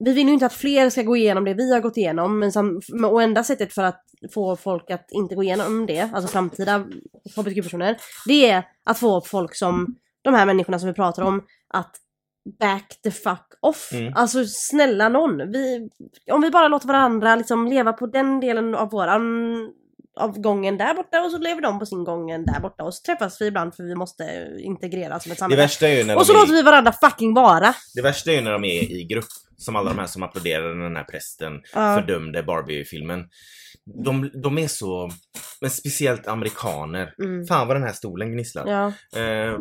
vi 0.05 0.13
vill 0.13 0.27
ju 0.27 0.33
inte 0.33 0.45
att 0.45 0.53
fler 0.53 0.89
ska 0.89 1.01
gå 1.03 1.15
igenom 1.17 1.45
det 1.45 1.53
vi 1.53 1.73
har 1.73 1.79
gått 1.81 1.97
igenom, 1.97 2.39
men 2.39 2.51
som, 2.51 2.81
och 3.05 3.23
enda 3.23 3.43
sättet 3.43 3.73
för 3.73 3.83
att 3.83 4.03
få 4.33 4.55
folk 4.55 4.91
att 4.91 5.07
inte 5.11 5.35
gå 5.35 5.43
igenom 5.43 5.85
det, 5.85 6.09
alltså 6.13 6.31
framtida 6.31 6.85
hbtq-personer, 7.35 7.97
det 8.25 8.49
är 8.49 8.63
att 8.85 8.99
få 8.99 9.21
folk 9.21 9.55
som, 9.55 9.95
de 10.21 10.33
här 10.33 10.45
människorna 10.45 10.79
som 10.79 10.87
vi 10.87 10.93
pratar 10.93 11.23
om, 11.23 11.43
att 11.73 11.95
back 12.59 12.99
the 13.03 13.11
fuck 13.11 13.45
off. 13.61 13.89
Mm. 13.93 14.13
Alltså 14.15 14.43
snälla 14.47 15.09
någon. 15.09 15.51
Vi, 15.51 15.89
om 16.31 16.41
vi 16.41 16.49
bara 16.51 16.67
låter 16.67 16.87
varandra 16.87 17.35
liksom 17.35 17.67
leva 17.67 17.93
på 17.93 18.07
den 18.07 18.39
delen 18.39 18.75
av 18.75 18.89
våran, 18.89 19.23
av 20.19 20.39
gången 20.39 20.77
där 20.77 20.93
borta 20.93 21.21
och 21.21 21.31
så 21.31 21.37
lever 21.37 21.61
de 21.61 21.79
på 21.79 21.85
sin 21.85 22.03
gången 22.03 22.45
där 22.45 22.59
borta 22.59 22.83
och 22.83 22.93
så 22.93 23.01
träffas 23.05 23.41
vi 23.41 23.45
ibland 23.45 23.75
för 23.75 23.83
vi 23.83 23.95
måste 23.95 24.47
integreras 24.59 25.23
som 25.23 25.31
ett 25.31 25.37
Det 25.37 25.39
samhälle. 25.39 25.61
värsta 25.61 25.87
är 25.87 25.97
ju 25.97 26.03
när 26.03 26.15
Och 26.17 26.25
så 26.25 26.33
låter 26.33 26.53
vi 26.53 26.61
varandra 26.61 26.91
fucking 26.91 27.33
vara. 27.33 27.73
det 27.95 28.01
värsta 28.01 28.31
är 28.31 28.35
ju 28.35 28.41
när 28.41 28.51
de 28.51 28.63
är 28.63 28.91
i 28.91 29.03
grupp. 29.03 29.25
Som 29.57 29.75
alla 29.75 29.89
de 29.89 29.99
här 29.99 30.07
som 30.07 30.23
applåderade 30.23 30.75
när 30.75 30.83
den 30.83 30.95
här 30.95 31.03
prästen 31.03 31.53
Ja. 31.73 31.95
fördömde 31.95 32.43
Barbie-filmen. 32.43 33.25
De, 34.05 34.29
de 34.43 34.57
är 34.57 34.67
så, 34.67 35.09
men 35.61 35.69
speciellt 35.69 36.27
amerikaner. 36.27 37.13
Mm. 37.23 37.45
Fan 37.45 37.67
vad 37.67 37.75
den 37.75 37.83
här 37.83 37.93
stolen 37.93 38.31
gnisslar. 38.31 38.67
Ja. 38.67 38.87
Eh, 39.21 39.59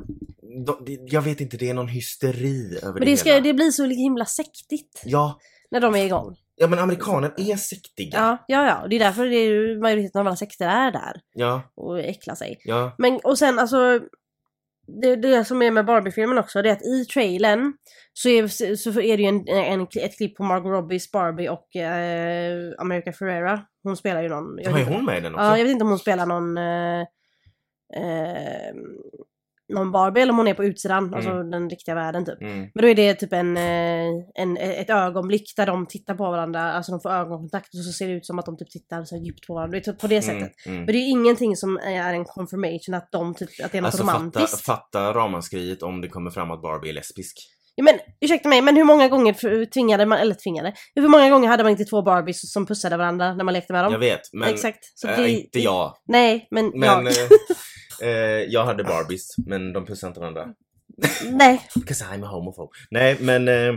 de, 0.66 0.98
jag 1.06 1.22
vet 1.22 1.40
inte, 1.40 1.56
det 1.56 1.70
är 1.70 1.74
någon 1.74 1.88
hysteri 1.88 2.78
över 2.82 2.92
Men 2.92 3.00
det, 3.00 3.10
det, 3.10 3.16
ska, 3.16 3.28
hela. 3.30 3.40
det 3.40 3.54
blir 3.54 3.70
så 3.70 3.84
himla 3.84 4.24
sektigt 4.24 5.02
Ja, 5.04 5.38
när 5.70 5.80
de 5.80 5.94
är 5.94 6.04
igång. 6.04 6.36
ja, 6.56 6.66
men 6.66 6.78
amerikaner 6.78 7.32
är 7.36 7.56
sektiga. 7.56 8.10
Ja, 8.18 8.44
ja, 8.48 8.66
ja. 8.66 8.86
Det 8.88 8.96
är 8.96 9.00
därför 9.00 9.26
det 9.26 9.36
är, 9.36 9.80
majoriteten 9.80 10.20
av 10.20 10.26
alla 10.26 10.36
sekter 10.36 10.66
är 10.68 10.92
där 10.92 11.20
Ja, 11.34 11.62
och 11.74 12.00
äcklar 12.00 12.34
sig. 12.34 12.60
ja. 12.64 12.94
Men 12.98 13.20
och 13.24 13.38
sen 13.38 13.58
alltså 13.58 14.00
det, 14.88 15.16
det 15.16 15.44
som 15.44 15.62
är 15.62 15.70
med 15.70 15.84
Barbie-filmen 15.84 16.38
också, 16.38 16.62
det 16.62 16.68
är 16.68 16.72
att 16.72 16.82
i 16.86 17.04
trailern 17.04 17.72
så 18.12 18.28
är, 18.28 18.46
så 18.76 18.90
är 19.00 19.16
det 19.16 19.22
ju 19.22 19.28
en, 19.28 19.48
en, 19.48 19.82
ett 19.82 20.16
klipp 20.16 20.36
på 20.36 20.42
Margot 20.42 20.70
Robbies 20.70 21.12
Barbie 21.12 21.48
och 21.48 21.76
eh, 21.76 22.72
America 22.78 23.12
Ferrera. 23.12 23.60
Hon 23.82 23.96
spelar 23.96 24.22
ju 24.22 24.28
någon... 24.28 24.58
jag 24.62 24.80
inte- 24.80 24.92
hon 24.92 25.04
med 25.04 25.18
i 25.18 25.20
den 25.20 25.34
också? 25.34 25.44
Ja, 25.46 25.58
jag 25.58 25.64
vet 25.64 25.72
inte 25.72 25.84
om 25.84 25.90
hon 25.90 25.98
spelar 25.98 26.26
någon... 26.26 26.58
Eh, 26.58 27.00
eh, 27.94 28.74
någon 29.68 29.92
Barbie 29.92 30.20
eller 30.20 30.32
om 30.32 30.38
hon 30.38 30.48
är 30.48 30.54
på 30.54 30.64
utsidan, 30.64 31.14
alltså 31.14 31.42
den 31.42 31.70
riktiga 31.70 31.94
världen 31.94 32.24
typ. 32.24 32.42
Mm. 32.42 32.58
Men 32.58 32.82
då 32.82 32.88
är 32.88 32.94
det 32.94 33.14
typ 33.14 33.32
en, 33.32 33.56
eh, 33.56 34.08
en, 34.34 34.56
ett 34.56 34.90
ögonblick 34.90 35.52
där 35.56 35.66
de 35.66 35.86
tittar 35.86 36.14
på 36.14 36.30
varandra, 36.30 36.72
alltså 36.72 36.92
de 36.92 37.00
får 37.00 37.10
ögonkontakt 37.10 37.74
och 37.74 37.84
så 37.84 37.92
ser 37.92 38.08
det 38.08 38.14
ut 38.14 38.26
som 38.26 38.38
att 38.38 38.46
de 38.46 38.56
typ 38.56 38.70
tittar 38.70 39.04
så 39.04 39.16
djupt 39.16 39.46
på 39.46 39.54
varandra. 39.54 39.72
Det 39.72 39.78
är 39.78 39.92
typ 39.92 40.00
på 40.00 40.06
det 40.06 40.22
sättet. 40.22 40.66
Mm, 40.66 40.76
mm. 40.76 40.76
Men 40.76 40.86
det 40.86 40.98
är 40.98 41.04
ju 41.04 41.10
ingenting 41.10 41.56
som 41.56 41.76
är 41.76 42.14
en 42.14 42.24
confirmation 42.24 42.94
att 42.94 43.08
de 43.12 43.34
typ, 43.34 43.48
att 43.64 43.72
det 43.72 43.78
är 43.78 43.82
något 43.82 43.86
Alltså 43.86 44.04
fatta, 44.04 44.18
romantiskt. 44.18 44.64
fatta 44.64 45.14
ramaskriet 45.14 45.82
om 45.82 46.00
det 46.00 46.08
kommer 46.08 46.30
fram 46.30 46.50
att 46.50 46.62
Barbie 46.62 46.88
är 46.88 46.94
lesbisk. 46.94 47.38
Ja, 47.74 47.84
men 47.84 47.98
ursäkta 48.20 48.48
mig, 48.48 48.62
men 48.62 48.76
hur 48.76 48.84
många 48.84 49.08
gånger 49.08 49.64
tvingade 49.72 50.06
man, 50.06 50.18
eller 50.18 50.34
tvingade, 50.34 50.72
hur 50.94 51.08
många 51.08 51.30
gånger 51.30 51.48
hade 51.48 51.62
man 51.62 51.70
inte 51.72 51.84
två 51.84 52.02
Barbies 52.02 52.52
som 52.52 52.66
pussade 52.66 52.96
varandra 52.96 53.34
när 53.34 53.44
man 53.44 53.54
lekte 53.54 53.72
med 53.72 53.84
dem? 53.84 53.92
Jag 53.92 54.00
vet, 54.00 54.20
men 54.32 54.48
Exakt. 54.48 54.78
Så 54.94 55.08
äh, 55.08 55.16
det, 55.16 55.30
inte 55.30 55.58
jag. 55.58 55.94
Nej, 56.08 56.48
men, 56.50 56.72
Men 56.74 57.04
jag. 57.04 57.04
eh, 58.02 58.08
jag 58.48 58.64
hade 58.64 58.84
Barbies, 58.84 59.34
men 59.46 59.72
de 59.72 59.86
pussade 59.86 60.08
inte 60.10 60.20
varandra. 60.20 60.48
Nej. 61.32 61.60
Because 61.74 62.04
I'm 62.04 62.24
a 62.24 62.28
homophobe. 62.28 62.70
Nej, 62.90 63.16
men 63.20 63.48
eh, 63.48 63.74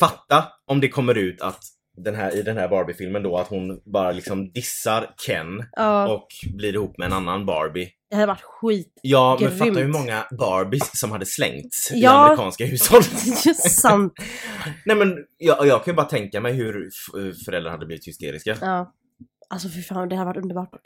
fatta 0.00 0.48
om 0.66 0.80
det 0.80 0.88
kommer 0.88 1.14
ut 1.14 1.40
att 1.42 1.60
den 1.96 2.14
här, 2.14 2.36
i 2.36 2.42
den 2.42 2.56
här 2.56 2.68
Barbie-filmen 2.68 3.22
då 3.22 3.38
att 3.38 3.48
hon 3.48 3.80
bara 3.92 4.12
liksom 4.12 4.52
dissar 4.52 5.14
Ken 5.26 5.64
Ja, 5.72 6.08
och 6.14 6.26
blir 6.56 6.74
ihop 6.74 6.98
med 6.98 7.06
en 7.06 7.12
annan 7.12 7.46
Barbie. 7.46 7.88
det 8.10 8.16
hade 8.16 8.26
varit 8.26 8.42
skit. 8.42 8.92
Ja, 9.02 9.36
men 9.40 9.48
Grymt. 9.48 9.58
fatta 9.58 9.80
hur 9.80 9.88
många 9.88 10.26
Barbies 10.38 11.00
som 11.00 11.10
hade 11.10 11.26
slängts 11.26 11.92
i 11.92 12.00
Ja. 12.00 12.10
amerikanska 12.24 12.64
hushåll. 12.66 12.98
Är 13.46 13.68
sant. 13.68 14.12
Nej 14.86 14.96
men 14.96 15.16
jag, 15.38 15.66
jag 15.66 15.84
kan 15.84 15.92
ju 15.92 15.96
bara 15.96 16.06
tänka 16.06 16.40
mig 16.40 16.52
hur 16.52 16.88
föräldrar 17.44 17.70
hade 17.70 17.86
blivit 17.86 18.06
hysteriska. 18.08 18.56
Ja. 18.60 18.94
Alltså 19.50 19.68
fy 19.68 19.82
fan, 19.82 20.08
det 20.08 20.16
hade 20.16 20.26
varit 20.26 20.42
underbart 20.42 20.72
dock. 20.72 20.82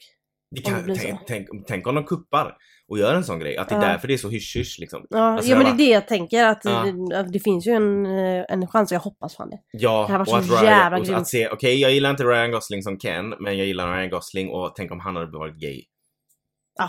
Kan, 0.64 0.96
tänk, 0.98 1.20
tänk, 1.26 1.48
tänk 1.66 1.86
om 1.86 1.94
de 1.94 2.04
kuppar 2.04 2.56
och 2.88 2.98
gör 2.98 3.14
en 3.14 3.24
sån 3.24 3.38
grej. 3.38 3.56
Att 3.56 3.68
det 3.68 3.74
är 3.74 3.82
Ja. 3.82 3.86
därför 3.88 4.08
det 4.08 4.14
är 4.14 4.18
så 4.18 4.28
hysch-hysch 4.30 4.76
liksom. 4.80 5.06
Ja, 5.10 5.18
Alltså, 5.18 5.50
ja 5.50 5.56
men 5.58 5.64
det 5.66 5.72
är 5.72 5.86
det 5.86 5.92
jag 5.92 6.08
tänker 6.08 6.44
att 6.46 6.64
Ja. 6.64 6.84
det, 7.10 7.22
det 7.32 7.40
finns 7.40 7.66
ju 7.66 7.72
en, 7.72 8.06
eh, 8.06 8.44
en 8.48 8.66
chans 8.66 8.92
och 8.92 8.94
jag 8.94 9.00
hoppas 9.00 9.36
fan 9.36 9.50
det. 9.50 9.58
Ja, 9.72 10.04
Det 10.06 10.12
här 10.12 10.18
var 10.18 10.24
så 10.24 10.36
att, 10.36 10.64
jävla 10.64 10.98
Ryan, 11.00 11.14
att 11.14 11.28
se, 11.28 11.48
okej 11.48 11.80
jag 11.80 11.92
gillar 11.92 12.10
inte 12.10 12.24
Ryan 12.24 12.50
Gosling 12.50 12.82
som 12.82 12.98
Ken, 12.98 13.28
men 13.40 13.58
jag 13.58 13.66
gillar 13.66 13.96
Ryan 13.96 14.10
Gosling 14.10 14.50
och 14.50 14.72
tänk 14.76 14.90
om 14.92 15.00
han 15.00 15.16
hade 15.16 15.38
varit 15.38 15.56
gay. 15.56 15.82
Ja. 16.78 16.88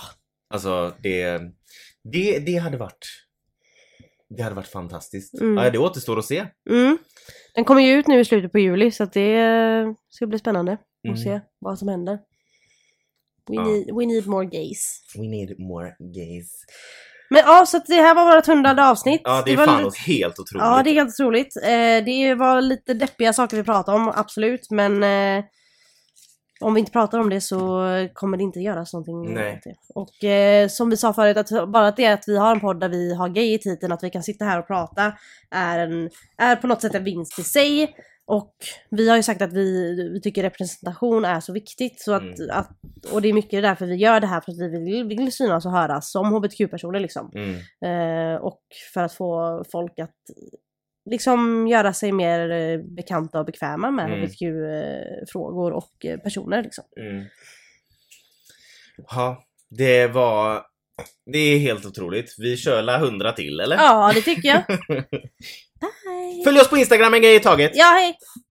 Alltså 0.54 0.94
det, 1.00 1.42
det, 2.04 2.40
det 2.40 2.56
hade 2.58 2.78
varit 2.78 3.06
det 4.38 4.44
hade 4.44 4.56
varit 4.56 4.68
fantastiskt. 4.68 5.42
Mm. 5.42 5.64
Ja, 5.64 5.70
det 5.70 5.78
återstår 5.78 6.20
att 6.20 6.26
se. 6.26 6.46
Mm. 6.70 6.98
Den 7.56 7.66
kommer 7.66 7.82
ju 7.82 7.94
ut 7.94 8.08
nu 8.08 8.20
i 8.20 8.26
slutet 8.26 8.52
på 8.52 8.60
juli 8.60 8.92
så 8.92 9.04
att 9.04 9.14
det 9.14 9.36
eh, 9.40 9.92
ska 10.10 10.28
bli 10.28 10.40
spännande 10.40 10.78
Mm. 11.08 11.14
att 11.14 11.22
se 11.22 11.40
vad 11.60 11.80
som 11.80 11.88
händer. 11.88 12.20
We, 13.50 13.56
Ja. 13.56 13.64
need, 13.64 13.86
we 14.00 14.06
need 14.06 14.28
more 14.28 14.46
gays. 14.46 15.02
We 15.18 15.28
need 15.28 15.60
more 15.60 15.96
gays. 16.00 16.52
Men 17.30 17.42
ja, 17.46 17.66
så 17.66 17.80
det 17.88 17.94
här 17.94 18.16
var 18.16 18.36
vårt 18.36 18.48
hundrade 18.48 18.90
avsnitt. 18.90 19.22
Ja, 19.24 19.44
det 19.46 19.54
är 19.54 19.58
var 19.58 19.66
fan 19.66 19.84
lite, 19.84 20.00
helt 20.00 20.40
otroligt. 20.40 20.64
Ja, 20.66 20.84
det 20.84 20.90
är 20.90 20.94
helt 20.94 21.20
otroligt. 21.20 21.56
Eh, 21.64 22.06
det 22.06 22.36
var 22.36 22.62
lite 22.62 22.94
deppiga 22.94 23.34
saker 23.34 23.58
vi 23.58 23.64
pratade 23.64 23.98
om, 23.98 24.12
absolut, 24.16 24.68
men 24.72 25.04
eh, 25.04 25.44
om 26.62 26.74
vi 26.74 26.80
inte 26.80 26.92
pratar 26.92 27.20
om 27.20 27.30
det 27.30 27.42
så 27.42 27.82
kommer 28.14 28.38
det 28.38 28.44
inte 28.44 28.60
göras 28.60 28.94
någonting 28.94 29.34
Nej. 29.34 29.62
det. 29.64 29.76
Och 29.96 30.24
eh, 30.30 30.68
som 30.68 30.90
vi 30.90 30.98
sa 30.98 31.14
förut, 31.14 31.38
att 31.38 31.70
bara 31.72 31.88
att 31.88 31.98
det 31.98 32.06
att 32.06 32.24
vi 32.28 32.38
har 32.38 32.52
en 32.52 32.60
podd 32.60 32.80
där 32.80 32.90
vi 32.90 33.16
har 33.16 33.30
gay 33.30 33.54
i 33.54 33.60
titeln, 33.60 33.92
att 33.92 34.04
vi 34.04 34.10
kan 34.10 34.24
sitta 34.24 34.46
här 34.46 34.60
och 34.60 34.68
prata, 34.68 35.14
är, 35.52 35.80
en, 35.80 36.10
är 36.38 36.56
på 36.56 36.68
något 36.68 36.82
sätt 36.82 36.96
en 36.96 37.04
vinst 37.04 37.40
i 37.40 37.44
sig. 37.44 37.96
Och 38.26 38.56
vi 38.90 39.10
har 39.10 39.18
ju 39.18 39.24
sagt 39.24 39.42
att 39.42 39.54
vi, 39.54 39.96
vi 40.14 40.22
tycker 40.22 40.44
representation 40.44 41.26
är 41.26 41.40
så 41.40 41.54
viktigt. 41.54 42.02
Så 42.02 42.14
att, 42.14 42.22
Mm. 42.40 42.50
att, 42.52 42.70
och 43.12 43.22
det 43.22 43.30
är 43.30 43.34
mycket 43.34 43.64
därför 43.64 43.86
vi 43.86 43.96
gör 43.96 44.20
det 44.20 44.28
här, 44.28 44.42
för 44.42 44.52
att 44.52 44.58
vi 44.60 44.68
vill, 44.86 45.04
vill 45.04 45.32
synas 45.32 45.66
och 45.66 45.72
höras 45.72 46.12
som 46.12 46.34
hbtq-personer 46.34 47.00
liksom. 47.00 47.32
Mm. 47.36 47.56
Eh, 48.36 48.42
och 48.42 48.62
för 48.94 49.02
att 49.04 49.14
få 49.14 49.64
folk 49.72 50.00
att 50.00 50.16
liksom 51.10 51.68
göra 51.68 51.94
sig 51.94 52.12
mer 52.12 52.52
eh, 52.52 52.80
bekanta 52.80 53.40
och 53.40 53.46
bekväma 53.46 53.92
med 53.92 54.06
Mm. 54.06 54.20
hbtq-frågor 54.20 55.72
och 55.72 56.06
eh, 56.06 56.18
personer 56.20 56.64
liksom. 56.64 56.84
Mm. 57.00 57.26
Ja, 59.10 59.44
det 59.70 60.08
var... 60.08 60.62
Det 61.32 61.38
är 61.38 61.60
helt 61.60 61.86
otroligt. 61.86 62.36
Vi 62.38 62.58
kör 62.58 62.82
la 62.82 62.98
100 62.98 63.32
till, 63.32 63.60
eller? 63.60 63.76
Ja, 63.76 64.12
det 64.16 64.22
tycker 64.22 64.50
jag. 64.50 64.64
Bye! 65.84 66.44
Följ 66.44 66.60
oss 66.60 66.70
på 66.70 66.78
Instagram 66.78 67.14
en 67.14 67.22
grej 67.22 67.36
i 67.36 67.40
taget. 67.40 67.72
Ja, 67.76 67.86
hej! 67.86 68.18